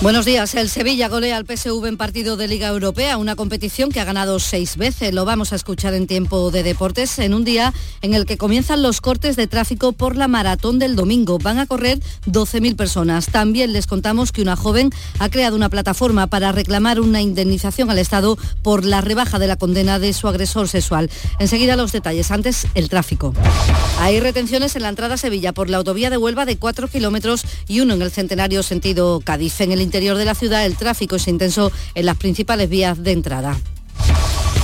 Buenos 0.00 0.24
días. 0.24 0.54
El 0.56 0.68
Sevilla 0.68 1.08
golea 1.08 1.36
al 1.36 1.46
PSV 1.46 1.86
en 1.86 1.96
partido 1.96 2.36
de 2.36 2.48
Liga 2.48 2.68
Europea, 2.68 3.16
una 3.16 3.36
competición 3.36 3.90
que 3.90 4.00
ha 4.00 4.04
ganado 4.04 4.40
seis 4.40 4.76
veces. 4.76 5.14
Lo 5.14 5.24
vamos 5.24 5.52
a 5.52 5.56
escuchar 5.56 5.94
en 5.94 6.08
tiempo 6.08 6.50
de 6.50 6.64
deportes, 6.64 7.20
en 7.20 7.34
un 7.34 7.44
día 7.44 7.72
en 8.02 8.14
el 8.14 8.26
que 8.26 8.36
comienzan 8.36 8.82
los 8.82 9.00
cortes 9.00 9.36
de 9.36 9.46
tráfico 9.46 9.92
por 9.92 10.16
la 10.16 10.26
maratón 10.26 10.80
del 10.80 10.96
domingo. 10.96 11.38
Van 11.38 11.58
a 11.60 11.66
correr 11.66 12.00
12.000 12.26 12.74
personas. 12.74 13.26
También 13.26 13.72
les 13.72 13.86
contamos 13.86 14.32
que 14.32 14.42
una 14.42 14.56
joven 14.56 14.90
ha 15.20 15.28
creado 15.28 15.54
una 15.54 15.68
plataforma 15.68 16.26
para 16.26 16.50
reclamar 16.50 17.00
una 17.00 17.20
indemnización 17.20 17.90
al 17.90 17.98
Estado 17.98 18.36
por 18.62 18.84
la 18.84 19.02
rebaja 19.02 19.38
de 19.38 19.46
la 19.46 19.56
condena 19.56 20.00
de 20.00 20.12
su 20.12 20.26
agresor 20.26 20.68
sexual. 20.68 21.10
Enseguida 21.38 21.76
los 21.76 21.92
detalles. 21.92 22.32
Antes, 22.32 22.66
el 22.74 22.88
tráfico. 22.88 23.34
Hay 24.00 24.18
retenciones 24.18 24.74
en 24.74 24.82
la 24.82 24.88
entrada 24.88 25.14
a 25.14 25.18
Sevilla 25.18 25.52
por 25.52 25.70
la 25.70 25.78
autovía 25.78 26.01
de 26.10 26.16
Huelva 26.16 26.44
de 26.44 26.56
4 26.56 26.88
kilómetros 26.88 27.44
y 27.68 27.80
uno 27.80 27.94
en 27.94 28.02
el 28.02 28.10
centenario 28.10 28.62
sentido 28.62 29.20
Cádiz. 29.20 29.60
En 29.60 29.72
el 29.72 29.80
interior 29.80 30.16
de 30.16 30.24
la 30.24 30.34
ciudad 30.34 30.64
el 30.64 30.76
tráfico 30.76 31.16
es 31.16 31.28
intenso 31.28 31.72
en 31.94 32.06
las 32.06 32.16
principales 32.16 32.68
vías 32.68 33.02
de 33.02 33.12
entrada. 33.12 33.60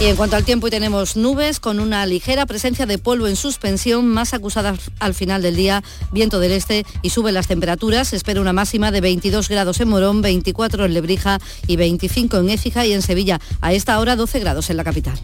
Y 0.01 0.07
en 0.07 0.15
cuanto 0.15 0.37
al 0.37 0.45
tiempo, 0.45 0.71
tenemos 0.71 1.17
nubes 1.17 1.59
con 1.59 1.81
una 1.81 2.07
ligera 2.07 2.47
presencia 2.47 2.87
de 2.87 2.99
polvo 2.99 3.27
en 3.27 3.35
suspensión, 3.35 4.07
más 4.07 4.33
acusada 4.33 4.77
al 5.01 5.13
final 5.13 5.43
del 5.43 5.57
día, 5.57 5.83
viento 6.13 6.39
del 6.39 6.53
este 6.53 6.87
y 7.03 7.11
suben 7.11 7.35
las 7.35 7.49
temperaturas. 7.49 8.07
Se 8.09 8.17
espera 8.17 8.41
una 8.41 8.53
máxima 8.53 8.93
de 8.93 9.01
22 9.01 9.49
grados 9.49 9.81
en 9.81 9.89
Morón, 9.89 10.23
24 10.23 10.85
en 10.85 10.95
Lebrija 10.95 11.41
y 11.67 11.75
25 11.75 12.39
en 12.39 12.51
Écija 12.51 12.87
y 12.87 12.93
en 12.93 13.03
Sevilla. 13.03 13.41
A 13.61 13.73
esta 13.73 13.99
hora 13.99 14.15
12 14.15 14.39
grados 14.39 14.71
en 14.71 14.77
la 14.77 14.85
capital. 14.85 15.19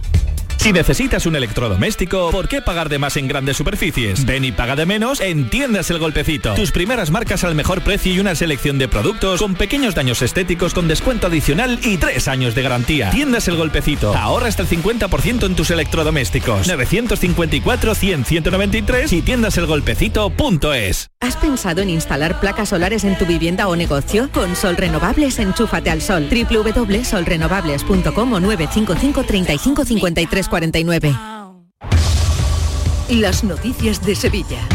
Si 0.65 0.73
necesitas 0.73 1.27
un 1.27 1.37
electrodoméstico, 1.37 2.31
¿por 2.31 2.49
qué 2.49 2.63
pagar 2.63 2.89
de 2.89 2.99
más 2.99 3.19
en 3.19 3.29
grandes 3.29 3.59
superficies? 3.59 4.25
Ven 4.25 4.47
y 4.47 4.51
paga 4.53 4.75
de 4.75 4.87
menos 4.87 5.21
en 5.21 5.51
Tiendas 5.51 5.91
El 5.91 5.99
Golpecito. 5.99 6.55
Tus 6.55 6.73
primeras 6.73 7.11
marcas 7.11 7.45
al 7.45 7.55
mejor 7.55 7.83
precio 7.83 8.15
y 8.15 8.19
una 8.19 8.35
selección 8.35 8.79
de 8.79 8.89
productos 8.89 9.43
con 9.43 9.57
pequeños 9.57 9.95
daños 9.95 10.23
estéticos 10.23 10.73
con 10.73 10.89
descuento 10.89 11.27
adicional 11.27 11.79
y 11.83 11.99
tres 11.99 12.29
años 12.29 12.55
de 12.55 12.63
garantía. 12.63 13.11
Tiendas 13.11 13.47
El 13.47 13.57
Golpecito. 13.57 14.17
Ahorra 14.17 14.47
hasta 14.47 14.64
el 14.65 14.71
50% 14.71 15.47
en 15.47 15.55
tus 15.55 15.71
electrodomésticos. 15.71 16.69
954-100-193 16.69 19.13
y 19.13 19.23
tiendaselgolpecito.es. 19.23 21.07
¿Has 21.21 21.37
pensado 21.37 21.83
en 21.83 21.91
instalar 21.91 22.41
placas 22.41 22.71
solares 22.71 23.05
en 23.05 23.17
tu 23.19 23.27
vivienda 23.27 23.69
o 23.69 23.77
negocio? 23.77 24.29
Con 24.33 24.57
Sol 24.57 24.77
Renovables, 24.77 25.39
enchúfate 25.39 25.91
al 25.91 26.03
sol. 26.03 26.29
www.solrenovables.com 26.29 28.33
o 28.33 28.41
955 28.41 29.23
35 29.25 29.85
53 29.85 30.49
49. 30.49 31.15
Las 33.11 33.45
noticias 33.45 34.03
de 34.05 34.15
Sevilla. 34.15 34.67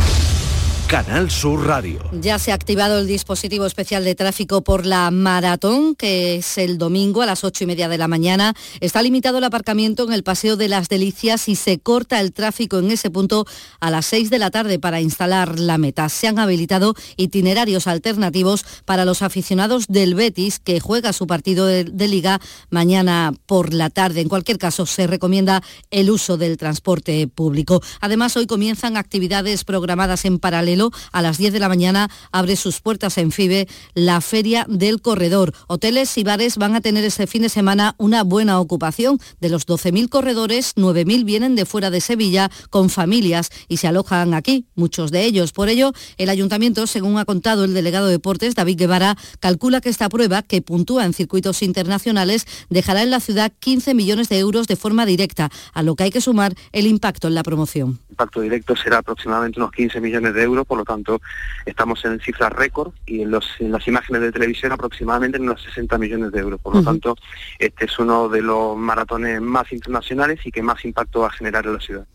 Canal 0.89 1.29
Sur 1.29 1.67
Radio. 1.67 1.99
Ya 2.19 2.39
se 2.39 2.51
ha 2.51 2.55
activado 2.55 2.97
el 2.97 3.05
dispositivo 3.05 3.67
especial 3.67 4.03
de 4.03 4.15
tráfico 4.15 4.63
por 4.63 4.87
la 4.87 5.11
maratón, 5.11 5.93
que 5.93 6.37
es 6.37 6.57
el 6.57 6.79
domingo 6.79 7.21
a 7.21 7.27
las 7.27 7.43
ocho 7.43 7.63
y 7.63 7.67
media 7.67 7.87
de 7.87 7.99
la 7.99 8.07
mañana. 8.07 8.55
Está 8.79 9.03
limitado 9.03 9.37
el 9.37 9.43
aparcamiento 9.43 10.03
en 10.05 10.13
el 10.13 10.23
Paseo 10.23 10.57
de 10.57 10.67
las 10.67 10.89
Delicias 10.89 11.47
y 11.47 11.55
se 11.55 11.77
corta 11.77 12.19
el 12.19 12.33
tráfico 12.33 12.79
en 12.79 12.89
ese 12.89 13.11
punto 13.11 13.45
a 13.79 13.91
las 13.91 14.07
seis 14.07 14.31
de 14.31 14.39
la 14.39 14.49
tarde 14.49 14.79
para 14.79 14.99
instalar 14.99 15.59
la 15.59 15.77
meta. 15.77 16.09
Se 16.09 16.27
han 16.27 16.39
habilitado 16.39 16.95
itinerarios 17.17 17.85
alternativos 17.85 18.65
para 18.85 19.05
los 19.05 19.21
aficionados 19.21 19.85
del 19.89 20.15
Betis, 20.15 20.57
que 20.57 20.79
juega 20.79 21.13
su 21.13 21.27
partido 21.27 21.67
de, 21.67 21.83
de 21.83 22.07
liga 22.07 22.41
mañana 22.71 23.31
por 23.45 23.75
la 23.75 23.91
tarde. 23.91 24.21
En 24.21 24.27
cualquier 24.27 24.57
caso, 24.57 24.87
se 24.87 25.05
recomienda 25.05 25.61
el 25.91 26.09
uso 26.09 26.35
del 26.37 26.57
transporte 26.57 27.27
público. 27.27 27.79
Además, 28.01 28.35
hoy 28.37 28.47
comienzan 28.47 28.97
actividades 28.97 29.65
programadas 29.65 30.25
en 30.25 30.39
paralelo 30.39 30.78
a 31.11 31.21
las 31.21 31.37
10 31.37 31.53
de 31.53 31.59
la 31.59 31.69
mañana 31.69 32.09
abre 32.31 32.55
sus 32.55 32.79
puertas 32.79 33.17
en 33.17 33.31
FIBE 33.31 33.67
la 33.93 34.21
Feria 34.21 34.65
del 34.69 35.01
Corredor. 35.01 35.53
Hoteles 35.67 36.17
y 36.17 36.23
bares 36.23 36.57
van 36.57 36.75
a 36.75 36.81
tener 36.81 37.03
este 37.03 37.27
fin 37.27 37.41
de 37.41 37.49
semana 37.49 37.95
una 37.97 38.23
buena 38.23 38.59
ocupación. 38.59 39.19
De 39.39 39.49
los 39.49 39.67
12.000 39.67 40.09
corredores, 40.09 40.75
9.000 40.75 41.25
vienen 41.25 41.55
de 41.55 41.65
fuera 41.65 41.89
de 41.89 42.01
Sevilla 42.01 42.49
con 42.69 42.89
familias 42.89 43.49
y 43.67 43.77
se 43.77 43.87
alojan 43.87 44.33
aquí, 44.33 44.65
muchos 44.75 45.11
de 45.11 45.25
ellos. 45.25 45.51
Por 45.51 45.69
ello, 45.69 45.91
el 46.17 46.29
ayuntamiento, 46.29 46.87
según 46.87 47.17
ha 47.17 47.25
contado 47.25 47.63
el 47.65 47.73
delegado 47.73 48.07
de 48.07 48.13
deportes, 48.13 48.55
David 48.55 48.77
Guevara, 48.77 49.17
calcula 49.39 49.81
que 49.81 49.89
esta 49.89 50.09
prueba, 50.09 50.41
que 50.41 50.61
puntúa 50.61 51.05
en 51.05 51.13
circuitos 51.13 51.61
internacionales, 51.61 52.45
dejará 52.69 53.03
en 53.03 53.09
la 53.09 53.19
ciudad 53.19 53.51
15 53.59 53.93
millones 53.93 54.29
de 54.29 54.39
euros 54.39 54.67
de 54.67 54.75
forma 54.75 55.05
directa, 55.05 55.49
a 55.73 55.83
lo 55.83 55.95
que 55.95 56.03
hay 56.03 56.11
que 56.11 56.21
sumar 56.21 56.53
el 56.71 56.87
impacto 56.87 57.27
en 57.27 57.35
la 57.35 57.43
promoción. 57.43 57.99
El 58.07 58.11
impacto 58.13 58.41
directo 58.41 58.75
será 58.75 58.99
aproximadamente 58.99 59.59
unos 59.59 59.71
15 59.71 60.01
millones 60.01 60.33
de 60.33 60.43
euros 60.43 60.65
por 60.69 60.77
lo 60.77 60.85
tanto 60.85 61.19
estamos 61.65 62.05
en 62.05 62.19
cifras 62.19 62.53
récord 62.53 62.93
y 63.05 63.23
en, 63.23 63.31
los, 63.31 63.45
en 63.59 63.71
las 63.71 63.85
imágenes 63.87 64.21
de 64.21 64.31
televisión 64.31 64.71
aproximadamente 64.71 65.37
en 65.37 65.43
unos 65.43 65.63
60 65.63 65.97
millones 65.97 66.31
de 66.31 66.39
euros. 66.39 66.61
Por 66.61 66.75
lo 66.75 66.83
tanto, 66.83 67.17
este 67.57 67.85
es 67.85 67.99
uno 67.99 68.29
de 68.29 68.43
los 68.43 68.77
maratones 68.77 69.41
más 69.41 69.71
internacionales 69.73 70.39
y 70.45 70.51
que 70.51 70.61
más 70.61 70.85
impacto 70.85 71.21
va 71.21 71.27
a 71.27 71.31
generar 71.31 71.65
en 71.65 71.73
la 71.73 71.79
ciudad. 71.79 72.05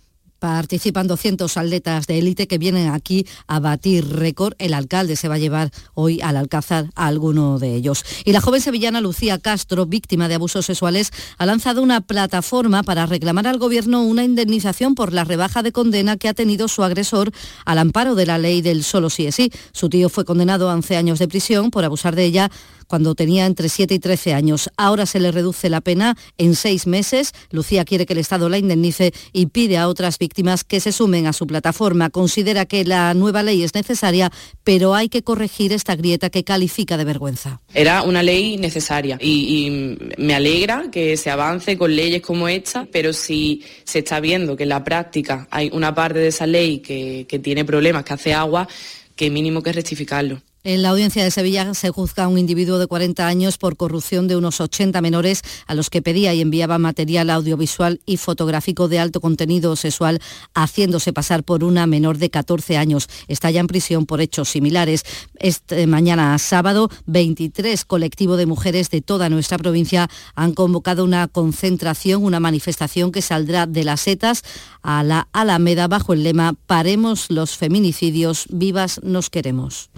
Participan 0.44 1.06
200 1.06 1.56
atletas 1.56 2.06
de 2.06 2.18
élite 2.18 2.46
que 2.46 2.58
vienen 2.58 2.90
aquí 2.90 3.26
a 3.46 3.60
batir 3.60 4.06
récord. 4.06 4.52
El 4.58 4.74
alcalde 4.74 5.16
se 5.16 5.26
va 5.26 5.36
a 5.36 5.38
llevar 5.38 5.70
hoy 5.94 6.20
al 6.20 6.36
Alcázar 6.36 6.90
a 6.96 7.06
alguno 7.06 7.58
de 7.58 7.74
ellos. 7.74 8.04
Y 8.26 8.32
la 8.32 8.42
joven 8.42 8.60
sevillana 8.60 9.00
Lucía 9.00 9.38
Castro, 9.38 9.86
víctima 9.86 10.28
de 10.28 10.34
abusos 10.34 10.66
sexuales, 10.66 11.12
ha 11.38 11.46
lanzado 11.46 11.80
una 11.80 12.02
plataforma 12.02 12.82
para 12.82 13.06
reclamar 13.06 13.46
al 13.46 13.56
gobierno 13.56 14.02
una 14.02 14.22
indemnización 14.22 14.94
por 14.94 15.14
la 15.14 15.24
rebaja 15.24 15.62
de 15.62 15.72
condena 15.72 16.18
que 16.18 16.28
ha 16.28 16.34
tenido 16.34 16.68
su 16.68 16.84
agresor 16.84 17.32
al 17.64 17.78
amparo 17.78 18.14
de 18.14 18.26
la 18.26 18.36
ley 18.36 18.60
del 18.60 18.84
solo 18.84 19.08
sí 19.08 19.26
es 19.26 19.36
sí. 19.36 19.50
Su 19.72 19.88
tío 19.88 20.10
fue 20.10 20.26
condenado 20.26 20.68
a 20.68 20.74
11 20.74 20.98
años 20.98 21.18
de 21.20 21.26
prisión 21.26 21.70
por 21.70 21.86
abusar 21.86 22.16
de 22.16 22.24
ella 22.26 22.50
cuando 22.94 23.16
tenía 23.16 23.46
entre 23.46 23.68
7 23.68 23.92
y 23.92 23.98
13 23.98 24.34
años. 24.34 24.70
Ahora 24.76 25.04
se 25.04 25.18
le 25.18 25.32
reduce 25.32 25.68
la 25.68 25.80
pena 25.80 26.16
en 26.38 26.54
seis 26.54 26.86
meses. 26.86 27.32
Lucía 27.50 27.84
quiere 27.84 28.06
que 28.06 28.12
el 28.12 28.20
Estado 28.20 28.48
la 28.48 28.56
indemnice 28.56 29.12
y 29.32 29.46
pide 29.46 29.78
a 29.78 29.88
otras 29.88 30.16
víctimas 30.16 30.62
que 30.62 30.78
se 30.78 30.92
sumen 30.92 31.26
a 31.26 31.32
su 31.32 31.44
plataforma. 31.48 32.10
Considera 32.10 32.66
que 32.66 32.84
la 32.84 33.12
nueva 33.14 33.42
ley 33.42 33.64
es 33.64 33.74
necesaria, 33.74 34.30
pero 34.62 34.94
hay 34.94 35.08
que 35.08 35.24
corregir 35.24 35.72
esta 35.72 35.96
grieta 35.96 36.30
que 36.30 36.44
califica 36.44 36.96
de 36.96 37.04
vergüenza. 37.04 37.60
Era 37.74 38.02
una 38.02 38.22
ley 38.22 38.58
necesaria 38.58 39.18
y, 39.20 39.96
me 40.16 40.36
alegra 40.36 40.84
que 40.92 41.16
se 41.16 41.30
avance 41.30 41.76
con 41.76 41.96
leyes 41.96 42.22
como 42.22 42.46
esta, 42.46 42.86
pero 42.92 43.12
si 43.12 43.64
se 43.82 43.98
está 43.98 44.20
viendo 44.20 44.56
que 44.56 44.62
en 44.62 44.68
la 44.68 44.84
práctica 44.84 45.48
hay 45.50 45.68
una 45.72 45.92
parte 45.92 46.20
de 46.20 46.28
esa 46.28 46.46
ley 46.46 46.78
que, 46.78 47.26
que 47.28 47.40
tiene 47.40 47.64
problemas, 47.64 48.04
que 48.04 48.12
hace 48.12 48.32
agua, 48.32 48.68
que 49.16 49.30
mínimo 49.30 49.64
que 49.64 49.72
rectificarlo. 49.72 50.40
En 50.66 50.80
la 50.80 50.88
audiencia 50.88 51.22
de 51.22 51.30
Sevilla 51.30 51.74
se 51.74 51.90
juzga 51.90 52.24
a 52.24 52.28
un 52.28 52.38
individuo 52.38 52.78
de 52.78 52.86
40 52.86 53.26
años 53.26 53.58
por 53.58 53.76
corrupción 53.76 54.28
de 54.28 54.36
unos 54.36 54.62
80 54.62 55.02
menores 55.02 55.42
a 55.66 55.74
los 55.74 55.90
que 55.90 56.00
pedía 56.00 56.32
y 56.32 56.40
enviaba 56.40 56.78
material 56.78 57.28
audiovisual 57.28 58.00
y 58.06 58.16
fotográfico 58.16 58.88
de 58.88 58.98
alto 58.98 59.20
contenido 59.20 59.76
sexual, 59.76 60.22
haciéndose 60.54 61.12
pasar 61.12 61.44
por 61.44 61.64
una 61.64 61.86
menor 61.86 62.16
de 62.16 62.30
14 62.30 62.78
años. 62.78 63.10
Está 63.28 63.50
ya 63.50 63.60
en 63.60 63.66
prisión 63.66 64.06
por 64.06 64.22
hechos 64.22 64.48
similares. 64.48 65.04
Este 65.38 65.86
mañana 65.86 66.38
sábado, 66.38 66.88
23 67.04 67.84
colectivos 67.84 68.38
de 68.38 68.46
mujeres 68.46 68.88
de 68.88 69.02
toda 69.02 69.28
nuestra 69.28 69.58
provincia 69.58 70.08
han 70.34 70.54
convocado 70.54 71.04
una 71.04 71.28
concentración, 71.28 72.24
una 72.24 72.40
manifestación 72.40 73.12
que 73.12 73.20
saldrá 73.20 73.66
de 73.66 73.84
las 73.84 74.00
setas 74.00 74.42
a 74.80 75.02
la 75.02 75.28
Alameda 75.34 75.88
bajo 75.88 76.14
el 76.14 76.22
lema 76.22 76.54
Paremos 76.66 77.26
los 77.28 77.54
feminicidios, 77.54 78.46
vivas 78.48 78.98
nos 79.02 79.28
queremos 79.28 79.90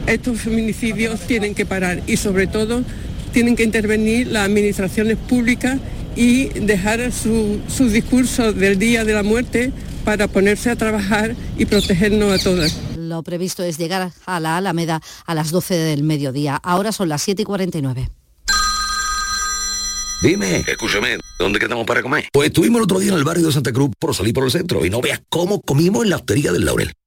feminicidios 0.57 1.21
tienen 1.21 1.55
que 1.55 1.67
parar 1.67 2.03
y 2.07 2.17
sobre 2.17 2.47
todo 2.47 2.83
tienen 3.31 3.57
que 3.57 3.63
intervenir 3.63 4.29
las 4.29 4.47
administraciones 4.47 5.19
públicas 5.19 5.79
y 6.17 6.47
dejar 6.49 7.13
su, 7.13 7.61
su 7.69 7.91
discurso 7.91 8.55
del 8.55 8.79
día 8.79 9.05
de 9.05 9.13
la 9.13 9.23
muerte 9.23 9.71
para 10.03 10.29
ponerse 10.29 10.71
a 10.71 10.77
trabajar 10.77 11.37
y 11.59 11.67
protegernos 11.67 12.41
a 12.41 12.43
todas. 12.43 12.75
Lo 12.97 13.23
previsto 13.23 13.63
es 13.65 13.77
llegar 13.77 14.13
a 14.25 14.41
la 14.41 14.57
Alameda 14.57 15.03
a 15.27 15.35
las 15.35 15.51
12 15.51 15.75
del 15.75 16.05
mediodía. 16.05 16.57
Ahora 16.63 16.91
son 16.91 17.11
las 17.11 17.21
7 17.21 17.43
y 17.43 17.45
49. 17.45 18.09
Dime, 20.23 20.65
escúchame, 20.67 21.19
¿dónde 21.39 21.59
quedamos 21.59 21.85
para 21.85 22.01
comer? 22.01 22.31
Pues 22.33 22.47
estuvimos 22.47 22.79
el 22.79 22.85
otro 22.85 22.99
día 22.99 23.13
en 23.13 23.19
el 23.19 23.25
barrio 23.25 23.49
de 23.49 23.53
Santa 23.53 23.73
Cruz 23.73 23.91
por 23.99 24.15
salir 24.15 24.33
por 24.33 24.45
el 24.45 24.51
centro 24.51 24.87
y 24.87 24.89
no 24.89 25.03
veas 25.03 25.21
cómo 25.29 25.61
comimos 25.61 26.05
en 26.05 26.11
la 26.11 26.17
hostería 26.17 26.51
del 26.51 26.65
Laurel. 26.65 26.95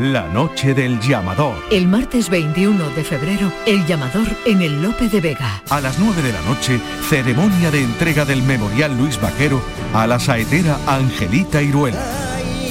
La 0.00 0.26
noche 0.28 0.72
del 0.72 0.98
llamador. 0.98 1.62
El 1.70 1.86
martes 1.86 2.30
21 2.30 2.88
de 2.96 3.04
febrero, 3.04 3.52
el 3.66 3.84
llamador 3.84 4.26
en 4.46 4.62
el 4.62 4.80
Lope 4.80 5.10
de 5.10 5.20
Vega. 5.20 5.62
A 5.68 5.82
las 5.82 5.98
9 5.98 6.22
de 6.22 6.32
la 6.32 6.40
noche, 6.40 6.80
ceremonia 7.10 7.70
de 7.70 7.84
entrega 7.84 8.24
del 8.24 8.42
Memorial 8.42 8.96
Luis 8.96 9.20
Vaquero 9.20 9.60
a 9.92 10.06
la 10.06 10.18
saetera 10.18 10.78
Angelita 10.86 11.60
Iruela. 11.60 12.02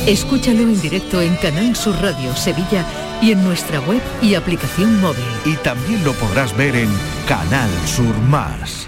Escúchalo 0.08 0.62
en 0.62 0.82
directo 0.82 1.22
en 1.22 1.36
Canal 1.36 1.76
Sur 1.76 2.02
Radio 2.02 2.36
Sevilla 2.36 2.84
y 3.22 3.32
en 3.32 3.44
nuestra 3.44 3.80
web 3.82 4.02
y 4.24 4.34
aplicación 4.34 5.00
móvil. 5.00 5.24
Y 5.46 5.54
también 5.58 6.04
lo 6.04 6.14
podrás 6.14 6.58
ver 6.58 6.76
en 6.76 6.90
Canal 7.28 7.70
Sur 7.86 8.18
Más. 8.28 8.88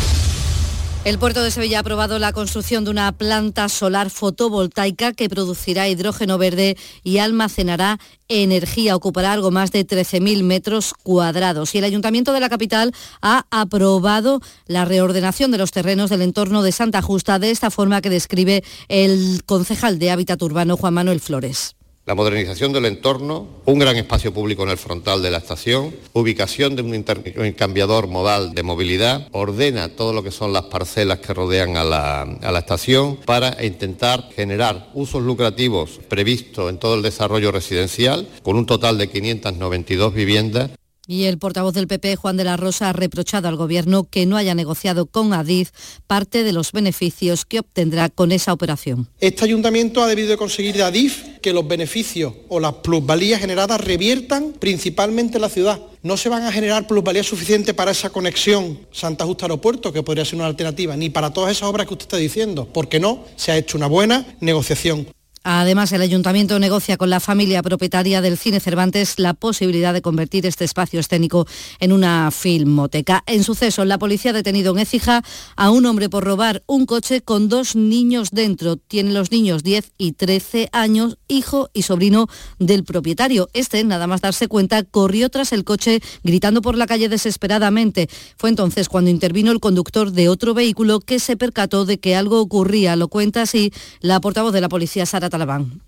El 1.03 1.17
puerto 1.17 1.41
de 1.41 1.49
Sevilla 1.49 1.77
ha 1.77 1.81
aprobado 1.81 2.19
la 2.19 2.31
construcción 2.31 2.85
de 2.85 2.91
una 2.91 3.11
planta 3.11 3.69
solar 3.69 4.11
fotovoltaica 4.11 5.13
que 5.13 5.29
producirá 5.29 5.89
hidrógeno 5.89 6.37
verde 6.37 6.77
y 7.03 7.17
almacenará 7.17 7.99
energía. 8.27 8.95
Ocupará 8.95 9.33
algo 9.33 9.49
más 9.49 9.71
de 9.71 9.85
13.000 9.85 10.43
metros 10.43 10.93
cuadrados. 11.01 11.73
Y 11.73 11.79
el 11.79 11.85
Ayuntamiento 11.85 12.33
de 12.33 12.39
la 12.39 12.49
capital 12.49 12.93
ha 13.23 13.47
aprobado 13.49 14.41
la 14.67 14.85
reordenación 14.85 15.49
de 15.49 15.57
los 15.57 15.71
terrenos 15.71 16.11
del 16.11 16.21
entorno 16.21 16.61
de 16.61 16.71
Santa 16.71 17.01
Justa 17.01 17.39
de 17.39 17.49
esta 17.49 17.71
forma 17.71 18.01
que 18.01 18.11
describe 18.11 18.63
el 18.87 19.41
concejal 19.47 19.97
de 19.97 20.11
Hábitat 20.11 20.39
Urbano, 20.43 20.77
Juan 20.77 20.93
Manuel 20.93 21.19
Flores 21.19 21.75
la 22.05 22.15
modernización 22.15 22.73
del 22.73 22.85
entorno, 22.85 23.47
un 23.65 23.79
gran 23.79 23.95
espacio 23.95 24.33
público 24.33 24.63
en 24.63 24.69
el 24.69 24.77
frontal 24.77 25.21
de 25.21 25.29
la 25.29 25.37
estación, 25.37 25.95
ubicación 26.13 26.75
de 26.75 26.81
un 26.81 26.95
intercambiador 26.95 28.07
modal 28.07 28.53
de 28.53 28.63
movilidad, 28.63 29.27
ordena 29.31 29.89
todo 29.89 30.11
lo 30.11 30.23
que 30.23 30.31
son 30.31 30.51
las 30.51 30.63
parcelas 30.63 31.19
que 31.19 31.33
rodean 31.33 31.77
a 31.77 31.83
la, 31.83 32.59
estación 32.59 33.17
para 33.25 33.63
intentar 33.63 34.29
generar 34.35 34.89
usos 34.93 35.21
lucrativos 35.23 35.99
previstos 36.07 36.69
en 36.69 36.77
todo 36.77 36.95
el 36.95 37.01
desarrollo 37.01 37.51
residencial, 37.51 38.27
con 38.43 38.55
un 38.55 38.65
total 38.65 38.97
de 38.97 39.09
592 39.09 40.13
viviendas 40.13 40.71
y 41.11 41.25
el 41.25 41.37
portavoz 41.37 41.73
del 41.73 41.87
PP, 41.87 42.15
Juan 42.15 42.37
de 42.37 42.45
la 42.45 42.55
Rosa, 42.55 42.89
ha 42.89 42.93
reprochado 42.93 43.49
al 43.49 43.57
Gobierno 43.57 44.07
que 44.09 44.25
no 44.25 44.37
haya 44.37 44.55
negociado 44.55 45.07
con 45.07 45.33
Adif 45.33 45.71
parte 46.07 46.43
de 46.43 46.53
los 46.53 46.71
beneficios 46.71 47.43
que 47.43 47.59
obtendrá 47.59 48.07
con 48.07 48.31
esa 48.31 48.53
operación. 48.53 49.09
Este 49.19 49.43
ayuntamiento 49.43 50.01
ha 50.01 50.07
debido 50.07 50.29
de 50.29 50.37
conseguir 50.37 50.75
de 50.75 50.83
Adif 50.83 51.37
que 51.41 51.51
los 51.51 51.67
beneficios 51.67 52.33
o 52.47 52.61
las 52.61 52.75
plusvalías 52.75 53.41
generadas 53.41 53.81
reviertan 53.81 54.53
principalmente 54.57 55.37
en 55.37 55.41
la 55.41 55.49
ciudad. 55.49 55.81
No 56.01 56.15
se 56.15 56.29
van 56.29 56.43
a 56.43 56.51
generar 56.51 56.87
plusvalías 56.87 57.27
suficientes 57.27 57.75
para 57.75 57.91
esa 57.91 58.09
conexión 58.09 58.79
Santa 58.91 59.25
Justa 59.25 59.45
Aeropuerto, 59.45 59.91
que 59.91 60.03
podría 60.03 60.23
ser 60.23 60.35
una 60.35 60.47
alternativa, 60.47 60.95
ni 60.95 61.09
para 61.09 61.33
todas 61.33 61.51
esas 61.51 61.67
obras 61.67 61.87
que 61.87 61.93
usted 61.93 62.05
está 62.05 62.17
diciendo, 62.17 62.69
porque 62.71 63.01
no 63.01 63.25
se 63.35 63.51
ha 63.51 63.57
hecho 63.57 63.77
una 63.77 63.87
buena 63.87 64.25
negociación. 64.39 65.07
Además, 65.43 65.91
el 65.91 66.01
ayuntamiento 66.01 66.59
negocia 66.59 66.97
con 66.97 67.09
la 67.09 67.19
familia 67.19 67.63
propietaria 67.63 68.21
del 68.21 68.37
Cine 68.37 68.59
Cervantes 68.59 69.17
la 69.17 69.33
posibilidad 69.33 69.91
de 69.91 70.03
convertir 70.03 70.45
este 70.45 70.65
espacio 70.65 70.99
escénico 70.99 71.47
en 71.79 71.93
una 71.93 72.29
filmoteca. 72.29 73.23
En 73.25 73.43
suceso, 73.43 73.83
la 73.83 73.97
policía 73.97 74.31
ha 74.31 74.35
detenido 74.35 74.71
en 74.73 74.79
Écija 74.79 75.23
a 75.55 75.71
un 75.71 75.87
hombre 75.87 76.09
por 76.09 76.25
robar 76.25 76.61
un 76.67 76.85
coche 76.85 77.21
con 77.21 77.49
dos 77.49 77.75
niños 77.75 78.29
dentro. 78.31 78.75
Tienen 78.75 79.15
los 79.15 79.31
niños 79.31 79.63
10 79.63 79.93
y 79.97 80.11
13 80.11 80.69
años, 80.73 81.17
hijo 81.27 81.71
y 81.73 81.81
sobrino 81.81 82.27
del 82.59 82.83
propietario. 82.83 83.49
Este, 83.53 83.83
nada 83.83 84.05
más 84.05 84.21
darse 84.21 84.47
cuenta, 84.47 84.83
corrió 84.83 85.29
tras 85.29 85.53
el 85.53 85.63
coche 85.63 86.01
gritando 86.23 86.61
por 86.61 86.77
la 86.77 86.85
calle 86.85 87.09
desesperadamente. 87.09 88.09
Fue 88.37 88.49
entonces 88.49 88.89
cuando 88.89 89.09
intervino 89.09 89.51
el 89.51 89.59
conductor 89.59 90.11
de 90.11 90.29
otro 90.29 90.53
vehículo 90.53 90.99
que 90.99 91.17
se 91.17 91.35
percató 91.35 91.85
de 91.85 91.99
que 91.99 92.15
algo 92.15 92.39
ocurría. 92.41 92.95
Lo 92.95 93.07
cuenta 93.07 93.41
así 93.41 93.73
la 94.01 94.21
portavoz 94.21 94.53
de 94.53 94.61
la 94.61 94.69
policía, 94.69 95.07
Sara 95.07 95.30
Talabán. 95.31 95.81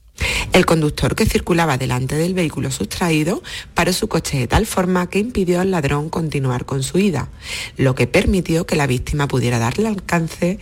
El 0.53 0.67
conductor 0.67 1.15
que 1.15 1.25
circulaba 1.25 1.79
delante 1.79 2.15
del 2.15 2.35
vehículo 2.35 2.69
sustraído 2.69 3.41
paró 3.73 3.91
su 3.91 4.07
coche 4.07 4.37
de 4.37 4.47
tal 4.47 4.67
forma 4.67 5.09
que 5.09 5.17
impidió 5.17 5.59
al 5.59 5.71
ladrón 5.71 6.09
continuar 6.09 6.65
con 6.65 6.83
su 6.83 6.99
ida, 6.99 7.29
lo 7.75 7.95
que 7.95 8.05
permitió 8.05 8.67
que 8.67 8.75
la 8.75 8.85
víctima 8.85 9.27
pudiera 9.27 9.57
darle 9.57 9.87
alcance 9.87 10.59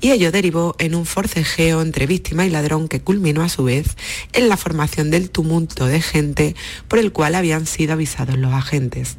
y 0.00 0.12
ello 0.12 0.32
derivó 0.32 0.74
en 0.78 0.94
un 0.94 1.04
forcejeo 1.04 1.82
entre 1.82 2.06
víctima 2.06 2.46
y 2.46 2.50
ladrón 2.50 2.88
que 2.88 3.02
culminó 3.02 3.42
a 3.42 3.50
su 3.50 3.64
vez 3.64 3.96
en 4.32 4.48
la 4.48 4.56
formación 4.56 5.10
del 5.10 5.28
tumulto 5.28 5.86
de 5.86 6.00
gente 6.00 6.56
por 6.88 6.98
el 6.98 7.12
cual 7.12 7.34
habían 7.34 7.66
sido 7.66 7.92
avisados 7.92 8.38
los 8.38 8.54
agentes. 8.54 9.18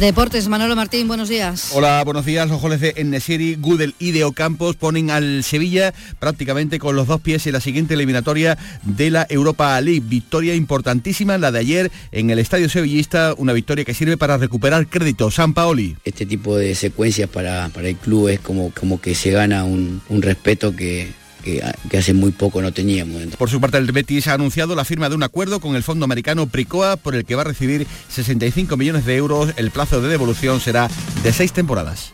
Deportes, 0.00 0.48
Manolo 0.48 0.74
Martín, 0.74 1.06
buenos 1.06 1.28
días. 1.28 1.70
Hola, 1.74 2.02
buenos 2.04 2.26
días. 2.26 2.48
Los 2.48 2.60
goles 2.60 2.80
de 2.80 2.94
Enesiri, 2.96 3.54
Gudel 3.54 3.94
y 4.00 4.10
de 4.10 4.24
Ocampos 4.24 4.74
ponen 4.74 5.10
al 5.10 5.44
Sevilla 5.44 5.94
prácticamente 6.18 6.80
con 6.80 6.96
los 6.96 7.06
dos 7.06 7.20
pies 7.20 7.46
en 7.46 7.52
la 7.52 7.60
siguiente 7.60 7.94
eliminatoria 7.94 8.58
de 8.82 9.10
la 9.10 9.26
Europa 9.28 9.80
League. 9.80 10.02
Victoria 10.04 10.56
importantísima, 10.56 11.38
la 11.38 11.52
de 11.52 11.60
ayer 11.60 11.92
en 12.10 12.30
el 12.30 12.40
Estadio 12.40 12.68
Sevillista, 12.68 13.34
una 13.36 13.52
victoria 13.52 13.84
que 13.84 13.94
sirve 13.94 14.16
para 14.16 14.38
recuperar 14.38 14.88
crédito. 14.88 15.30
San 15.30 15.54
Paoli. 15.54 15.96
Este 16.04 16.26
tipo 16.26 16.56
de 16.56 16.74
secuencias 16.74 17.28
para, 17.28 17.68
para 17.68 17.88
el 17.88 17.96
club 17.96 18.28
es 18.28 18.40
como, 18.40 18.72
como 18.72 19.00
que 19.00 19.14
se 19.14 19.30
gana 19.30 19.64
un, 19.64 20.02
un 20.08 20.22
respeto 20.22 20.74
que, 20.74 21.12
que, 21.42 21.62
hace 21.96 22.14
muy 22.14 22.30
poco 22.30 22.62
no 22.62 22.72
teníamos. 22.72 23.22
Por 23.36 23.50
su 23.50 23.60
parte, 23.60 23.78
el 23.78 23.90
Betis 23.90 24.28
ha 24.28 24.34
anunciado 24.34 24.74
la 24.74 24.84
firma 24.84 25.08
de 25.08 25.14
un 25.14 25.22
acuerdo 25.22 25.60
con 25.60 25.76
el 25.76 25.82
fondo 25.82 26.04
americano 26.04 26.46
Pricoa 26.46 26.96
por 26.96 27.14
el 27.14 27.24
que 27.24 27.34
va 27.34 27.42
a 27.42 27.46
recibir 27.46 27.86
65 28.08 28.76
millones 28.76 29.04
de 29.04 29.16
euros. 29.16 29.50
El 29.56 29.70
plazo 29.70 30.00
de 30.00 30.08
devolución 30.08 30.60
será 30.60 30.88
de 31.22 31.32
seis 31.32 31.52
temporadas. 31.52 32.12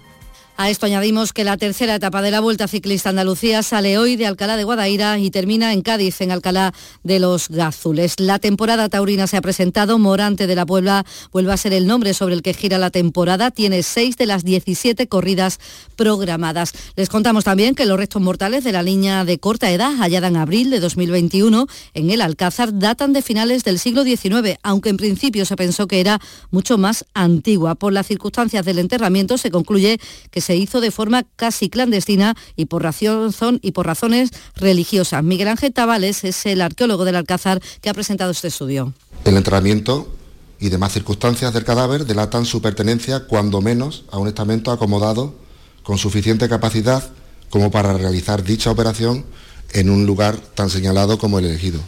A 0.61 0.71
esto 0.71 0.87
añadimos 0.87 1.33
que 1.33 1.45
la 1.45 1.57
tercera 1.57 1.95
etapa 1.95 2.21
de 2.21 2.33
la 2.33 2.41
Vuelta 2.41 2.67
Ciclista 2.67 3.11
Andalucía 3.11 3.63
sale 3.63 3.97
hoy 3.97 4.17
de 4.17 4.27
Alcalá 4.27 4.57
de 4.57 4.65
Guadaira 4.65 5.17
y 5.17 5.31
termina 5.31 5.73
en 5.73 5.83
Cádiz, 5.83 6.21
en 6.21 6.33
Alcalá 6.33 6.75
de 7.05 7.21
los 7.21 7.49
Gázules. 7.49 8.19
La 8.19 8.41
temporada 8.41 8.89
taurina 8.89 9.29
se 9.29 9.37
ha 9.37 9.41
presentado, 9.41 10.01
Morante 10.01 10.49
de 10.49 10.57
la 10.57 10.67
Puebla 10.67 11.07
vuelve 11.31 11.53
a 11.53 11.57
ser 11.57 11.75
el 11.75 11.87
nombre 11.87 12.13
sobre 12.13 12.35
el 12.35 12.43
que 12.43 12.55
gira 12.55 12.77
la 12.79 12.91
temporada, 12.91 13.53
tiene 13.53 13.85
seis 13.85 14.17
de 14.17 14.27
las 14.27 14.43
17 14.43 15.07
corridas 15.07 15.61
programadas. 15.95 16.73
Les 16.97 17.09
contamos 17.09 17.45
también 17.45 17.77
que 17.77 17.87
los 17.87 17.97
restos 17.97 18.21
mortales 18.21 18.65
de 18.65 18.73
la 18.73 18.83
niña 18.83 19.25
de 19.25 19.39
corta 19.39 19.71
edad 19.71 19.95
hallada 19.97 20.27
en 20.27 20.39
abril 20.39 20.71
de 20.71 20.81
2021 20.81 21.69
en 21.95 22.11
el 22.11 22.21
Alcázar 22.21 22.77
datan 22.77 23.13
de 23.13 23.23
finales 23.23 23.63
del 23.63 23.79
siglo 23.79 24.03
XIX, 24.03 24.59
aunque 24.65 24.89
en 24.89 24.97
principio 24.97 25.45
se 25.45 25.55
pensó 25.55 25.87
que 25.87 26.01
era 26.01 26.19
mucho 26.51 26.79
más 26.79 27.05
antigua. 27.15 27.77
Por 27.77 27.93
las 27.93 28.09
circunstancias 28.09 28.65
del 28.65 28.81
enterramiento 28.81 29.39
se 29.39 29.53
concluye 29.53 30.01
que 30.33 30.47
se 30.49 30.57
hizo 30.57 30.80
de 30.80 30.90
forma 30.90 31.24
casi 31.36 31.68
clandestina 31.68 32.34
y 32.57 32.64
por, 32.64 32.82
razón, 32.82 33.61
y 33.61 33.72
por 33.72 33.84
razones 33.84 34.30
religiosas. 34.57 35.22
Miguel 35.22 35.49
Ángel 35.49 35.74
Tavales 35.74 36.24
es 36.24 36.46
el 36.46 36.62
arqueólogo 36.62 37.05
del 37.05 37.16
Alcázar 37.16 37.61
que 37.82 37.90
ha 37.90 37.92
presentado 37.92 38.30
este 38.30 38.49
estudio. 38.49 38.94
El 39.26 39.36
entrenamiento 39.36 40.11
y 40.59 40.70
demás 40.70 40.94
circunstancias 40.94 41.53
del 41.53 41.66
cadáver 41.66 42.07
delatan 42.07 42.46
su 42.46 42.62
pertenencia 42.62 43.26
cuando 43.26 43.61
menos 43.61 44.05
a 44.11 44.16
un 44.16 44.26
estamento 44.26 44.70
acomodado 44.70 45.34
con 45.82 45.99
suficiente 45.99 46.49
capacidad 46.49 47.05
como 47.51 47.70
para 47.70 47.92
realizar 47.92 48.42
dicha 48.42 48.70
operación 48.70 49.26
en 49.74 49.90
un 49.90 50.07
lugar 50.07 50.38
tan 50.55 50.70
señalado 50.70 51.18
como 51.18 51.40
el 51.40 51.44
elegido. 51.44 51.78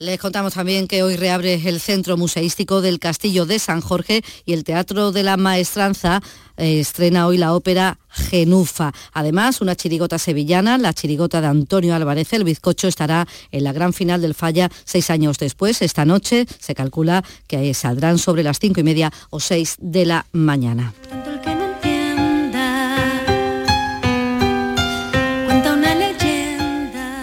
Les 0.00 0.20
contamos 0.20 0.54
también 0.54 0.86
que 0.86 1.02
hoy 1.02 1.16
reabre 1.16 1.60
el 1.64 1.80
Centro 1.80 2.16
Museístico 2.16 2.80
del 2.80 3.00
Castillo 3.00 3.46
de 3.46 3.58
San 3.58 3.80
Jorge 3.80 4.22
y 4.46 4.52
el 4.52 4.62
Teatro 4.62 5.10
de 5.10 5.24
la 5.24 5.36
Maestranza 5.36 6.22
eh, 6.56 6.78
estrena 6.78 7.26
hoy 7.26 7.36
la 7.36 7.52
ópera 7.52 7.98
Genufa. 8.08 8.92
Además, 9.12 9.60
una 9.60 9.74
chirigota 9.74 10.18
sevillana, 10.18 10.78
la 10.78 10.94
chirigota 10.94 11.40
de 11.40 11.48
Antonio 11.48 11.96
Álvarez 11.96 12.32
el 12.32 12.44
Bizcocho, 12.44 12.86
estará 12.86 13.26
en 13.50 13.64
la 13.64 13.72
gran 13.72 13.92
final 13.92 14.22
del 14.22 14.34
Falla 14.34 14.70
seis 14.84 15.10
años 15.10 15.36
después. 15.38 15.82
Esta 15.82 16.04
noche 16.04 16.46
se 16.60 16.76
calcula 16.76 17.24
que 17.48 17.74
saldrán 17.74 18.18
sobre 18.18 18.44
las 18.44 18.60
cinco 18.60 18.78
y 18.78 18.84
media 18.84 19.12
o 19.30 19.40
seis 19.40 19.74
de 19.80 20.06
la 20.06 20.26
mañana. 20.30 20.94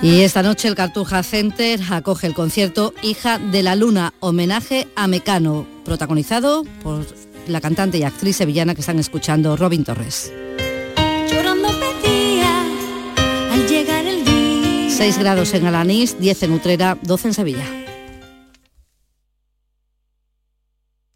Y 0.06 0.22
esta 0.22 0.44
noche 0.44 0.68
el 0.68 0.76
Cartuja 0.76 1.24
Center 1.24 1.80
acoge 1.90 2.28
el 2.28 2.36
concierto 2.36 2.94
Hija 3.02 3.40
de 3.40 3.64
la 3.64 3.76
Luna, 3.76 4.14
homenaje 4.20 4.88
a 4.96 5.08
Mecano, 5.08 5.66
protagonizado 5.84 6.64
por 6.84 7.08
la 7.48 7.60
cantante 7.60 7.98
y 7.98 8.04
actriz 8.04 8.36
sevillana 8.36 8.76
que 8.76 8.82
están 8.82 9.00
escuchando, 9.00 9.58
Robin 9.58 9.84
Torres. 9.84 10.32
6 14.90 15.18
grados 15.18 15.56
en 15.56 15.66
Alanís, 15.66 16.20
10 16.20 16.44
en 16.44 16.52
Utrera, 16.52 17.00
12 17.02 17.28
en 17.30 17.34
Sevilla. 17.34 17.66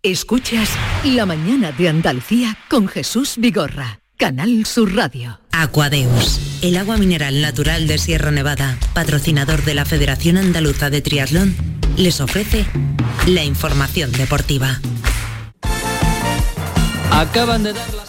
Escuchas 0.01 0.71
La 1.03 1.27
mañana 1.27 1.71
de 1.73 1.89
Andalucía 1.89 2.57
con 2.67 2.87
Jesús 2.87 3.35
Vigorra. 3.37 3.99
Canal 4.20 4.65
Sur 4.65 4.93
Radio. 4.97 5.39
Aquadeus, 5.53 6.41
el 6.61 6.76
agua 6.76 6.97
mineral 6.97 7.39
natural 7.39 7.88
de 7.88 7.97
Sierra 7.97 8.32
Nevada, 8.32 8.78
patrocinador 8.93 9.63
de 9.63 9.74
la 9.74 9.86
Federación 9.86 10.36
Andaluza 10.36 10.89
de 10.89 11.01
Triatlón, 11.01 11.55
les 11.95 12.20
ofrece 12.20 12.65
la 13.28 13.45
información 13.45 14.11
deportiva. 14.11 14.82
Acaban 17.13 17.63
de 17.63 17.72
dar 17.72 17.93
las 17.93 18.09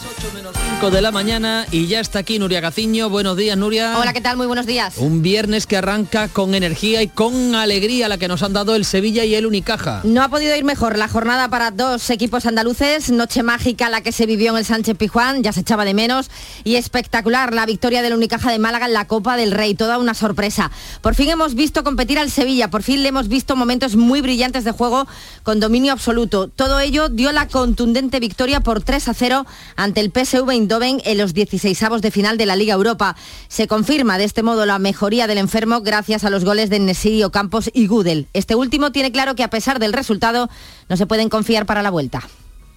5 0.81 0.95
de 0.95 1.01
la 1.03 1.11
mañana 1.11 1.67
y 1.69 1.85
ya 1.85 1.99
está 1.99 2.17
aquí 2.17 2.39
Nuria 2.39 2.59
Gaciño. 2.59 3.07
Buenos 3.11 3.37
días, 3.37 3.55
Nuria. 3.55 3.99
Hola, 3.99 4.13
¿qué 4.13 4.21
tal? 4.21 4.35
Muy 4.35 4.47
buenos 4.47 4.65
días. 4.65 4.97
Un 4.97 5.21
viernes 5.21 5.67
que 5.67 5.77
arranca 5.77 6.27
con 6.27 6.55
energía 6.55 7.03
y 7.03 7.07
con 7.07 7.53
alegría 7.53 8.09
la 8.09 8.17
que 8.17 8.27
nos 8.27 8.41
han 8.41 8.53
dado 8.53 8.73
el 8.73 8.83
Sevilla 8.83 9.23
y 9.23 9.35
el 9.35 9.45
Unicaja. 9.45 10.01
No 10.03 10.23
ha 10.23 10.29
podido 10.29 10.55
ir 10.55 10.63
mejor 10.63 10.97
la 10.97 11.07
jornada 11.07 11.49
para 11.49 11.69
dos 11.69 12.09
equipos 12.09 12.47
andaluces. 12.47 13.11
Noche 13.11 13.43
mágica 13.43 13.89
la 13.89 14.01
que 14.01 14.11
se 14.11 14.25
vivió 14.25 14.53
en 14.53 14.57
el 14.57 14.65
Sánchez 14.65 14.97
Pijuán, 14.97 15.43
ya 15.43 15.53
se 15.53 15.59
echaba 15.59 15.85
de 15.85 15.93
menos. 15.93 16.31
Y 16.63 16.77
espectacular 16.77 17.53
la 17.53 17.67
victoria 17.67 18.01
del 18.01 18.13
Unicaja 18.13 18.51
de 18.51 18.57
Málaga 18.57 18.87
en 18.87 18.93
la 18.93 19.05
Copa 19.05 19.37
del 19.37 19.51
Rey. 19.51 19.75
Toda 19.75 19.99
una 19.99 20.15
sorpresa. 20.15 20.71
Por 21.01 21.13
fin 21.13 21.29
hemos 21.29 21.53
visto 21.53 21.83
competir 21.83 22.17
al 22.17 22.31
Sevilla. 22.31 22.71
Por 22.71 22.81
fin 22.81 23.03
le 23.03 23.09
hemos 23.09 23.27
visto 23.27 23.55
momentos 23.55 23.95
muy 23.95 24.21
brillantes 24.21 24.63
de 24.63 24.71
juego 24.71 25.05
con 25.43 25.59
dominio 25.59 25.93
absoluto. 25.93 26.47
Todo 26.47 26.79
ello 26.79 27.07
dio 27.07 27.31
la 27.31 27.47
contundente 27.47 28.19
victoria 28.19 28.61
por 28.61 28.81
3 28.81 29.09
a 29.09 29.13
0 29.13 29.45
ante 29.75 30.01
el 30.01 30.11
PSV 30.11 30.70
Eindhoven 30.71 31.01
en 31.03 31.17
los 31.17 31.33
16avos 31.35 31.99
de 31.99 32.11
final 32.11 32.37
de 32.37 32.45
la 32.45 32.55
Liga 32.55 32.73
Europa. 32.73 33.17
Se 33.49 33.67
confirma 33.67 34.17
de 34.17 34.23
este 34.23 34.41
modo 34.41 34.65
la 34.65 34.79
mejoría 34.79 35.27
del 35.27 35.37
enfermo 35.37 35.81
gracias 35.81 36.23
a 36.23 36.29
los 36.29 36.45
goles 36.45 36.69
de 36.69 36.79
Nesiri, 36.79 37.29
Campos 37.29 37.69
y 37.73 37.87
Gudel. 37.87 38.27
Este 38.31 38.55
último 38.55 38.93
tiene 38.93 39.11
claro 39.11 39.35
que 39.35 39.43
a 39.43 39.49
pesar 39.49 39.79
del 39.79 39.91
resultado 39.91 40.49
no 40.87 40.95
se 40.95 41.05
pueden 41.05 41.27
confiar 41.27 41.65
para 41.65 41.81
la 41.81 41.89
vuelta. 41.89 42.21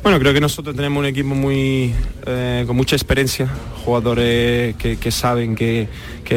Bueno, 0.05 0.19
creo 0.19 0.35
que 0.35 0.41
nosotros 0.41 0.77
tenemos 0.77 1.01
un 1.01 1.07
equipo 1.07 1.35
muy 1.35 1.95
eh, 2.27 2.65
con 2.67 2.77
mucha 2.77 2.95
experiencia, 2.95 3.49
jugadores 3.87 4.77
que, 4.77 5.11
saben 5.11 5.55
que, 5.55 5.89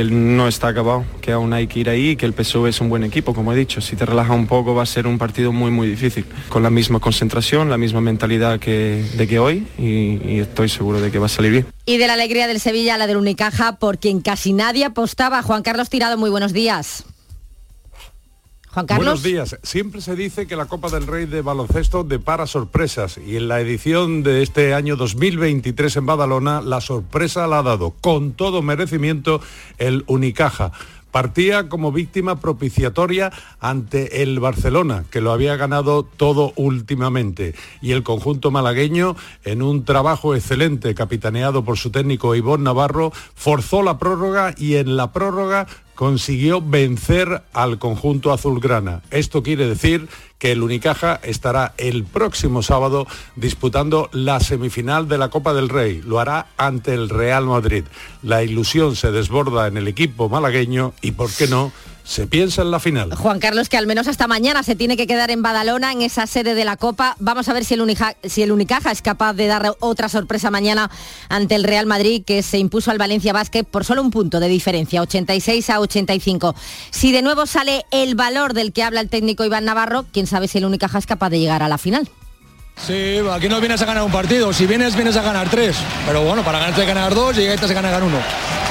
no 0.10 0.48
está 0.48 0.70
acabado, 0.70 1.04
que 1.20 1.34
aún 1.34 1.52
hay 1.52 1.68
que 1.68 1.82
ir 1.82 1.90
ahí, 1.90 2.16
que 2.16 2.26
el 2.26 2.34
PSV 2.34 2.68
es 2.68 2.80
un 2.80 2.88
buen 2.88 3.04
equipo, 3.04 3.34
como 3.34 3.52
he 3.52 3.58
dicho. 3.58 3.82
Si 3.82 3.98
te 3.98 4.06
relajas 4.06 4.38
un 4.38 4.48
poco 4.48 4.74
va 4.74 4.84
a 4.84 4.86
ser 4.86 5.06
un 5.06 5.18
partido 5.18 5.52
muy 5.52 5.70
muy 5.70 5.90
difícil, 5.90 6.24
con 6.48 6.64
la 6.64 6.70
misma 6.70 7.02
concentración, 7.02 7.70
la 7.70 7.78
misma 7.78 8.00
mentalidad 8.00 8.58
que, 8.58 9.04
de 9.18 9.28
que 9.28 9.38
hoy 9.38 9.68
y, 9.78 10.22
y 10.26 10.40
estoy 10.40 10.70
seguro 10.70 11.02
de 11.02 11.12
que 11.12 11.20
va 11.20 11.26
a 11.26 11.30
salir 11.30 11.52
bien. 11.52 11.66
Y 11.86 11.98
de 11.98 12.08
la 12.08 12.14
alegría 12.14 12.48
del 12.48 12.62
Sevilla 12.62 12.96
a 12.96 12.98
la 12.98 13.06
del 13.06 13.18
Unicaja, 13.18 13.80
por 13.80 13.98
quien 13.98 14.22
casi 14.22 14.54
nadie 14.54 14.86
apostaba. 14.86 15.42
Juan 15.42 15.62
Carlos 15.62 15.90
Tirado, 15.90 16.18
muy 16.18 16.30
buenos 16.30 16.54
días. 16.54 17.04
Juan 18.78 18.86
Carlos. 18.86 19.06
Buenos 19.06 19.24
días. 19.24 19.60
Siempre 19.64 20.02
se 20.02 20.16
dice 20.16 20.46
que 20.46 20.56
la 20.56 20.68
Copa 20.68 20.90
del 20.90 21.08
Rey 21.08 21.26
de 21.26 21.42
baloncesto 21.42 22.04
depara 22.04 22.46
sorpresas 22.46 23.18
y 23.18 23.36
en 23.36 23.48
la 23.48 23.60
edición 23.60 24.22
de 24.22 24.44
este 24.44 24.76
año 24.76 24.96
2023 24.96 25.96
en 25.96 26.06
Badalona 26.06 26.62
la 26.62 26.80
sorpresa 26.80 27.48
la 27.48 27.58
ha 27.58 27.64
dado 27.64 27.96
con 28.00 28.34
todo 28.34 28.62
merecimiento 28.62 29.42
el 29.80 30.04
Unicaja 30.06 30.74
partía 31.12 31.70
como 31.70 31.92
víctima 31.92 32.40
propiciatoria 32.40 33.32
ante 33.60 34.24
el 34.24 34.40
Barcelona, 34.40 35.06
que 35.10 35.22
lo 35.22 35.32
había 35.32 35.56
ganado 35.56 36.04
todo 36.04 36.54
últimamente. 36.56 37.56
Y 37.82 37.92
el 37.92 38.04
conjunto 38.04 38.52
malagueño, 38.52 39.16
en 39.44 39.62
un 39.62 39.86
trabajo 39.86 40.36
excelente 40.36 40.94
capitaneado 40.96 41.64
por 41.64 41.78
su 41.78 41.92
técnico 41.92 42.36
Ivón 42.36 42.64
Navarro, 42.64 43.12
forzó 43.36 43.84
la 43.84 43.98
prórroga 43.98 44.54
y 44.58 44.76
en 44.76 44.98
la 44.98 45.12
prórroga 45.12 45.68
consiguió 45.98 46.62
vencer 46.62 47.42
al 47.54 47.80
conjunto 47.80 48.32
azulgrana. 48.32 49.02
Esto 49.10 49.42
quiere 49.42 49.68
decir 49.68 50.08
que 50.40 50.52
el 50.52 50.64
Unicaja 50.64 51.20
estará 51.24 51.74
el 51.78 52.04
próximo 52.04 52.62
sábado 52.62 53.08
disputando 53.36 54.10
la 54.12 54.40
semifinal 54.40 55.08
de 55.08 55.18
la 55.18 55.30
Copa 55.30 55.54
del 55.54 55.70
Rey. 55.70 56.02
Lo 56.06 56.20
hará 56.20 56.48
ante 56.58 56.94
el 56.94 57.10
Real 57.10 57.46
Madrid. 57.46 57.86
La 58.22 58.44
ilusión 58.44 58.96
se 58.96 59.12
desborda 59.12 59.68
en 59.68 59.78
el 59.78 59.88
equipo 59.88 60.30
malagueño 60.30 60.94
y, 61.02 61.12
¿por 61.12 61.32
qué 61.32 61.48
no?, 61.48 61.72
se 62.08 62.26
piensa 62.26 62.62
en 62.62 62.72
la 62.72 62.80
final. 62.80 63.14
Juan 63.16 63.40
Carlos, 63.40 63.68
que 63.68 63.76
al 63.76 63.86
menos 63.86 64.08
hasta 64.08 64.28
mañana 64.28 64.64
se 64.64 64.76
tiene 64.76 64.96
que 64.96 65.08
quedar 65.08 65.30
en 65.30 65.42
Badalona, 65.42 65.92
en 65.92 66.02
esa 66.02 66.26
sede 66.26 66.56
de 66.56 66.64
la 66.64 66.78
Copa. 66.78 67.18
Vamos 67.20 67.50
a 67.50 67.54
ver 67.54 67.66
si 67.66 67.74
el, 67.74 67.98
si 68.24 68.44
el 68.44 68.52
Unicaja 68.54 68.92
es 68.92 69.02
capaz 69.02 69.34
de 69.34 69.48
dar 69.48 69.76
otra 69.82 70.08
sorpresa 70.08 70.50
mañana 70.50 70.90
ante 71.28 71.56
el 71.56 71.66
Real 71.66 71.86
Madrid, 71.86 72.24
que 72.26 72.44
se 72.44 72.60
impuso 72.60 72.92
al 72.92 72.98
Valencia 72.98 73.34
Basket 73.34 73.66
por 73.66 73.84
solo 73.84 74.02
un 74.02 74.10
punto 74.10 74.40
de 74.40 74.48
diferencia, 74.48 75.02
86 75.02 75.70
a 75.70 75.82
85. 75.82 76.56
Si 76.92 77.12
de 77.12 77.22
nuevo 77.22 77.46
sale 77.46 77.86
el 77.92 78.16
valor 78.16 78.54
del 78.54 78.72
que 78.72 78.84
habla 78.84 79.02
el 79.02 79.10
técnico 79.10 79.44
Iván 79.44 79.66
Navarro, 79.66 80.06
quién 80.14 80.28
sabe 80.28 80.48
si 80.48 80.60
el 80.60 80.66
Unicaja 80.66 81.00
es 81.00 81.06
capaz 81.06 81.30
de 81.30 81.40
llegar 81.40 81.62
a 81.62 81.68
la 81.68 81.78
final. 81.78 82.10
Sí, 82.86 83.18
aquí 83.32 83.50
no 83.50 83.60
vienes 83.60 83.82
a 83.82 83.86
ganar 83.86 84.04
un 84.04 84.12
partido, 84.12 84.54
si 84.54 84.66
vienes 84.66 84.96
vienes 84.96 85.18
a 85.18 85.24
ganar 85.24 85.50
tres, 85.50 85.76
pero 86.06 86.24
bueno, 86.24 86.44
para 86.44 86.60
ganarte 86.60 86.82
hay 86.82 86.88
que 86.88 86.94
ganar 86.94 87.14
dos 87.14 87.38
y 87.38 87.42
se 87.42 87.74
gana 87.74 87.90
ganar 87.90 88.04
uno. 88.04 88.20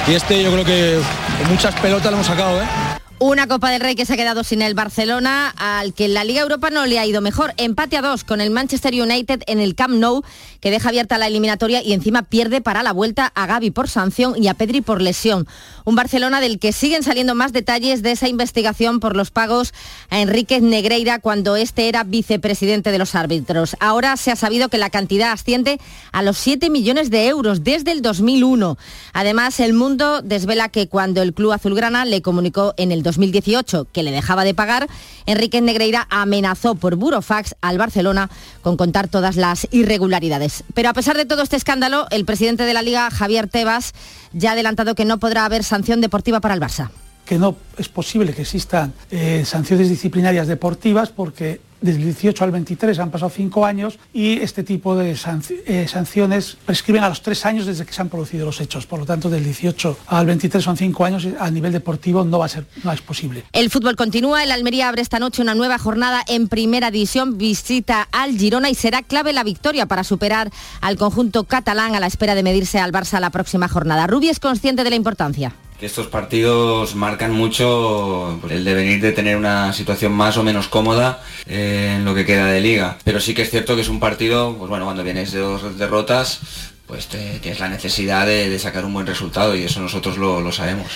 Y 0.07 0.13
este 0.13 0.41
yo 0.41 0.51
creo 0.51 0.65
que 0.65 0.99
con 1.39 1.51
muchas 1.51 1.75
pelotas 1.75 2.05
lo 2.05 2.13
hemos 2.13 2.27
sacado, 2.27 2.61
¿eh? 2.61 2.96
Una 3.19 3.47
Copa 3.47 3.71
del 3.71 3.81
Rey 3.81 3.95
que 3.95 4.05
se 4.05 4.13
ha 4.13 4.17
quedado 4.17 4.43
sin 4.43 4.61
el 4.61 4.75
Barcelona, 4.75 5.51
al 5.57 5.95
que 5.95 6.05
en 6.05 6.13
la 6.13 6.23
Liga 6.23 6.41
Europa 6.41 6.69
no 6.69 6.85
le 6.85 6.99
ha 6.99 7.05
ido 7.07 7.19
mejor. 7.19 7.51
Empate 7.57 7.97
a 7.97 8.03
dos 8.03 8.23
con 8.23 8.41
el 8.41 8.51
Manchester 8.51 8.93
United 8.93 9.41
en 9.47 9.59
el 9.59 9.73
Camp 9.73 9.95
Nou, 9.95 10.21
que 10.61 10.69
deja 10.69 10.89
abierta 10.89 11.17
la 11.17 11.25
eliminatoria 11.25 11.81
y 11.81 11.93
encima 11.93 12.21
pierde 12.21 12.61
para 12.61 12.83
la 12.83 12.93
vuelta 12.93 13.31
a 13.33 13.47
Gaby 13.47 13.71
por 13.71 13.89
sanción 13.89 14.35
y 14.37 14.49
a 14.49 14.53
Pedri 14.53 14.81
por 14.81 15.01
lesión. 15.01 15.47
Un 15.87 15.95
Barcelona 15.95 16.41
del 16.41 16.59
que 16.59 16.73
siguen 16.73 17.01
saliendo 17.01 17.33
más 17.33 17.53
detalles 17.53 18.03
de 18.03 18.11
esa 18.11 18.27
investigación 18.27 18.99
por 18.99 19.15
los 19.15 19.31
pagos 19.31 19.73
a 20.09 20.19
Enríquez 20.19 20.61
Negreira 20.61 21.19
cuando 21.19 21.55
este 21.55 21.87
era 21.87 22.03
vicepresidente 22.03 22.91
de 22.91 22.97
los 22.97 23.15
árbitros. 23.15 23.77
Ahora 23.79 24.17
se 24.17 24.29
ha 24.29 24.35
sabido 24.35 24.67
que 24.67 24.79
la 24.79 24.89
cantidad 24.89 25.31
asciende 25.31 25.79
a 26.11 26.23
los 26.23 26.37
7 26.39 26.69
millones 26.69 27.09
de 27.09 27.27
euros 27.27 27.63
desde 27.63 27.93
el 27.93 28.01
2001. 28.01 28.77
Además, 29.13 29.61
el 29.61 29.71
mundo 29.71 30.21
desvela 30.21 30.67
que 30.67 30.89
cuando 30.89 31.21
el 31.21 31.33
club 31.33 31.53
azulgrana 31.53 32.03
le 32.03 32.21
comunicó 32.21 32.73
en 32.75 32.91
el 32.91 33.01
2018 33.01 33.87
que 33.93 34.03
le 34.03 34.11
dejaba 34.11 34.43
de 34.43 34.53
pagar, 34.53 34.89
Enrique 35.25 35.61
Negreira 35.61 36.05
amenazó 36.09 36.75
por 36.75 36.97
burofax 36.97 37.55
al 37.61 37.77
Barcelona 37.77 38.29
con 38.61 38.75
contar 38.75 39.07
todas 39.07 39.37
las 39.37 39.69
irregularidades. 39.71 40.65
Pero 40.73 40.89
a 40.89 40.93
pesar 40.93 41.15
de 41.15 41.23
todo 41.23 41.43
este 41.43 41.55
escándalo, 41.55 42.07
el 42.11 42.25
presidente 42.25 42.63
de 42.63 42.73
la 42.73 42.81
Liga, 42.81 43.09
Javier 43.09 43.47
Tebas, 43.47 43.93
ya 44.33 44.49
ha 44.49 44.53
adelantado 44.53 44.93
que 44.93 45.05
no 45.05 45.19
podrá 45.19 45.45
haber 45.45 45.63
sanción 45.77 46.01
deportiva 46.01 46.39
para 46.39 46.55
el 46.55 46.61
Barça 46.61 46.89
que 47.27 47.37
no 47.37 47.57
es 47.77 47.89
posible 47.89 48.33
que 48.33 48.43
existan 48.43 48.93
eh, 49.11 49.43
sanciones 49.45 49.89
disciplinarias 49.89 50.47
deportivas 50.47 51.09
porque 51.09 51.59
desde 51.81 51.99
el 51.99 52.05
18 52.05 52.43
al 52.43 52.51
23 52.51 52.97
han 52.99 53.11
pasado 53.11 53.29
cinco 53.29 53.65
años 53.65 53.99
y 54.13 54.39
este 54.39 54.63
tipo 54.63 54.95
de 54.95 55.11
eh, 55.11 55.87
sanciones 55.87 56.57
prescriben 56.65 57.03
a 57.03 57.09
los 57.09 57.21
tres 57.21 57.45
años 57.45 57.65
desde 57.65 57.85
que 57.85 57.93
se 57.93 58.01
han 58.01 58.09
producido 58.09 58.45
los 58.45 58.59
hechos. 58.61 58.87
Por 58.87 58.99
lo 58.99 59.05
tanto, 59.05 59.29
del 59.29 59.43
18 59.43 59.97
al 60.07 60.25
23 60.25 60.63
son 60.63 60.77
cinco 60.77 61.05
años 61.05 61.25
y 61.25 61.35
a 61.37 61.51
nivel 61.51 61.73
deportivo 61.73 62.23
no 62.23 62.39
va 62.39 62.45
a 62.45 62.49
ser, 62.49 62.65
no 62.83 62.91
es 62.91 63.01
posible. 63.01 63.43
El 63.51 63.69
fútbol 63.69 63.95
continúa. 63.95 64.43
El 64.43 64.51
Almería 64.51 64.89
abre 64.89 65.03
esta 65.03 65.19
noche 65.19 65.41
una 65.41 65.53
nueva 65.53 65.77
jornada 65.77 66.23
en 66.27 66.47
primera 66.47 66.89
división. 66.89 67.37
Visita 67.37 68.07
al 68.11 68.37
Girona 68.37 68.71
y 68.71 68.75
será 68.75 69.03
clave 69.03 69.33
la 69.33 69.43
victoria 69.43 69.85
para 69.85 70.03
superar 70.03 70.49
al 70.81 70.97
conjunto 70.97 71.43
catalán 71.43 71.93
a 71.93 71.99
la 71.99 72.07
espera 72.07 72.33
de 72.33 72.41
medirse 72.41 72.79
al 72.79 72.91
Barça 72.91 73.19
la 73.19 73.29
próxima 73.29 73.67
jornada. 73.67 74.07
Rubi 74.07 74.29
es 74.29 74.39
consciente 74.39 74.83
de 74.83 74.89
la 74.89 74.95
importancia 74.95 75.53
que 75.79 75.85
estos 75.85 76.07
partidos 76.07 76.95
marcan 76.95 77.31
mucho 77.31 78.39
el 78.49 78.63
devenir 78.63 79.01
de 79.01 79.11
tener 79.11 79.37
una 79.37 79.73
situación 79.73 80.11
más 80.11 80.37
o 80.37 80.43
menos 80.43 80.67
cómoda 80.67 81.21
eh, 81.45 81.95
en 81.97 82.05
lo 82.05 82.15
que 82.15 82.25
queda 82.25 82.47
de 82.47 82.61
liga. 82.61 82.97
Pero 83.03 83.19
sí 83.19 83.33
que 83.33 83.43
es 83.43 83.49
cierto 83.49 83.75
que 83.75 83.81
es 83.81 83.89
un 83.89 83.99
partido, 83.99 84.55
pues 84.57 84.69
bueno, 84.69 84.85
cuando 84.85 85.03
vienes 85.03 85.31
de 85.31 85.39
dos 85.39 85.77
derrotas, 85.77 86.39
pues 86.87 87.07
tienes 87.07 87.59
la 87.59 87.69
necesidad 87.69 88.25
de, 88.25 88.57
sacar 88.57 88.85
un 88.85 88.93
buen 88.93 89.05
resultado 89.05 89.55
y 89.55 89.63
eso 89.63 89.81
nosotros 89.81 90.17
lo 90.17 90.51
sabemos. 90.51 90.87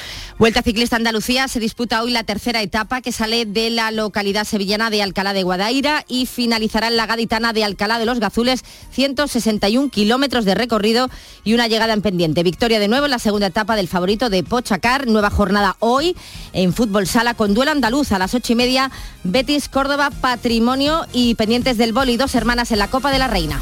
Vuelta 0.41 0.63
Ciclista 0.63 0.95
Andalucía 0.95 1.47
se 1.47 1.59
disputa 1.59 2.01
hoy 2.01 2.09
la 2.09 2.23
tercera 2.23 2.63
etapa 2.63 3.01
que 3.01 3.11
sale 3.11 3.45
de 3.45 3.69
la 3.69 3.91
localidad 3.91 4.43
sevillana 4.43 4.89
de 4.89 5.03
Alcalá 5.03 5.33
de 5.33 5.43
Guadaira 5.43 6.03
y 6.07 6.25
finalizará 6.25 6.87
en 6.87 6.97
la 6.97 7.05
gaditana 7.05 7.53
de 7.53 7.63
Alcalá 7.63 7.99
de 7.99 8.07
los 8.07 8.19
Gazules, 8.19 8.63
161 8.91 9.89
kilómetros 9.89 10.43
de 10.43 10.55
recorrido 10.55 11.11
y 11.43 11.53
una 11.53 11.67
llegada 11.67 11.93
en 11.93 12.01
pendiente. 12.01 12.41
Victoria 12.41 12.79
de 12.79 12.87
nuevo 12.87 13.05
en 13.05 13.11
la 13.11 13.19
segunda 13.19 13.45
etapa 13.45 13.75
del 13.75 13.87
favorito 13.87 14.31
de 14.31 14.41
Pochacar, 14.41 15.05
nueva 15.05 15.29
jornada 15.29 15.75
hoy 15.77 16.15
en 16.53 16.73
fútbol 16.73 17.05
sala 17.05 17.35
con 17.35 17.53
duelo 17.53 17.69
andaluz 17.69 18.11
a 18.11 18.17
las 18.17 18.33
ocho 18.33 18.53
y 18.53 18.55
media, 18.55 18.89
Betis, 19.23 19.69
Córdoba, 19.69 20.09
Patrimonio 20.09 21.05
y 21.13 21.35
pendientes 21.35 21.77
del 21.77 21.93
boli, 21.93 22.17
dos 22.17 22.33
hermanas 22.33 22.71
en 22.71 22.79
la 22.79 22.87
Copa 22.87 23.11
de 23.11 23.19
la 23.19 23.27
Reina. 23.27 23.61